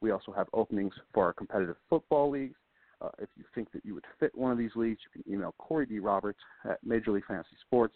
[0.00, 2.56] We also have openings for our competitive football leagues.
[3.02, 5.54] Uh, if you think that you would fit one of these leagues, you can email
[5.58, 5.98] Corey D.
[5.98, 7.94] Roberts at Major League Fantasy Sports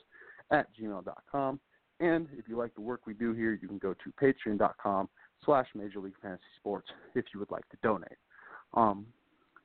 [0.51, 1.61] at gmail.com.
[2.01, 5.09] And if you like the work we do here, you can go to patreon.com
[5.45, 8.19] slash Major League Fantasy Sports if you would like to donate.
[8.75, 9.07] Um,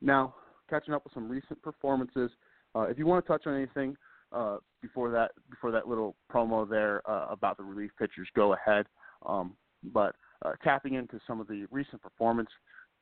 [0.01, 0.35] now,
[0.69, 2.31] catching up with some recent performances.
[2.75, 3.95] Uh, if you want to touch on anything
[4.31, 8.85] uh, before that before that little promo there uh, about the relief pitchers, go ahead.
[9.25, 9.55] Um,
[9.93, 12.49] but uh, tapping into some of the recent performance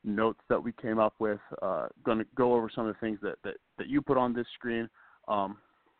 [0.04, 1.40] notes that we came up with.
[1.62, 4.32] Uh, going to go over some of the things that, that, that you put on
[4.32, 4.88] this screen.
[5.28, 5.56] Um,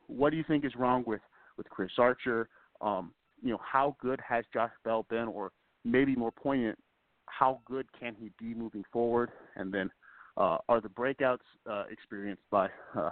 [0.07, 1.22] what do you think is wrong with,
[1.57, 2.48] with Chris Archer?
[2.80, 5.52] Um, you know, how good has Josh Bell been, or
[5.84, 6.78] maybe more poignant,
[7.26, 9.30] how good can he be moving forward?
[9.57, 9.90] And then,
[10.36, 11.38] uh, are the breakouts
[11.70, 13.11] uh, experienced by uh,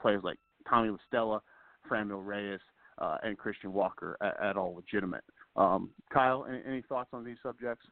[0.00, 0.38] players like
[0.68, 1.42] Tommy La Stella,
[1.90, 2.60] Franmil Reyes,
[2.98, 5.24] uh, and Christian Walker at, at all legitimate?
[5.56, 7.84] Um, Kyle, any, any thoughts on these subjects?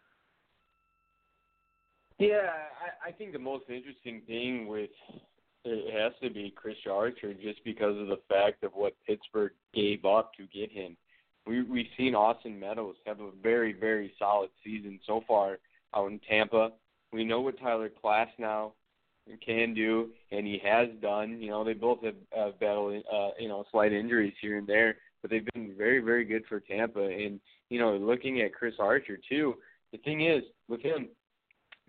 [2.20, 2.52] Yeah,
[3.02, 4.90] I, I think the most interesting thing with
[5.64, 10.04] it has to be Chris Archer just because of the fact of what Pittsburgh gave
[10.04, 10.98] up to get him.
[11.46, 15.60] We we've seen Austin Meadows have a very very solid season so far
[15.96, 16.72] out in Tampa.
[17.10, 18.72] We know what Tyler Glasnow
[19.42, 21.40] can do, and he has done.
[21.40, 24.96] You know, they both have uh, battled, uh, you know, slight injuries here and there,
[25.22, 27.02] but they've been very, very good for Tampa.
[27.02, 27.40] And
[27.70, 29.54] you know, looking at Chris Archer too,
[29.90, 31.08] the thing is with him,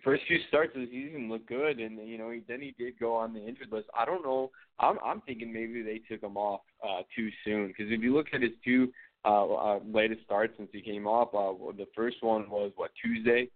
[0.04, 3.00] first few starts of the season looked good, and you know, he, then he did
[3.00, 3.88] go on the injured list.
[3.98, 4.52] I don't know.
[4.80, 8.28] I'm I'm thinking maybe they took him off uh, too soon because if you look
[8.34, 8.92] at his two
[9.26, 13.48] uh, uh, latest starts since he came off, uh, the first one was what Tuesday.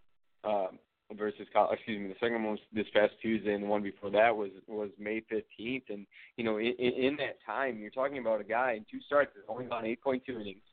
[0.43, 0.79] Um,
[1.13, 4.35] versus excuse me the second one was this past Tuesday and the one before that
[4.35, 8.43] was was May 15th and you know in, in that time you're talking about a
[8.43, 10.63] guy in two starts has only gone 8.2 innings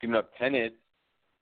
[0.00, 0.74] giving up 10 hits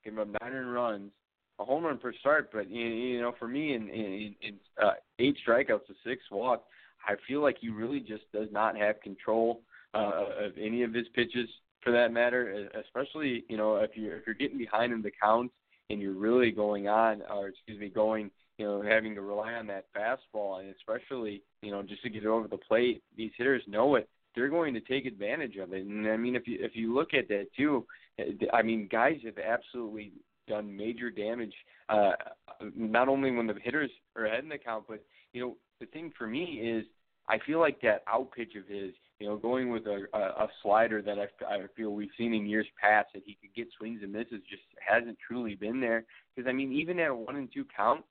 [0.05, 1.13] giving up nine runs
[1.59, 5.37] a home run per start but you know for me in in, in uh, eight
[5.47, 6.65] strikeouts to six walks
[7.07, 9.63] I feel like he really just does not have control
[9.95, 11.49] uh, of any of his pitches
[11.83, 15.55] for that matter especially you know if you're if you're getting behind in the counts
[15.93, 19.67] and you're really going on, or excuse me, going, you know, having to rely on
[19.67, 23.63] that fastball, and especially, you know, just to get it over the plate, these hitters
[23.69, 24.09] know it.
[24.35, 25.85] They're going to take advantage of it.
[25.85, 27.87] And I mean, if you if you look at that too,
[28.53, 30.13] I mean, guys have absolutely
[30.49, 31.55] done major damage.
[31.89, 32.13] Uh,
[32.75, 36.13] not only when the hitters are ahead in the count, but you know, the thing
[36.17, 36.85] for me is
[37.29, 41.01] I feel like that out pitch of his, you know, going with a, a, slider
[41.03, 44.13] that I, I feel we've seen in years past that he could get swings and
[44.13, 46.05] misses just hasn't truly been there.
[46.35, 48.05] Because I mean, even at a one and two count,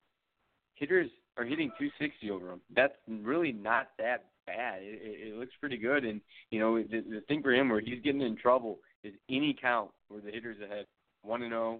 [0.76, 2.62] hitters are hitting 260 over him.
[2.74, 4.82] That's really not that bad.
[4.82, 6.06] It, it, it looks pretty good.
[6.06, 9.56] And you know, the, the thing for him where he's getting in trouble is any
[9.60, 10.86] count where the hitters ahead,
[11.24, 11.80] one and zero,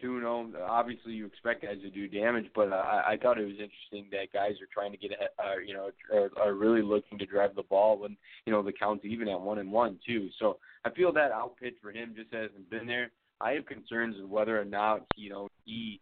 [0.00, 0.26] two and.
[0.26, 4.06] Oh, obviously, you expect guys to do damage, but I, I thought it was interesting
[4.10, 7.54] that guys are trying to get uh, you know, are, are really looking to drive
[7.54, 8.16] the ball when
[8.46, 10.28] you know the count's even at one and one too.
[10.38, 13.10] So I feel that out pitch for him just hasn't been there.
[13.40, 16.00] I have concerns of whether or not you know he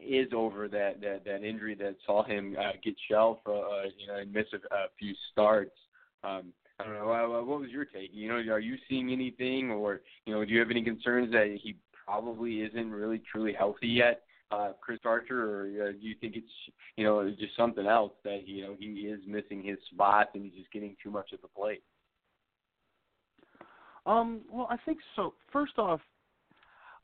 [0.00, 4.06] is over that that that injury that saw him uh, get shelved for uh, you
[4.06, 5.76] know and miss a, a few starts.
[6.24, 7.44] Um, I don't know.
[7.44, 8.10] What was your take?
[8.12, 11.58] You know, are you seeing anything, or you know, do you have any concerns that
[11.60, 11.76] he
[12.08, 16.46] probably isn't really truly healthy yet, uh, Chris Archer, or uh, do you think it's
[16.96, 20.54] you know just something else that you know he is missing his spot and he's
[20.54, 21.82] just getting too much at the plate?
[24.06, 25.34] Um, well, I think so.
[25.52, 26.00] First off,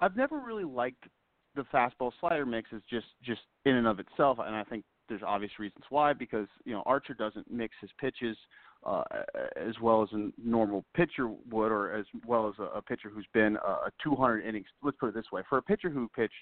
[0.01, 1.05] I've never really liked
[1.55, 5.23] the fastball slider mix is just just in and of itself, and I think there's
[5.27, 8.37] obvious reasons why because you know Archer doesn't mix his pitches
[8.85, 9.03] uh,
[9.57, 13.27] as well as a normal pitcher would, or as well as a, a pitcher who's
[13.33, 14.67] been a 200 innings.
[14.83, 16.35] Let's put it this way: for a pitcher who pitched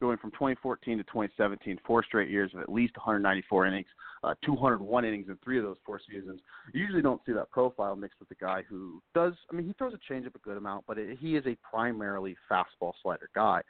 [0.00, 3.86] going from 2014 to 2017, four straight years of at least 194 innings,
[4.24, 6.40] uh, 201 innings in three of those four seasons.
[6.72, 9.34] You usually don't see that profile mixed with a guy who does.
[9.52, 12.36] I mean, he throws a changeup a good amount, but it, he is a primarily
[12.50, 13.60] fastball slider guy.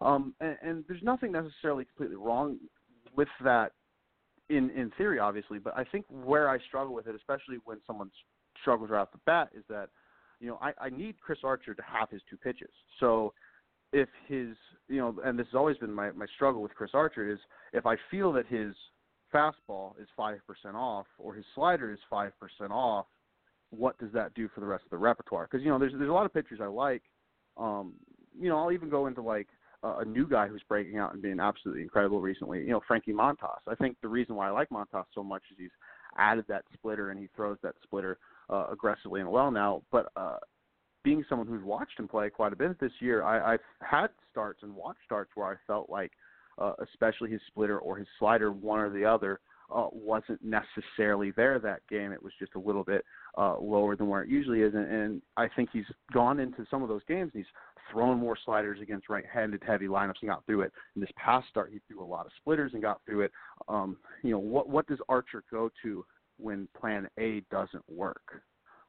[0.00, 2.58] Um, and, and there's nothing necessarily completely wrong
[3.16, 3.72] with that
[4.50, 8.10] in in theory, obviously, but I think where I struggle with it, especially when someone
[8.60, 9.88] struggles right off the bat, is that
[10.40, 12.70] you know I, I need Chris Archer to have his two pitches.
[12.98, 13.32] So
[13.92, 14.56] if his
[14.88, 17.38] you know, and this has always been my my struggle with Chris Archer is
[17.72, 18.74] if I feel that his
[19.32, 23.06] fastball is five percent off or his slider is five percent off,
[23.70, 25.48] what does that do for the rest of the repertoire?
[25.50, 27.02] Because you know, there's there's a lot of pitchers I like.
[27.56, 27.94] Um,
[28.38, 29.48] you know, I'll even go into like
[29.82, 32.60] a new guy who's breaking out and being absolutely incredible recently.
[32.60, 33.60] You know, Frankie Montas.
[33.66, 35.70] I think the reason why I like Montas so much is he's
[36.18, 38.18] added that splitter and he throws that splitter
[38.50, 39.82] uh, aggressively and well now.
[39.90, 40.36] But uh,
[41.02, 44.62] being someone who's watched him play quite a bit this year, I, I've had starts
[44.62, 46.12] and watched starts where I felt like,
[46.58, 49.40] uh, especially his splitter or his slider, one or the other,
[49.74, 52.12] uh, wasn't necessarily there that game.
[52.12, 53.04] It was just a little bit
[53.38, 56.82] uh, lower than where it usually is, and, and I think he's gone into some
[56.82, 57.30] of those games.
[57.32, 57.52] And he's
[57.90, 60.72] thrown more sliders against right-handed heavy lineups and got through it.
[60.94, 63.32] In this past start, he threw a lot of splitters and got through it.
[63.68, 66.04] Um, you know, what what does Archer go to
[66.38, 68.42] when Plan A doesn't work?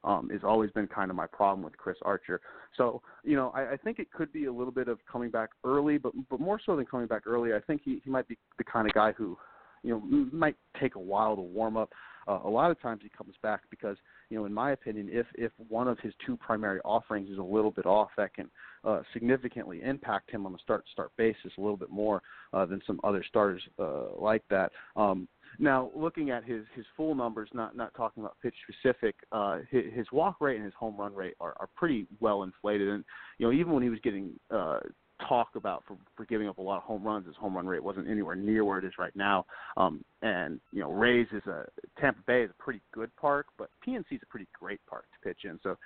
[0.04, 2.40] Um, always been kind of my problem with Chris Archer.
[2.76, 5.50] So, you know, I, I think it could be a little bit of coming back
[5.64, 8.36] early, but but more so than coming back early, I think he he might be
[8.58, 9.38] the kind of guy who
[9.82, 10.00] you know
[10.32, 11.92] might take a while to warm up.
[12.26, 13.96] Uh, a lot of times he comes back because
[14.30, 17.42] you know, in my opinion, if if one of his two primary offerings is a
[17.42, 18.50] little bit off, that can
[18.84, 22.98] uh, significantly impact him on a start-to-start basis a little bit more uh, than some
[23.04, 24.72] other starters uh, like that.
[24.96, 29.58] Um, now, looking at his his full numbers, not not talking about pitch specific, uh,
[29.70, 32.88] his, his walk rate and his home run rate are, are pretty well inflated.
[32.88, 33.04] And
[33.38, 34.80] you know, even when he was getting uh,
[35.28, 37.26] talk about for, for giving up a lot of home runs.
[37.26, 39.46] His home run rate wasn't anywhere near where it is right now.
[39.76, 41.66] Um, and you know, Rays is a
[42.00, 45.28] Tampa Bay is a pretty good park, but PNC is a pretty great park to
[45.28, 45.58] pitch in.
[45.62, 45.76] So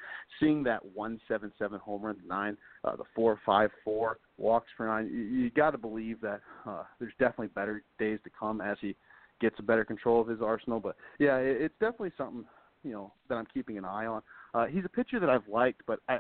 [0.41, 5.71] seeing that 177 home run nine, uh, the 454 walks for nine, you, you got
[5.71, 8.97] to believe that uh, there's definitely better days to come as he
[9.41, 10.81] gets a better control of his arsenal.
[10.81, 12.45] But yeah, it, it's definitely something
[12.83, 14.23] you know that I'm keeping an eye on.
[14.55, 16.19] Uh, he's a pitcher that I've liked, but I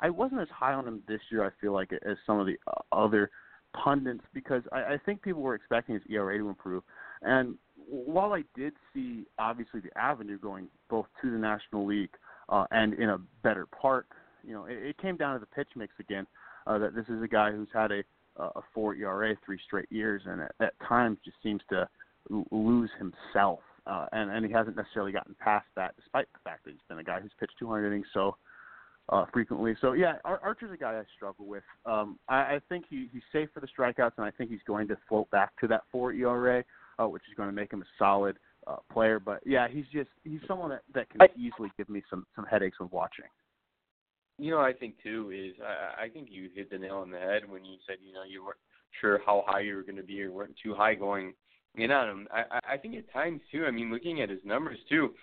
[0.00, 1.44] I wasn't as high on him this year.
[1.44, 3.30] I feel like as some of the uh, other
[3.84, 6.82] pundits because I, I think people were expecting his ERA to improve.
[7.22, 7.56] And
[7.88, 12.10] while I did see obviously the avenue going both to the National League
[12.48, 14.06] uh, and in a better park,
[14.44, 16.26] you know, it, it came down to the pitch mix again.
[16.66, 18.02] Uh, that this is a guy who's had a
[18.38, 21.88] a four ERA three straight years, and at, at times just seems to
[22.50, 23.60] lose himself.
[23.86, 26.98] Uh, and and he hasn't necessarily gotten past that, despite the fact that he's been
[26.98, 28.36] a guy who's pitched 200 innings so
[29.08, 29.74] uh, frequently.
[29.80, 31.62] So yeah, Ar- Archer's a guy I struggle with.
[31.86, 34.88] Um, I, I think he, he's safe for the strikeouts, and I think he's going
[34.88, 36.64] to float back to that four ERA,
[36.98, 38.36] uh, which is going to make him a solid
[38.66, 39.18] uh, player.
[39.18, 42.44] But yeah, he's just he's someone that that can I, easily give me some some
[42.44, 43.26] headaches when watching.
[44.38, 47.18] You know, I think too is I, I think you hit the nail on the
[47.18, 48.58] head when you said you know you weren't
[49.00, 51.32] sure how high you were going to be or weren't too high going
[51.76, 52.28] in on him.
[52.30, 53.64] I I think at times too.
[53.64, 55.14] I mean, looking at his numbers too,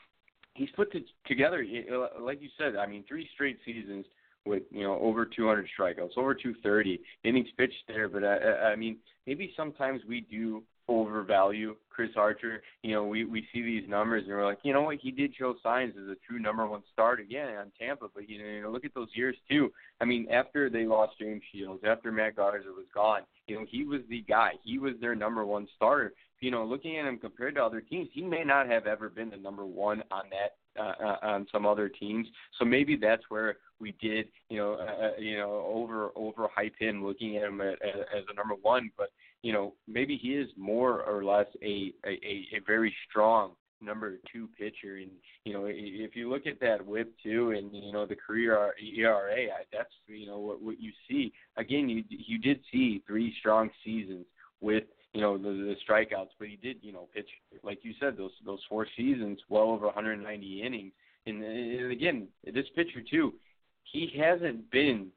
[0.55, 4.05] he's put to, together, uh, like you said, I mean, three straight seasons
[4.45, 8.09] with you know over 200 strikeouts, over 230 innings pitched there.
[8.09, 8.97] But I, I mean,
[9.27, 12.61] maybe sometimes we do overvalue Chris Archer.
[12.83, 15.35] You know, we we see these numbers and we're like, you know what, he did
[15.35, 18.07] show signs as a true number one start again on Tampa.
[18.13, 19.71] But you know, look at those years too.
[20.01, 23.83] I mean, after they lost James Shields, after Matt Garza was gone, you know, he
[23.83, 24.53] was the guy.
[24.63, 26.13] He was their number one starter
[26.45, 29.29] you know, looking at him compared to other teams, he may not have ever been
[29.29, 32.27] the number one on that uh, uh, on some other teams.
[32.59, 36.75] So maybe that's where we did, you know, uh, uh you know, over over hype
[36.77, 37.75] him, looking at him as,
[38.15, 38.91] as a number one.
[38.97, 39.09] But
[39.45, 44.49] you know, maybe he is more or less a a, a very strong number two
[44.57, 44.95] pitcher.
[44.95, 45.11] And
[45.43, 49.45] you know, if you look at that WHIP too, and you know the career ERA,
[49.71, 51.31] that's you know what what you see.
[51.57, 54.25] Again, you you did see three strong seasons
[54.61, 57.29] with you know the, the strikeouts, but he did you know pitch
[57.61, 60.91] like you said those those four seasons, well over 190 innings.
[61.27, 63.35] And, and again, this pitcher too,
[63.83, 65.09] he hasn't been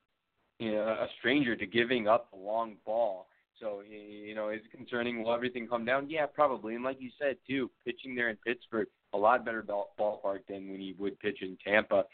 [0.58, 3.28] you know a stranger to giving up a long ball.
[3.61, 5.22] So you know, is it concerning?
[5.22, 6.09] Will everything come down?
[6.09, 6.74] Yeah, probably.
[6.74, 10.70] And like you said too, pitching there in Pittsburgh, a lot better ball, ballpark than
[10.70, 12.04] when he would pitch in Tampa.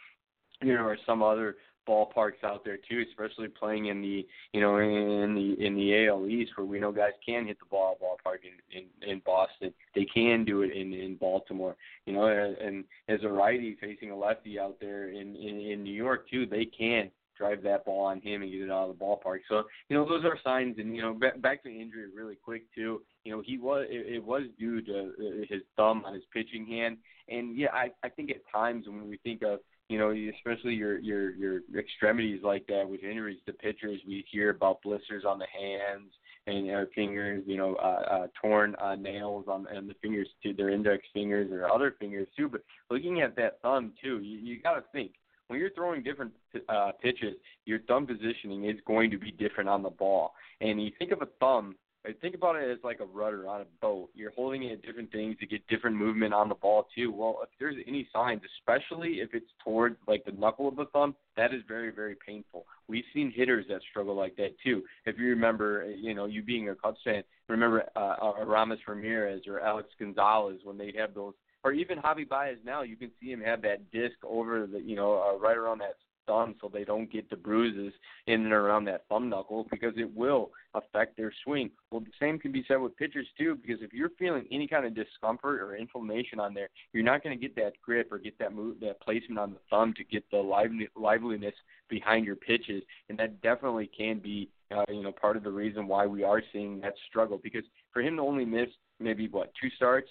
[0.62, 4.78] You know, or some other ballparks out there too, especially playing in the you know
[4.78, 8.38] in the in the AL East where we know guys can hit the ball ballpark
[8.44, 9.72] in in, in Boston.
[9.94, 11.76] They can do it in in Baltimore.
[12.06, 15.94] You know, and as a righty facing a lefty out there in in, in New
[15.94, 19.04] York too, they can drive that ball on him and get it out of the
[19.04, 19.40] ballpark.
[19.48, 20.78] So you know those are signs.
[20.78, 23.02] And you know back, back to injury really quick too.
[23.24, 26.66] You know he was it, it was due to uh, his thumb on his pitching
[26.66, 26.98] hand.
[27.28, 30.98] And yeah, I I think at times when we think of you know, especially your
[30.98, 34.00] your your extremities like that with injuries to pitchers.
[34.06, 36.10] We hear about blisters on the hands
[36.46, 40.52] and uh, fingers, you know, uh, uh, torn uh, nails on and the fingers too,
[40.52, 42.48] their index fingers or other fingers too.
[42.48, 45.12] But looking at that thumb too, you, you got to think
[45.48, 46.32] when you're throwing different
[46.68, 47.34] uh, pitches,
[47.64, 50.32] your thumb positioning is going to be different on the ball.
[50.60, 51.76] And you think of a thumb
[52.20, 54.10] think about it as like a rudder on a boat.
[54.14, 57.10] You're holding it at different things to get different movement on the ball too.
[57.12, 61.14] Well, if there's any signs, especially if it's towards like the knuckle of the thumb,
[61.36, 62.66] that is very very painful.
[62.88, 64.82] We've seen hitters that struggle like that too.
[65.06, 69.42] If you remember, you know, you being a Cubs fan, remember uh, uh, Aramis Ramirez
[69.46, 71.34] or Alex Gonzalez when they have those,
[71.64, 74.94] or even Javi Baez now, you can see him have that disc over the, you
[74.94, 75.94] know, uh, right around that
[76.26, 77.92] thumb so they don't get the bruises
[78.26, 81.70] in and around that thumb knuckle because it will affect their swing.
[81.90, 84.86] Well, the same can be said with pitchers too because if you're feeling any kind
[84.86, 88.38] of discomfort or inflammation on there, you're not going to get that grip or get
[88.38, 91.54] that move, that placement on the thumb to get the lively, liveliness
[91.88, 95.86] behind your pitches, and that definitely can be uh, you know part of the reason
[95.86, 98.68] why we are seeing that struggle because for him to only miss
[98.98, 100.08] maybe what two starts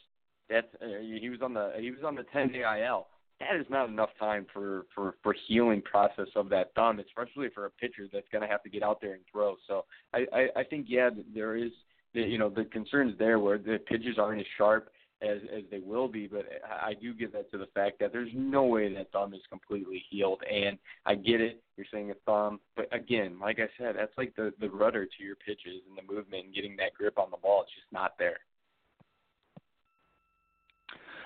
[0.50, 3.08] that's uh, he was on the he was on the 10 day IL
[3.40, 7.66] that is not enough time for for for healing process of that thumb, especially for
[7.66, 9.56] a pitcher that's going to have to get out there and throw.
[9.68, 11.72] So I I, I think yeah, there is
[12.14, 14.90] the, you know the concerns there where the pitches aren't as sharp
[15.22, 18.32] as as they will be, but I do give that to the fact that there's
[18.34, 20.42] no way that thumb is completely healed.
[20.52, 24.36] And I get it, you're saying a thumb, but again, like I said, that's like
[24.36, 27.38] the the rudder to your pitches and the movement and getting that grip on the
[27.38, 27.64] ball.
[27.64, 28.40] It's just not there.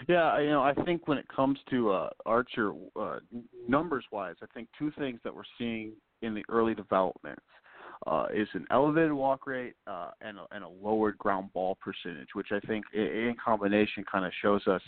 [0.08, 3.20] Yeah, you know, I think when it comes to uh, Archer, uh,
[3.68, 7.44] numbers wise, I think two things that we're seeing in the early developments
[8.06, 12.30] uh, is an elevated walk rate uh, and, a, and a lowered ground ball percentage,
[12.34, 14.82] which I think in combination kind of shows us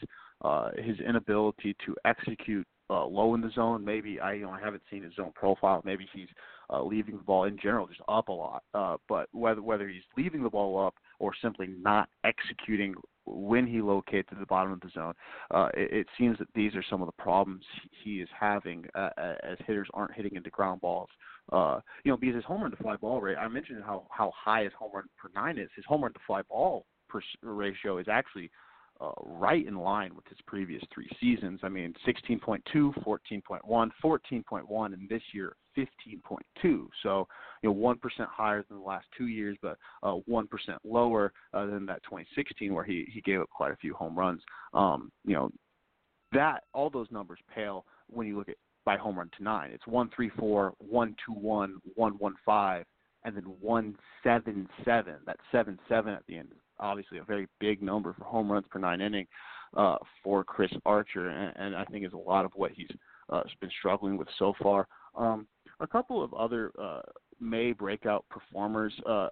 [0.44, 3.84] uh, his inability to execute uh, low in the zone.
[3.86, 5.82] Maybe I you know I haven't seen his zone profile.
[5.86, 6.28] Maybe he's
[6.72, 8.64] uh, leaving the ball in general just up a lot.
[8.74, 12.96] Uh, but whether whether he's leaving the ball up or simply not executing
[13.30, 15.14] when he locates at the bottom of the zone.
[15.52, 17.64] Uh, it, it seems that these are some of the problems
[18.04, 19.10] he is having uh,
[19.44, 21.10] as hitters aren't hitting into ground balls.
[21.52, 24.32] Uh, you know, because his home run to fly ball rate, I mentioned how how
[24.36, 25.70] high his home run per nine is.
[25.76, 28.52] His home run to fly ball per ratio is actually
[29.02, 31.62] uh, right in line with his previous three seasons.
[31.64, 32.62] I mean, 16.2,
[33.04, 36.88] 14.1, 14.1, and this year 15.2.
[37.04, 37.28] So,
[37.62, 37.96] you know, 1%
[38.28, 40.46] higher than the last two years, but uh, 1%
[40.84, 44.42] lower uh, than that 2016 where he he gave up quite a few home runs.
[44.74, 45.50] Um, you know,
[46.34, 48.56] that all those numbers pale when you look at
[48.86, 49.72] by home run to nine.
[49.72, 52.86] It's one three four, one two one, one one five,
[53.24, 55.16] and then one seven seven.
[55.26, 56.50] That seven seven at the end
[56.80, 59.28] obviously a very big number for home runs per nine inning
[59.76, 62.90] uh, for Chris Archer, and, and I think is a lot of what he's
[63.30, 64.88] uh, been struggling with so far.
[65.16, 65.48] Um,
[65.80, 67.02] a couple of other uh,
[67.40, 68.94] May breakout performers.
[69.06, 69.28] Uh,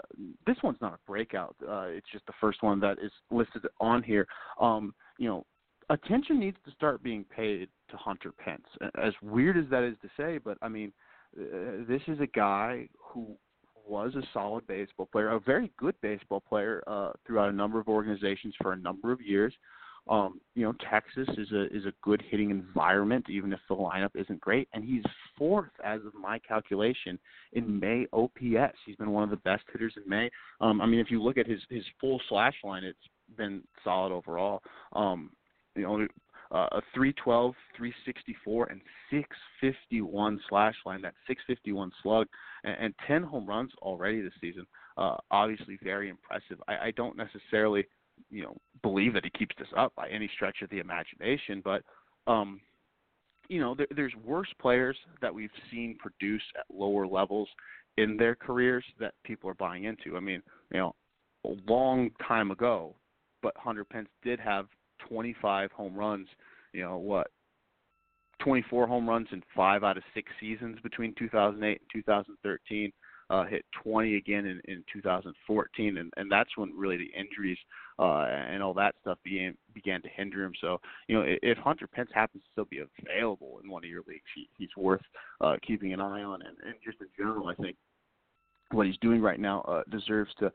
[0.45, 1.55] this one's not a breakout.
[1.67, 4.27] Uh, it's just the first one that is listed on here.
[4.59, 5.45] Um, you know,
[5.89, 8.65] attention needs to start being paid to Hunter Pence.
[9.01, 10.93] As weird as that is to say, but I mean,
[11.37, 13.35] uh, this is a guy who
[13.87, 17.87] was a solid baseball player, a very good baseball player uh, throughout a number of
[17.87, 19.53] organizations for a number of years.
[20.09, 24.11] Um, you know, Texas is a is a good hitting environment, even if the lineup
[24.15, 24.69] isn't great.
[24.73, 25.03] And he's
[25.37, 27.19] fourth, as of my calculation,
[27.53, 28.77] in May OPS.
[28.85, 30.29] He's been one of the best hitters in May.
[30.61, 32.97] Um, I mean, if you look at his his full slash line, it's
[33.35, 34.61] been solid overall.
[34.93, 35.31] Um,
[35.75, 36.07] you know,
[36.51, 41.01] uh, a 312, 364, and 651 slash line.
[41.01, 42.27] That 651 slug
[42.63, 44.65] and, and 10 home runs already this season.
[44.97, 46.61] Uh, obviously, very impressive.
[46.67, 47.85] I, I don't necessarily,
[48.29, 51.83] you know, believe that he keeps this up by any stretch of the imagination, but
[52.27, 52.59] um,
[53.49, 57.47] you know, there, there's worse players that we've seen produce at lower levels
[57.97, 60.17] in their careers that people are buying into.
[60.17, 60.41] I mean,
[60.71, 60.95] you know,
[61.45, 62.95] a long time ago,
[63.41, 64.67] but Hunter Pence did have
[65.07, 66.27] 25 home runs.
[66.73, 67.27] You know what?
[68.41, 72.91] 24 home runs in five out of six seasons between 2008 and 2013.
[73.29, 77.57] Uh, hit 20 again in, in 2014, and, and that's when really the injuries
[77.99, 80.53] uh, and all that stuff began began to hinder him.
[80.61, 80.79] So,
[81.09, 84.29] you know, if Hunter Pence happens to still be available in one of your leagues,
[84.33, 85.01] he, he's worth
[85.41, 86.41] uh, keeping an eye on.
[86.41, 87.75] And, and just in general, I think
[88.71, 90.51] what he's doing right now uh, deserves to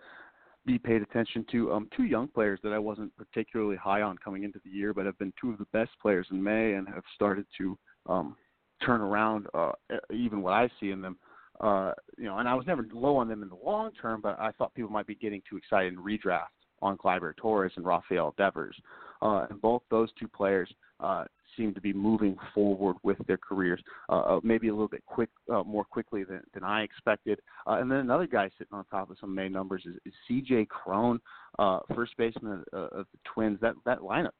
[0.64, 1.72] be paid attention to.
[1.72, 5.06] Um, two young players that I wasn't particularly high on coming into the year, but
[5.06, 8.36] have been two of the best players in May and have started to um,
[8.84, 9.72] turn around uh,
[10.12, 11.18] even what I see in them.
[11.60, 14.39] Uh, you know, and I was never low on them in the long term, but
[14.40, 16.47] I thought people might be getting too excited in redraft
[16.80, 18.76] on Gleyber Torres and Rafael Devers.
[19.22, 20.68] Uh, and both those two players
[21.00, 21.24] uh,
[21.56, 25.30] seem to be moving forward with their careers, uh, uh, maybe a little bit quick,
[25.52, 27.40] uh, more quickly than, than I expected.
[27.66, 30.66] Uh, and then another guy sitting on top of some May numbers is, is C.J.
[30.66, 31.20] Cron,
[31.58, 33.58] uh, first baseman of, of the Twins.
[33.60, 34.30] That that lineup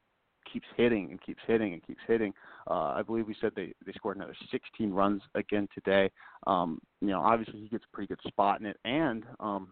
[0.53, 2.33] keeps hitting and keeps hitting and keeps hitting.
[2.69, 6.11] Uh, I believe we said they they scored another 16 runs again today.
[6.47, 9.69] Um, you know, obviously he gets a pretty good spot in it, and um,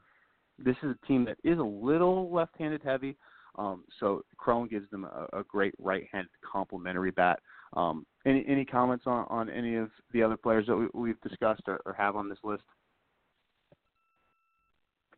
[0.58, 3.16] this is a team that is a little left-handed heavy.
[3.56, 7.40] Um, so Cron gives them a, a great right-handed complementary bat.
[7.74, 11.62] Um, any any comments on, on any of the other players that we, we've discussed
[11.66, 12.64] or, or have on this list?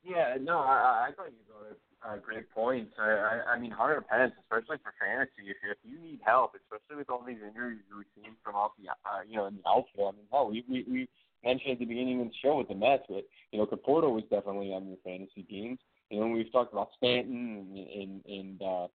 [0.05, 2.93] Yeah, no, I, I thought you brought up uh, great points.
[2.99, 6.53] I, I, I mean, Hunter Pence, especially for fantasy, if you if you need help,
[6.59, 9.69] especially with all these injuries we've seen from off the, uh, you know, in the
[9.69, 10.15] outfield.
[10.15, 11.09] I mean, hell, we we, we
[11.45, 14.25] mentioned at the beginning of the show with the Mets, but you know, Conforto was
[14.31, 15.79] definitely on your fantasy teams.
[16.13, 18.87] You know, we've talked about Stanton and and, and uh,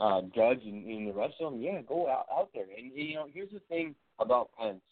[0.00, 1.62] uh, Judge and, and the rest of them.
[1.62, 2.66] Yeah, go out out there.
[2.76, 4.82] And you know, here's the thing about Pence.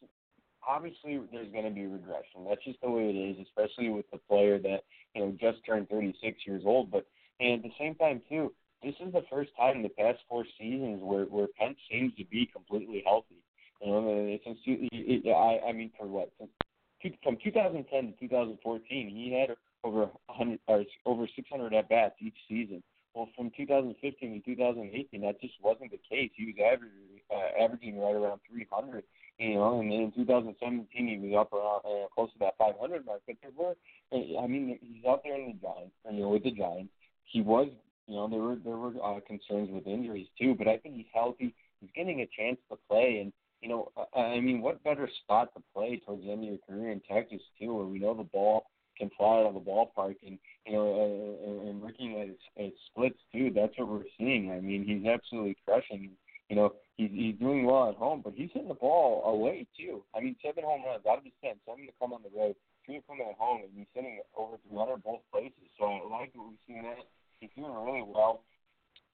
[0.66, 2.46] Obviously, there's going to be regression.
[2.48, 4.84] That's just the way it is, especially with the player that
[5.16, 6.92] you know just turned 36 years old.
[6.92, 7.04] But
[7.40, 8.52] and at the same time, too,
[8.84, 12.24] this is the first time in the past four seasons where where Pence seems to
[12.26, 13.42] be completely healthy.
[13.80, 19.08] You know, since it, it, I I mean, for what since from 2010 to 2014,
[19.08, 22.82] he had over 100 or over 600 at bats each season.
[23.14, 26.30] Well, from 2015 to 2018, that just wasn't the case.
[26.34, 29.04] He was averaging uh, averaging right around 300,
[29.38, 33.04] you know, and then in 2017 he was up around uh, close to that 500
[33.04, 33.20] mark.
[33.26, 33.74] But there were,
[34.12, 36.92] I mean, he's out there in the Giants, you know, with the Giants.
[37.24, 37.68] He was,
[38.06, 41.12] you know, there were there were uh, concerns with injuries too, but I think he's
[41.12, 41.54] healthy.
[41.80, 45.62] He's getting a chance to play, and you know, I mean, what better spot to
[45.74, 48.64] play towards the end of your career in Texas too, where we know the ball
[49.02, 52.72] can fly out of the ballpark, and you know, uh, and looking at his, his
[52.90, 54.52] splits too, that's what we're seeing.
[54.52, 56.10] I mean, he's absolutely crushing.
[56.48, 60.04] You know, he's he's doing well at home, but he's hitting the ball away too.
[60.14, 62.54] I mean, seven home runs out of his ten, seven to come on the road,
[62.86, 65.66] two to come at home, and he's hitting over 300 both places.
[65.78, 66.82] So I like what we've seen.
[66.84, 67.02] That
[67.40, 68.44] he's doing really well.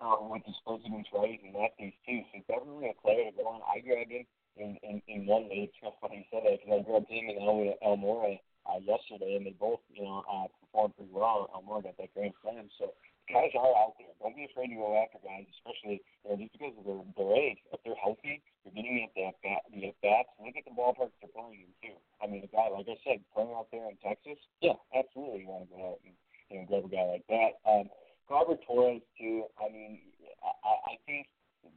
[0.00, 2.22] um, with the splits against righties and lefties too.
[2.32, 3.60] So definitely a player to go on.
[3.66, 5.70] I grabbed him in in, in one league.
[5.74, 8.38] It's funny you said that because I grabbed him and El Almora
[8.68, 11.48] uh, yesterday, and they both you know uh, performed pretty well.
[11.50, 12.92] Almora got that grand slam, so
[13.32, 14.12] guys are out there.
[14.20, 17.32] Don't be afraid to go after guys, especially you know, just because of their, their
[17.36, 17.60] age.
[17.72, 20.32] If they're healthy, they're getting at that bat, the at bats.
[20.40, 21.96] Look at the ballparks they're playing in too.
[22.20, 25.48] I mean, a guy like I said, playing out there in Texas, yeah, absolutely, you
[25.48, 26.16] want to go out and
[26.52, 27.52] you know grab a guy like that.
[27.68, 27.88] Um,
[28.28, 29.48] Robert Torres too.
[29.56, 30.00] I mean,
[30.44, 31.28] I, I think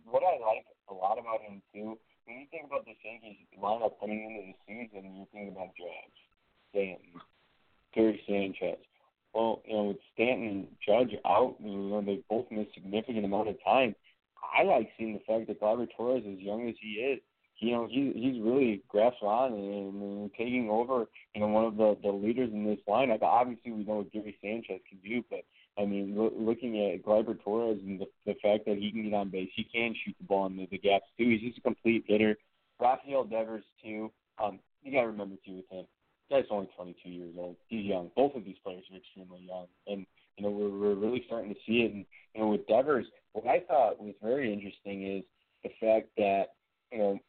[0.08, 2.00] what I like a lot about him too.
[2.28, 6.20] When you think about the Yankees lineup coming into the season, you think about Judge,
[6.72, 7.22] Stanton,
[7.94, 8.80] Gary Sanchez
[9.34, 13.50] well, you know, with Stanton and Judge out, you know, they both missed significant amount
[13.50, 13.96] of time.
[14.58, 17.20] I like seeing the fact that Gleyber Torres, as young as he is,
[17.60, 21.78] you know, he he's really grasped on and, and taking over, you know, one of
[21.78, 23.22] the the leaders in this lineup.
[23.22, 25.42] Obviously, we know what Gary Sanchez can do, but
[25.78, 29.14] I mean, lo- looking at Gleyber Torres and the the fact that he can get
[29.14, 31.30] on base, he can shoot the ball in the, the gaps too.
[31.30, 32.36] He's just a complete hitter.
[32.80, 34.12] Rafael Devers too.
[34.44, 35.86] Um, you got to remember too with him
[36.32, 37.56] guy's only 22 years old.
[37.68, 38.10] He's young.
[38.16, 40.06] Both of these players are extremely young, and
[40.38, 41.94] you know we're we're really starting to see it.
[41.94, 45.24] And you know with Devers, what I thought was very interesting is
[45.64, 46.54] the fact that
[46.92, 47.20] you know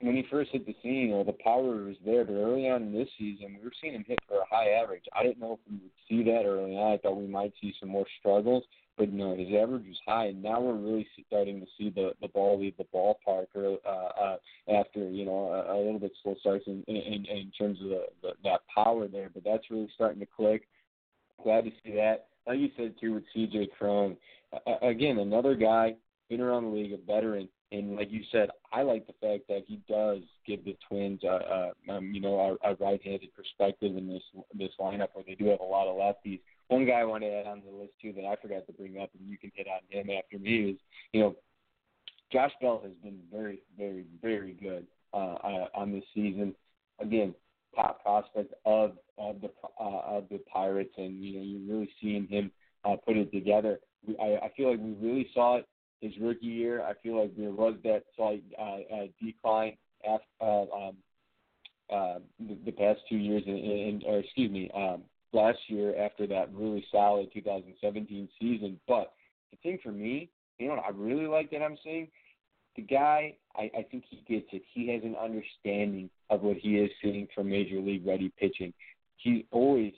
[0.00, 2.82] when he first hit the scene, you know the power was there, but early on
[2.82, 5.04] in this season, we were seeing him hit for a high average.
[5.14, 6.92] I didn't know if we would see that early on.
[6.92, 8.64] I thought we might see some more struggles,
[8.98, 12.28] but no, his average was high, and now we're really starting to see the the
[12.28, 14.36] ball leave the ballpark or, uh, uh,
[14.80, 18.04] after you know a, a little bit slow starts in in, in terms of the,
[18.22, 19.30] the that power there.
[19.32, 20.68] But that's really starting to click.
[21.42, 22.26] Glad to see that.
[22.46, 23.70] Like you said too with C.J.
[23.78, 24.16] Cron,
[24.52, 25.94] uh, again another guy
[26.32, 27.48] been around the league, a veteran.
[27.72, 31.28] And like you said, I like the fact that he does give the Twins, uh,
[31.28, 34.22] uh, um, you know, a, a right-handed perspective in this
[34.54, 37.28] this lineup where they do have a lot of lefties one guy I want to
[37.28, 39.66] add on the list too that I forgot to bring up, and you can hit
[39.68, 40.76] on him after me is,
[41.12, 41.36] you know,
[42.32, 46.54] Josh Bell has been very, very, very good uh, on this season.
[46.98, 47.34] Again,
[47.74, 52.26] top prospect of of the uh, of the Pirates, and you know you're really seeing
[52.26, 52.50] him
[52.84, 53.80] uh, put it together.
[54.06, 55.66] We, I, I feel like we really saw it
[56.00, 56.82] his rookie year.
[56.82, 60.96] I feel like there was that slight uh, uh, decline after uh, um,
[61.92, 65.02] uh, the, the past two years, in, in, or excuse me, um,
[65.32, 68.78] last year after that really solid 2017 season.
[68.86, 69.12] But
[69.50, 72.08] the thing for me, you know what I really like that I'm seeing?
[72.76, 74.62] The guy, I, I think he gets it.
[74.72, 78.72] He has an understanding of what he is seeing from major league ready pitching.
[79.16, 79.92] He's always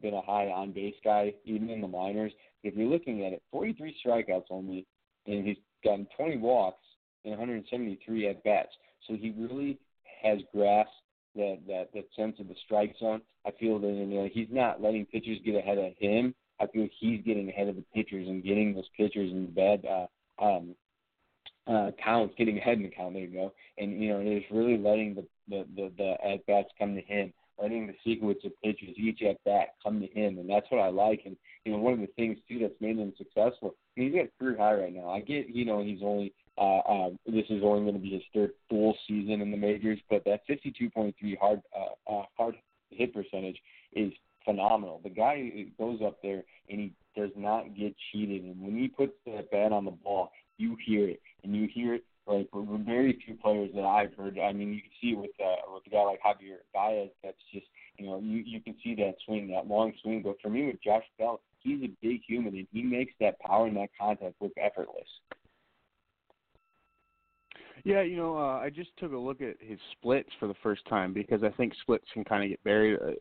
[0.00, 2.32] been a high on base guy, even in the minors.
[2.64, 4.86] If you're looking at it, 43 strikeouts only,
[5.26, 6.82] and he's gotten 20 walks
[7.24, 8.70] and 173 at bats.
[9.06, 9.78] So he really
[10.22, 10.92] has grasped
[11.38, 13.22] that that that sense of the strike zone.
[13.46, 16.34] I feel that you know he's not letting pitchers get ahead of him.
[16.60, 20.06] I feel he's getting ahead of the pitchers and getting those pitchers in bad uh,
[20.44, 20.74] um,
[21.66, 23.14] uh, counts, getting ahead in the count.
[23.14, 23.52] There you go.
[23.78, 27.32] And you know, just really letting the the the, the at bats come to him,
[27.60, 30.88] letting the sequence of pitches each at bat come to him, and that's what I
[30.88, 31.22] like.
[31.24, 33.74] And you know, one of the things too that's made him successful.
[33.96, 35.08] I mean, he's got career high right now.
[35.10, 38.22] I get, you know, he's only uh, uh, this is only going to be his
[38.34, 42.56] third full season in the majors, but that 52.3 hard uh, uh, hard
[42.90, 43.58] hit percentage
[43.92, 44.12] is
[44.44, 45.00] phenomenal.
[45.02, 49.12] The guy goes up there and he does not get cheated, and when he puts
[49.26, 52.48] that bat on the ball, you hear it, and you hear it like
[52.84, 54.38] very few players that I've heard.
[54.38, 57.10] I mean, you can see it with uh, with a guy like Javier Baez.
[57.22, 57.66] That's just
[57.96, 60.22] you know you you can see that swing, that long swing.
[60.22, 63.66] But for me, with Josh Bell, he's a big human, and he makes that power
[63.66, 65.08] and that contact look effortless.
[67.84, 70.82] Yeah, you know, uh, I just took a look at his splits for the first
[70.88, 72.98] time because I think splits can kind of get buried.
[73.00, 73.12] Uh,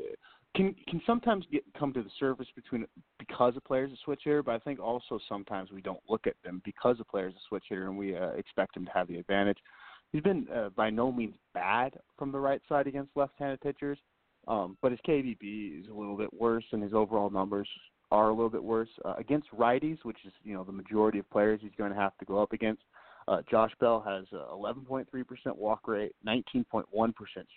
[0.56, 2.86] can can sometimes get come to the surface between
[3.20, 6.36] because a player's a switch hitter, but I think also sometimes we don't look at
[6.44, 9.18] them because a player's a switch hitter and we uh, expect him to have the
[9.18, 9.60] advantage.
[10.12, 14.00] He's been uh, by no means bad from the right side against left-handed pitchers,
[14.48, 17.68] um, but his KBB is a little bit worse, and his overall numbers
[18.10, 21.30] are a little bit worse uh, against righties, which is you know the majority of
[21.30, 22.82] players he's going to have to go up against.
[23.28, 25.06] Uh, Josh Bell has a 11.3%
[25.56, 26.84] walk rate, 19.1%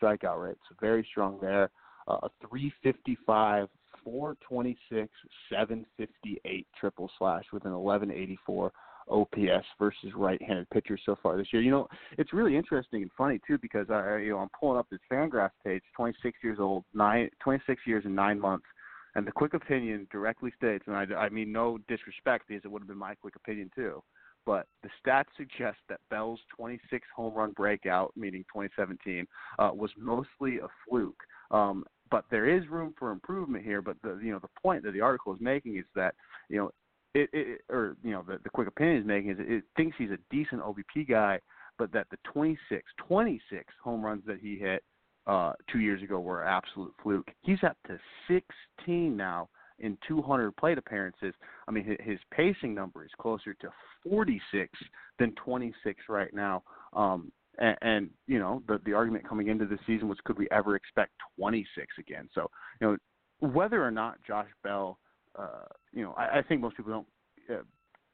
[0.02, 1.70] strikeout rate, so very strong there.
[2.08, 3.68] Uh, a 355,
[4.02, 5.08] 426,
[5.48, 8.72] 758 triple slash with an 1184
[9.08, 11.62] OPS versus right-handed pitchers so far this year.
[11.62, 11.88] You know,
[12.18, 15.50] it's really interesting and funny too because I, you know, I'm pulling up this Fangraphs
[15.64, 15.82] page.
[15.96, 18.66] 26 years old, nine, 26 years and nine months,
[19.14, 22.82] and the quick opinion directly states, and I, I mean no disrespect because it would
[22.82, 24.02] have been my quick opinion too
[24.46, 29.26] but the stats suggest that Bell's 26 home run breakout, meaning 2017,
[29.58, 31.22] uh, was mostly a fluke.
[31.50, 33.82] Um, but there is room for improvement here.
[33.82, 36.14] But the you know the point that the article is making is that
[36.48, 36.70] you know
[37.14, 40.10] it, it or you know the the quick opinion is making is it thinks he's
[40.10, 41.38] a decent OBP guy,
[41.78, 44.82] but that the 26 26 home runs that he hit
[45.26, 47.30] uh two years ago were absolute fluke.
[47.42, 47.98] He's up to
[48.28, 49.48] 16 now
[49.80, 51.34] in 200 plate appearances.
[51.66, 53.68] I mean, his pacing number is closer to
[54.08, 54.70] 46
[55.18, 56.62] than 26 right now.
[56.92, 60.48] Um, and, and you know, the the argument coming into the season was, could we
[60.50, 62.28] ever expect 26 again?
[62.34, 62.50] So,
[62.80, 64.98] you know, whether or not Josh Bell,
[65.38, 67.06] uh, you know, I, I think most people don't.
[67.50, 67.62] Uh,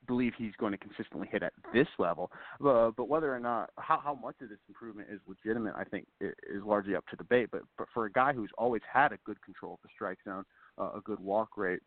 [0.07, 2.31] believe he's going to consistently hit at this level.
[2.65, 6.07] Uh, but whether or not how how much of this improvement is legitimate, I think
[6.20, 7.49] is largely up to debate.
[7.51, 10.45] But but for a guy who's always had a good control of the strike zone,
[10.78, 11.81] uh, a good walk rate,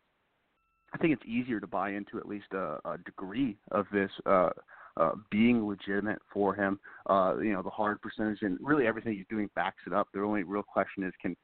[0.92, 4.10] I think it's easier to buy into at least a, a degree of this.
[4.26, 4.50] Uh,
[4.96, 6.78] uh, being legitimate for him,
[7.08, 10.08] uh, you know, the hard percentage and really everything he's doing backs it up.
[10.12, 11.36] The only real question is can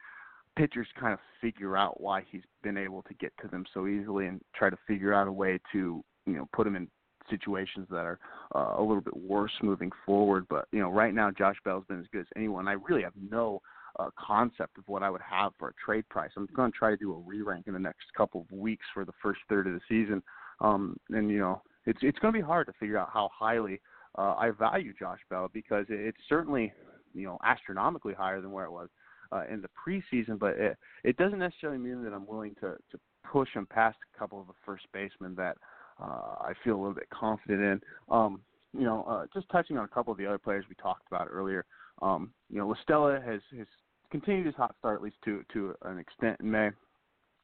[0.56, 4.26] pitchers kind of figure out why he's been able to get to them so easily
[4.26, 6.88] and try to figure out a way to you know put him in
[7.28, 8.18] situations that are
[8.54, 10.46] uh, a little bit worse moving forward.
[10.48, 12.68] But you know, right now Josh Bell's been as good as anyone.
[12.68, 13.60] I really have no
[13.98, 16.30] uh, concept of what I would have for a trade price.
[16.36, 19.04] I'm going to try to do a re-rank in the next couple of weeks for
[19.04, 20.22] the first third of the season,
[20.60, 23.80] um, and you know, it's it's going to be hard to figure out how highly
[24.18, 26.72] uh, I value Josh Bell because it's certainly
[27.14, 28.88] you know astronomically higher than where it was
[29.32, 33.00] uh, in the preseason, but it, it doesn't necessarily mean that I'm willing to to
[33.30, 35.56] push him past a couple of the first basemen that
[36.04, 37.80] I feel a little bit confident in.
[38.10, 38.40] Um,
[38.72, 41.28] you know, uh, just touching on a couple of the other players we talked about
[41.30, 41.64] earlier.
[42.02, 43.66] Um, you know, La Stella has has
[44.10, 46.70] continued his hot start at least to to an extent in May.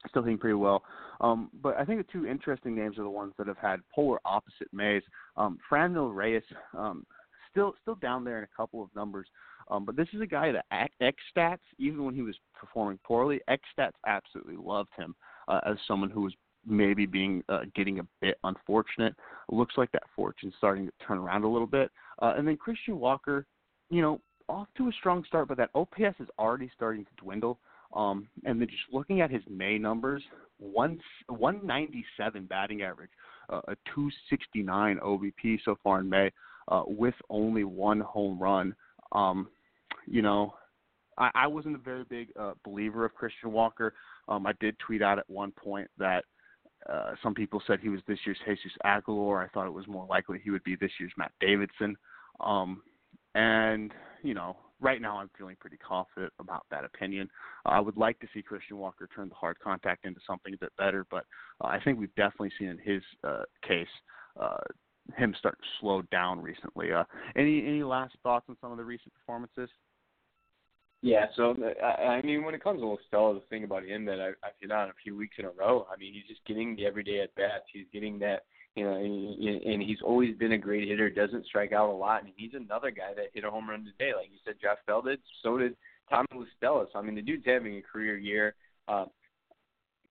[0.09, 0.83] Still hitting pretty well,
[1.21, 4.19] um, but I think the two interesting names are the ones that have had polar
[4.25, 5.03] opposite Mays.
[5.37, 6.43] Um, Franmil Reyes,
[6.77, 7.07] um,
[7.53, 9.29] still still down there in a couple of numbers,
[9.71, 10.67] um, but this is a guy that
[11.01, 15.15] X Stats, even when he was performing poorly, X Stats absolutely loved him
[15.47, 16.35] uh, as someone who was
[16.67, 19.15] maybe being uh, getting a bit unfortunate.
[19.51, 21.91] Looks like that fortune's starting to turn around a little bit.
[22.21, 23.47] Uh, and then Christian Walker,
[23.91, 27.59] you know, off to a strong start, but that OPS is already starting to dwindle.
[27.95, 30.23] Um, and then just looking at his May numbers,
[30.59, 30.99] one
[31.29, 33.11] 197 batting average,
[33.51, 36.31] uh, a 269 OBP so far in May,
[36.69, 38.75] uh, with only one home run.
[39.13, 39.49] Um,
[40.07, 40.55] you know,
[41.19, 43.93] I, I wasn't a very big uh, believer of Christian Walker.
[44.29, 46.25] Um, I did tweet out at one point that
[46.91, 49.43] uh, some people said he was this year's Jesus Aguilar.
[49.43, 51.97] I thought it was more likely he would be this year's Matt Davidson.
[52.41, 52.83] Um,
[53.35, 53.93] and
[54.23, 57.29] you know, right now I'm feeling pretty confident about that opinion.
[57.65, 60.59] Uh, I would like to see Christian Walker turn the hard contact into something a
[60.59, 61.25] bit better, but
[61.63, 63.87] uh, I think we've definitely seen in his uh, case
[64.41, 64.57] uh,
[65.17, 66.93] him start to slow down recently.
[66.93, 67.05] Uh,
[67.37, 69.71] any any last thoughts on some of the recent performances?
[71.03, 74.21] Yeah, so I, I mean, when it comes to La the thing about him that
[74.21, 76.77] I, I've hit on a few weeks in a row, I mean, he's just getting
[76.77, 77.65] the everyday at bats.
[77.73, 78.45] He's getting that,
[78.77, 81.11] you know, and, and he's always been a great hitter.
[81.11, 84.13] Doesn't strike out a lot, and he's another guy that hit a home run today,
[84.17, 84.55] like you said.
[84.63, 85.75] Josh Bell did, so did
[86.09, 86.29] Tommy
[86.63, 88.55] La So I mean, the dude's having a career year.
[88.87, 89.07] Uh,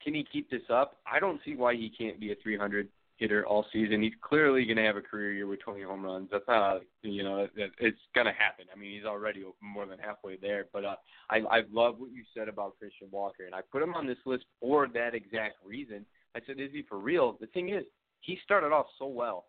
[0.03, 0.97] can he keep this up?
[1.09, 2.89] I don't see why he can't be a 300
[3.21, 4.01] hitter all season.
[4.01, 6.27] He's clearly going to have a career year with 20 home runs.
[6.31, 8.65] That's not, you know, it's going to happen.
[8.73, 10.65] I mean, he's already more than halfway there.
[10.73, 10.95] But uh,
[11.29, 14.17] I, I love what you said about Christian Walker, and I put him on this
[14.25, 16.03] list for that exact reason.
[16.35, 17.37] I said, is he for real?
[17.39, 17.83] The thing is,
[18.21, 19.45] he started off so well,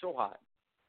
[0.00, 0.38] so hot,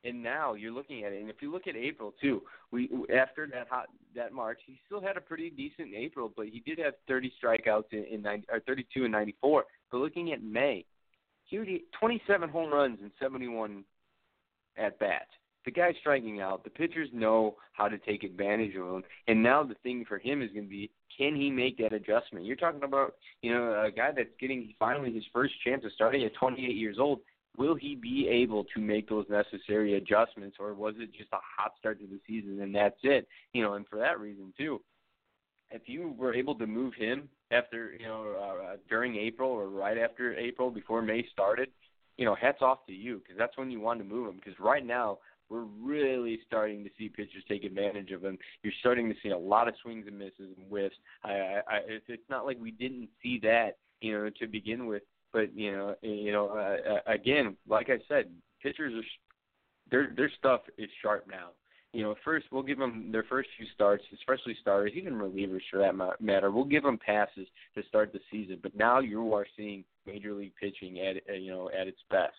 [0.03, 1.21] and now you're looking at it.
[1.21, 5.01] And if you look at April too, we after that hot that March, he still
[5.01, 8.59] had a pretty decent April, but he did have 30 strikeouts in, in 90, or
[8.61, 9.65] 32 and 94.
[9.91, 10.85] But looking at May,
[11.49, 13.83] he 27 home runs and 71
[14.77, 15.29] at bats.
[15.65, 16.63] The guy's striking out.
[16.63, 19.03] The pitchers know how to take advantage of him.
[19.27, 22.45] And now the thing for him is going to be can he make that adjustment?
[22.45, 26.23] You're talking about, you know, a guy that's getting finally his first chance of starting
[26.23, 27.19] at 28 years old.
[27.57, 31.73] Will he be able to make those necessary adjustments, or was it just a hot
[31.77, 33.27] start to the season and that's it?
[33.51, 34.81] You know, and for that reason too,
[35.71, 39.97] if you were able to move him after you know uh, during April or right
[39.97, 41.69] after April before May started,
[42.17, 44.35] you know, hats off to you because that's when you want to move him.
[44.35, 45.19] Because right now
[45.49, 48.37] we're really starting to see pitchers take advantage of him.
[48.63, 50.95] You're starting to see a lot of swings and misses and whiffs.
[51.23, 54.85] I, I, I it's, it's not like we didn't see that, you know, to begin
[54.85, 55.03] with.
[55.31, 58.25] But you know, you know, uh, uh again, like I said,
[58.61, 59.07] pitchers are
[59.91, 61.49] their their stuff is sharp now
[61.93, 65.79] you know, first we'll give them their first few starts, especially starters, even relievers for
[65.79, 66.51] that matter.
[66.51, 70.53] We'll give them passes to start the season, but now you are seeing major league
[70.59, 72.35] pitching at uh, you know at its best,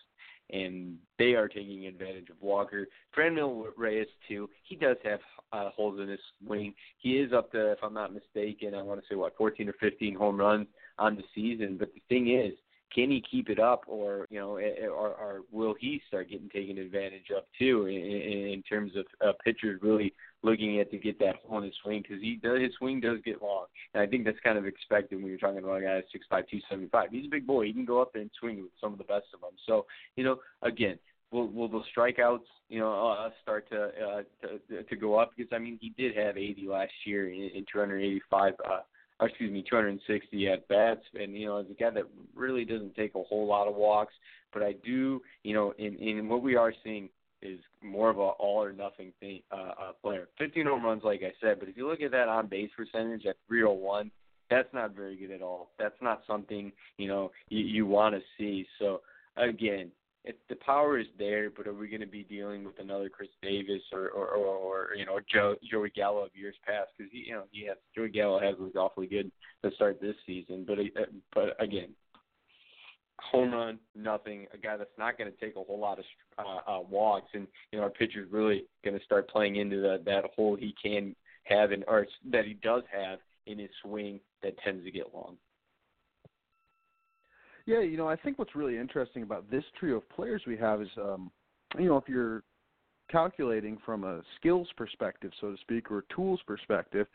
[0.51, 2.87] and they are taking advantage of Walker.
[3.17, 4.49] Franmil Reyes too.
[4.63, 5.19] He does have
[5.51, 6.73] uh, holes in his swing.
[6.99, 9.73] He is up to, if I'm not mistaken, I want to say what 14 or
[9.81, 10.67] 15 home runs
[10.97, 11.75] on the season.
[11.77, 12.53] But the thing is,
[12.93, 16.77] can he keep it up, or you know, or, or will he start getting taken
[16.77, 20.13] advantage of too in, in, terms of uh, pitchers really
[20.43, 23.41] looking at to get that in his swing because he does his swing does get
[23.41, 26.25] long, and I think that's kind of expected when you're talking about a guy six
[26.29, 27.09] five two seventy five.
[27.11, 27.65] He's a big boy.
[27.65, 29.51] He can go up and swing with some of the best of them.
[29.65, 29.85] So
[30.15, 30.97] you know, again,
[31.31, 32.39] will will the strikeouts
[32.69, 34.21] you know uh, start to uh,
[34.69, 37.65] to to go up because I mean he did have 80 last year in, in
[37.71, 38.79] 285 uh
[39.21, 42.03] excuse me 260 at bats and you know as a guy that
[42.35, 44.13] really doesn't take a whole lot of walks
[44.53, 47.09] but I do you know in in what we are seeing
[47.41, 50.27] is more of a all or nothing thing, uh, uh, player.
[50.37, 53.25] 15 home runs, like I said, but if you look at that on base percentage
[53.25, 54.11] at 301,
[54.49, 55.71] that's not very good at all.
[55.79, 58.67] That's not something you know you, you want to see.
[58.79, 59.01] So
[59.37, 59.91] again,
[60.49, 63.81] the power is there, but are we going to be dealing with another Chris Davis
[63.91, 66.89] or or, or, or you know Joe Joey Gallo of years past?
[66.97, 69.31] Because you know he has Joey Gallo has looked awfully good
[69.63, 71.89] to start this season, but uh, but again,
[73.19, 74.47] home run, nothing.
[74.53, 76.05] A guy that's not going to take a whole lot of
[76.37, 80.01] uh, uh, walks, and you know our pitcher's really going to start playing into the,
[80.05, 84.57] that hole he can have, and or that he does have in his swing that
[84.59, 85.37] tends to get long.
[87.65, 90.81] Yeah, you know, I think what's really interesting about this trio of players we have
[90.81, 91.31] is, um,
[91.77, 92.43] you know, if you're
[93.09, 97.07] calculating from a skills perspective, so to speak, or a tools perspective,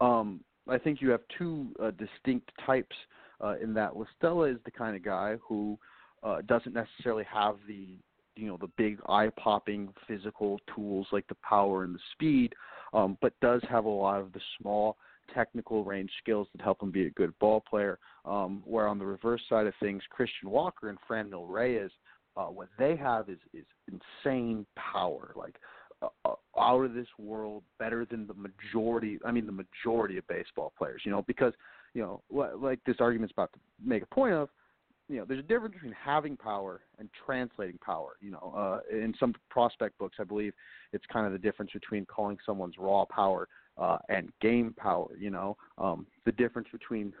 [0.00, 2.96] um, I think you have two uh, distinct types
[3.42, 5.78] uh, in that La Stella is the kind of guy who
[6.22, 7.96] uh, doesn't necessarily have the
[8.34, 12.54] you know the big eye popping physical tools like the power and the speed,
[12.92, 14.96] um, but does have a lot of the small
[15.34, 17.98] technical range skills that help him be a good ball player.
[18.24, 21.90] Um, where on the reverse side of things, Christian Walker and Franmil Reyes,
[22.36, 25.56] uh, what they have is is insane power, like
[26.02, 29.18] uh, uh, out of this world, better than the majority.
[29.24, 31.02] I mean, the majority of baseball players.
[31.04, 31.54] You know, because
[31.94, 32.22] you know,
[32.60, 34.50] like this argument's about to make a point of,
[35.08, 38.16] you know, there's a difference between having power and translating power.
[38.20, 40.52] You know, uh, in some prospect books, I believe
[40.92, 43.48] it's kind of the difference between calling someone's raw power
[43.78, 45.08] uh, and game power.
[45.18, 47.12] You know, um, the difference between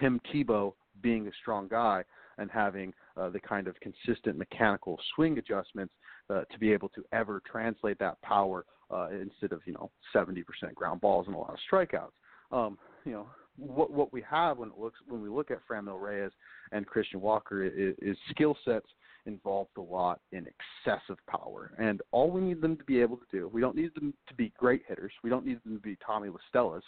[0.00, 2.04] Tim Tebow being a strong guy
[2.38, 5.92] and having uh, the kind of consistent mechanical swing adjustments
[6.30, 10.44] uh, to be able to ever translate that power uh, instead of you know 70%
[10.74, 12.10] ground balls and a lot of strikeouts.
[12.50, 16.00] Um, you know, what what we have when it looks when we look at Franmil
[16.00, 16.30] Reyes
[16.72, 18.86] and Christian Walker is, is skill sets
[19.26, 23.26] involved a lot in excessive power, and all we need them to be able to
[23.30, 23.50] do.
[23.52, 25.12] We don't need them to be great hitters.
[25.22, 26.82] We don't need them to be Tommy La Stellas.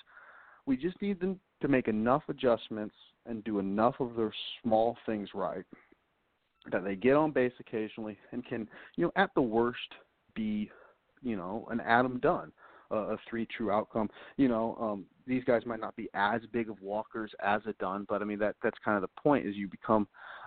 [0.67, 2.95] We just need them to make enough adjustments
[3.27, 4.33] and do enough of their
[4.63, 5.65] small things right
[6.73, 9.79] that they get on base occasionally and can, you know, at the worst
[10.35, 10.71] be,
[11.23, 12.51] you know, an Adam Dunn
[12.95, 14.09] a three true outcome.
[14.37, 18.07] You know, um, these guys might not be as big of walkers as a Dunn,
[18.09, 20.07] but I mean that that's kind of the point is you become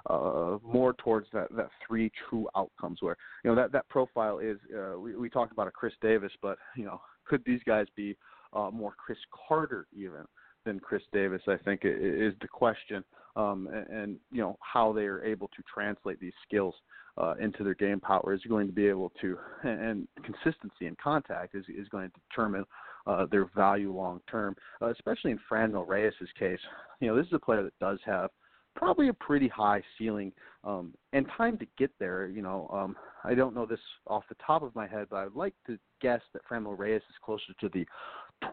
[0.09, 4.57] uh, more towards that that three true outcomes where you know that that profile is.
[4.75, 8.15] Uh, we, we talked about a Chris Davis, but you know could these guys be
[8.53, 9.17] uh, more Chris
[9.47, 10.25] Carter even
[10.67, 11.41] than Chris Davis?
[11.47, 13.03] I think is the question,
[13.35, 16.75] um, and, and you know how they are able to translate these skills
[17.17, 21.55] uh, into their game power is going to be able to, and, consistency and contact
[21.55, 22.63] is is going to determine
[23.07, 26.59] uh, their value long term, uh, especially in Franmil Reyes' case.
[26.99, 28.29] You know, this is a player that does have
[28.75, 30.31] probably a pretty high ceiling
[30.63, 32.27] um, and time to get there.
[32.27, 35.35] You know, um, I don't know this off the top of my head, but I'd
[35.35, 37.85] like to guess that Franmil Reyes is closer to the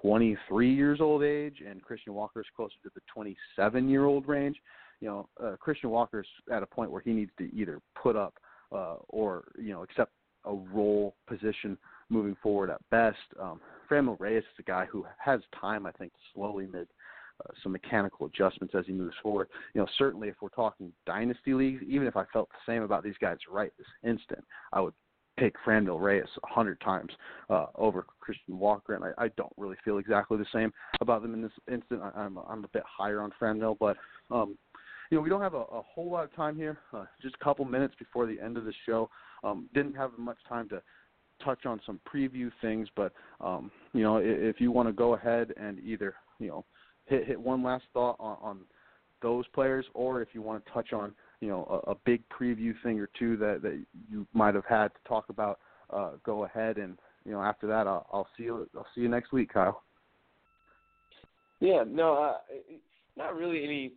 [0.01, 4.57] 23 years old age, and Christian Walker is closer to the 27 year old range.
[5.01, 8.35] You know, uh, Christian Walker's at a point where he needs to either put up
[8.73, 10.13] uh, or you know accept
[10.45, 11.77] a role position
[12.11, 13.19] moving forward at best.
[13.41, 16.89] Um, Franmil Reyes is a guy who has time, I think, to slowly make
[17.41, 19.49] uh, some mechanical adjustments as he moves forward.
[19.75, 23.03] You know, certainly if we're talking dynasty leagues, even if I felt the same about
[23.03, 24.95] these guys right this instant, I would
[25.39, 27.13] pick Franmil Reyes a hundred times
[27.51, 31.35] uh, over Christian Walker, and I, I don't really feel exactly the same about them
[31.35, 32.03] in this instant.
[32.03, 33.97] I, I'm I'm a bit higher on Franmil, but
[34.31, 34.57] um,
[35.11, 36.79] you know, we don't have a, a whole lot of time here.
[36.93, 39.09] Uh, just a couple minutes before the end of the show.
[39.43, 40.83] Um, didn't have much time to
[41.45, 45.15] touch on some preview things, but um, you know, if, if you want to go
[45.15, 46.65] ahead and either you know
[47.07, 48.59] hit hit one last thought on, on
[49.23, 52.75] those players, or if you want to touch on you know a, a big preview
[52.83, 55.59] thing or two that that you might have had to talk about,
[55.91, 59.09] uh, go ahead and you know after that I'll, I'll see you I'll see you
[59.09, 59.83] next week, Kyle.
[61.61, 62.35] Yeah, no, uh,
[63.17, 63.93] not really any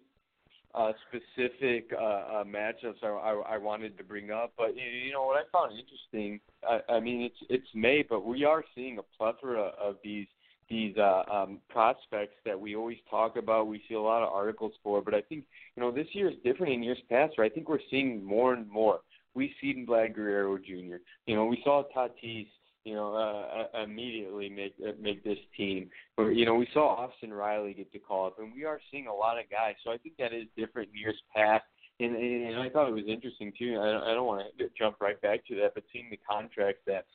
[0.73, 5.26] uh, specific uh, uh, matchups I, I, I wanted to bring up, but you know
[5.26, 6.39] what I found interesting.
[6.68, 10.27] I, I mean, it's it's May, but we are seeing a plethora of these
[10.69, 13.68] these uh, um, prospects that we always talk about.
[13.68, 15.45] We see a lot of articles for, but I think
[15.76, 17.38] you know this year is different in years past.
[17.38, 18.99] Where I think we're seeing more and more.
[19.34, 20.98] We see Vlad Guerrero Jr.
[21.26, 22.48] You know, we saw Tatis.
[22.84, 25.89] You know, uh, uh, immediately make uh, make this team.
[26.15, 29.07] But you know, we saw Austin Riley get the call up, and we are seeing
[29.07, 29.76] a lot of guys.
[29.84, 31.65] So I think that is different in years past.
[31.99, 33.80] And, and I thought it was interesting too.
[33.81, 36.81] I don't, I don't want to jump right back to that, but seeing the contracts
[36.85, 37.06] that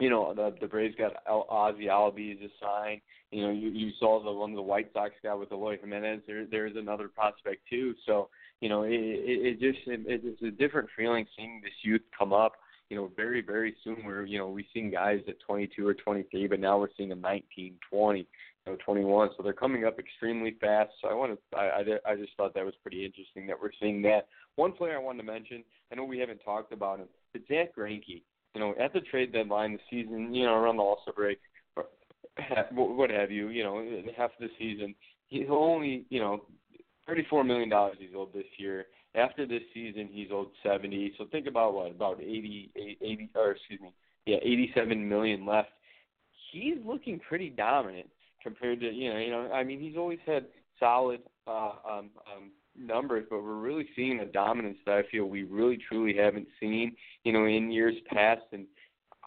[0.00, 3.00] you know the the Braves got Ozzie Albies assigned.
[3.30, 6.20] You know, you you saw the one the White Sox got with Eloy Jimenez.
[6.26, 7.94] There there's another prospect too.
[8.06, 8.28] So
[8.60, 12.32] you know, it it, it just it, it's a different feeling seeing this youth come
[12.32, 12.52] up.
[12.90, 14.02] You know, very very soon.
[14.04, 17.22] We're you know we've seen guys at 22 or 23, but now we're seeing them
[17.22, 18.26] 19, 20, you
[18.66, 19.30] know, 21.
[19.36, 20.90] So they're coming up extremely fast.
[21.00, 23.70] So I want to I I, I just thought that was pretty interesting that we're
[23.80, 24.26] seeing that.
[24.56, 25.64] One player I wanted to mention.
[25.90, 28.22] I know we haven't talked about him, but Zack Greinke
[28.54, 31.38] you know, at the trade deadline, the season, you know, around the All-Star break,
[31.76, 31.86] or
[32.70, 33.84] what have you, you know,
[34.16, 34.94] half of the season,
[35.28, 36.42] he's only, you know,
[37.06, 38.86] thirty-four million dollars he's owed this year.
[39.14, 41.12] After this season, he's owed seventy.
[41.18, 43.92] So think about what about eighty, eighty, or excuse me,
[44.26, 45.70] yeah, eighty-seven million left.
[46.52, 48.08] He's looking pretty dominant
[48.42, 50.46] compared to you know, you know, I mean, he's always had
[50.78, 55.44] solid uh, um, um, numbers, but we're really seeing a dominance that I feel we
[55.44, 58.42] really truly haven't seen, you know, in years past.
[58.52, 58.66] And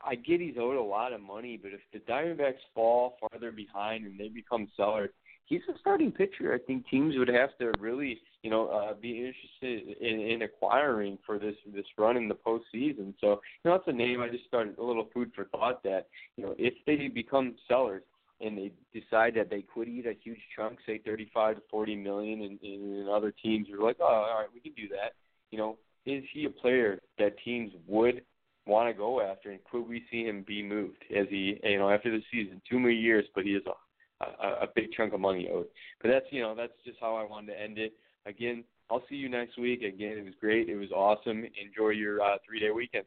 [0.06, 4.06] I get he's owed a lot of money, but if the Diamondbacks fall farther behind
[4.06, 5.10] and they become sellers,
[5.46, 6.54] he's a starting pitcher.
[6.54, 11.18] I think teams would have to really, you know, uh, be interested in, in acquiring
[11.26, 13.14] for this this run in the postseason.
[13.22, 16.08] So, you know, that's a name I just started a little food for thought that,
[16.36, 18.04] you know, if they become sellers,
[18.42, 22.42] and they decide that they could eat a huge chunk, say 35 to 40 million,
[22.42, 25.14] and, and other teams are like, oh, all right, we can do that.
[25.52, 28.22] You know, is he a player that teams would
[28.66, 31.90] want to go after, and could we see him be moved as he, you know,
[31.90, 35.20] after the season, two more years, but he is a, a a big chunk of
[35.20, 35.68] money owed.
[36.02, 37.94] But that's you know that's just how I wanted to end it.
[38.26, 39.84] Again, I'll see you next week.
[39.84, 40.68] Again, it was great.
[40.68, 41.46] It was awesome.
[41.64, 43.06] Enjoy your uh, three day weekend.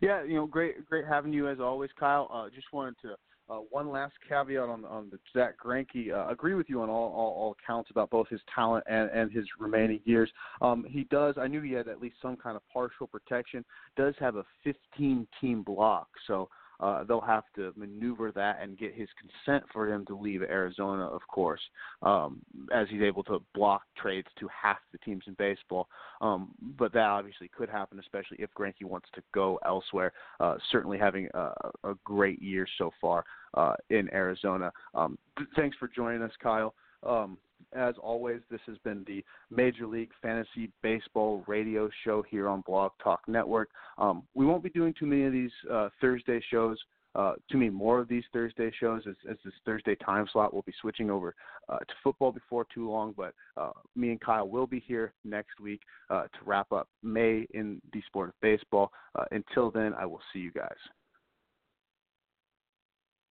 [0.00, 2.30] Yeah, you know, great, great having you as always, Kyle.
[2.32, 3.14] Uh, just wanted to
[3.52, 6.12] uh, one last caveat on on the Zack Greinke.
[6.12, 9.32] Uh, agree with you on all, all all accounts about both his talent and and
[9.32, 10.30] his remaining years.
[10.60, 11.34] Um, he does.
[11.38, 13.64] I knew he had at least some kind of partial protection.
[13.96, 16.48] Does have a 15 team block, so
[16.82, 21.06] uh, they'll have to maneuver that and get his consent for him to leave Arizona,
[21.06, 21.60] of course,
[22.02, 22.42] um,
[22.74, 25.86] as he's able to block trades to half the teams in baseball.
[26.20, 30.12] Um, but that obviously could happen, especially if Greinke wants to go elsewhere.
[30.40, 31.52] Uh, certainly having a,
[31.84, 33.24] a great year so far
[33.54, 34.72] uh, in Arizona.
[34.94, 35.18] Um,
[35.56, 36.74] thanks for joining us, Kyle.
[37.04, 37.38] Um,
[37.74, 42.92] as always, this has been the Major League Fantasy Baseball radio show here on Blog
[43.02, 43.70] Talk Network.
[43.98, 46.78] Um, we won't be doing too many of these uh, Thursday shows.
[47.14, 50.52] Uh, too many more of these Thursday shows as, as this Thursday time slot.
[50.52, 51.34] We'll be switching over
[51.68, 55.60] uh, to football before too long, but uh, me and Kyle will be here next
[55.60, 58.92] week uh, to wrap up May in the sport of baseball.
[59.14, 60.70] Uh, until then, I will see you guys.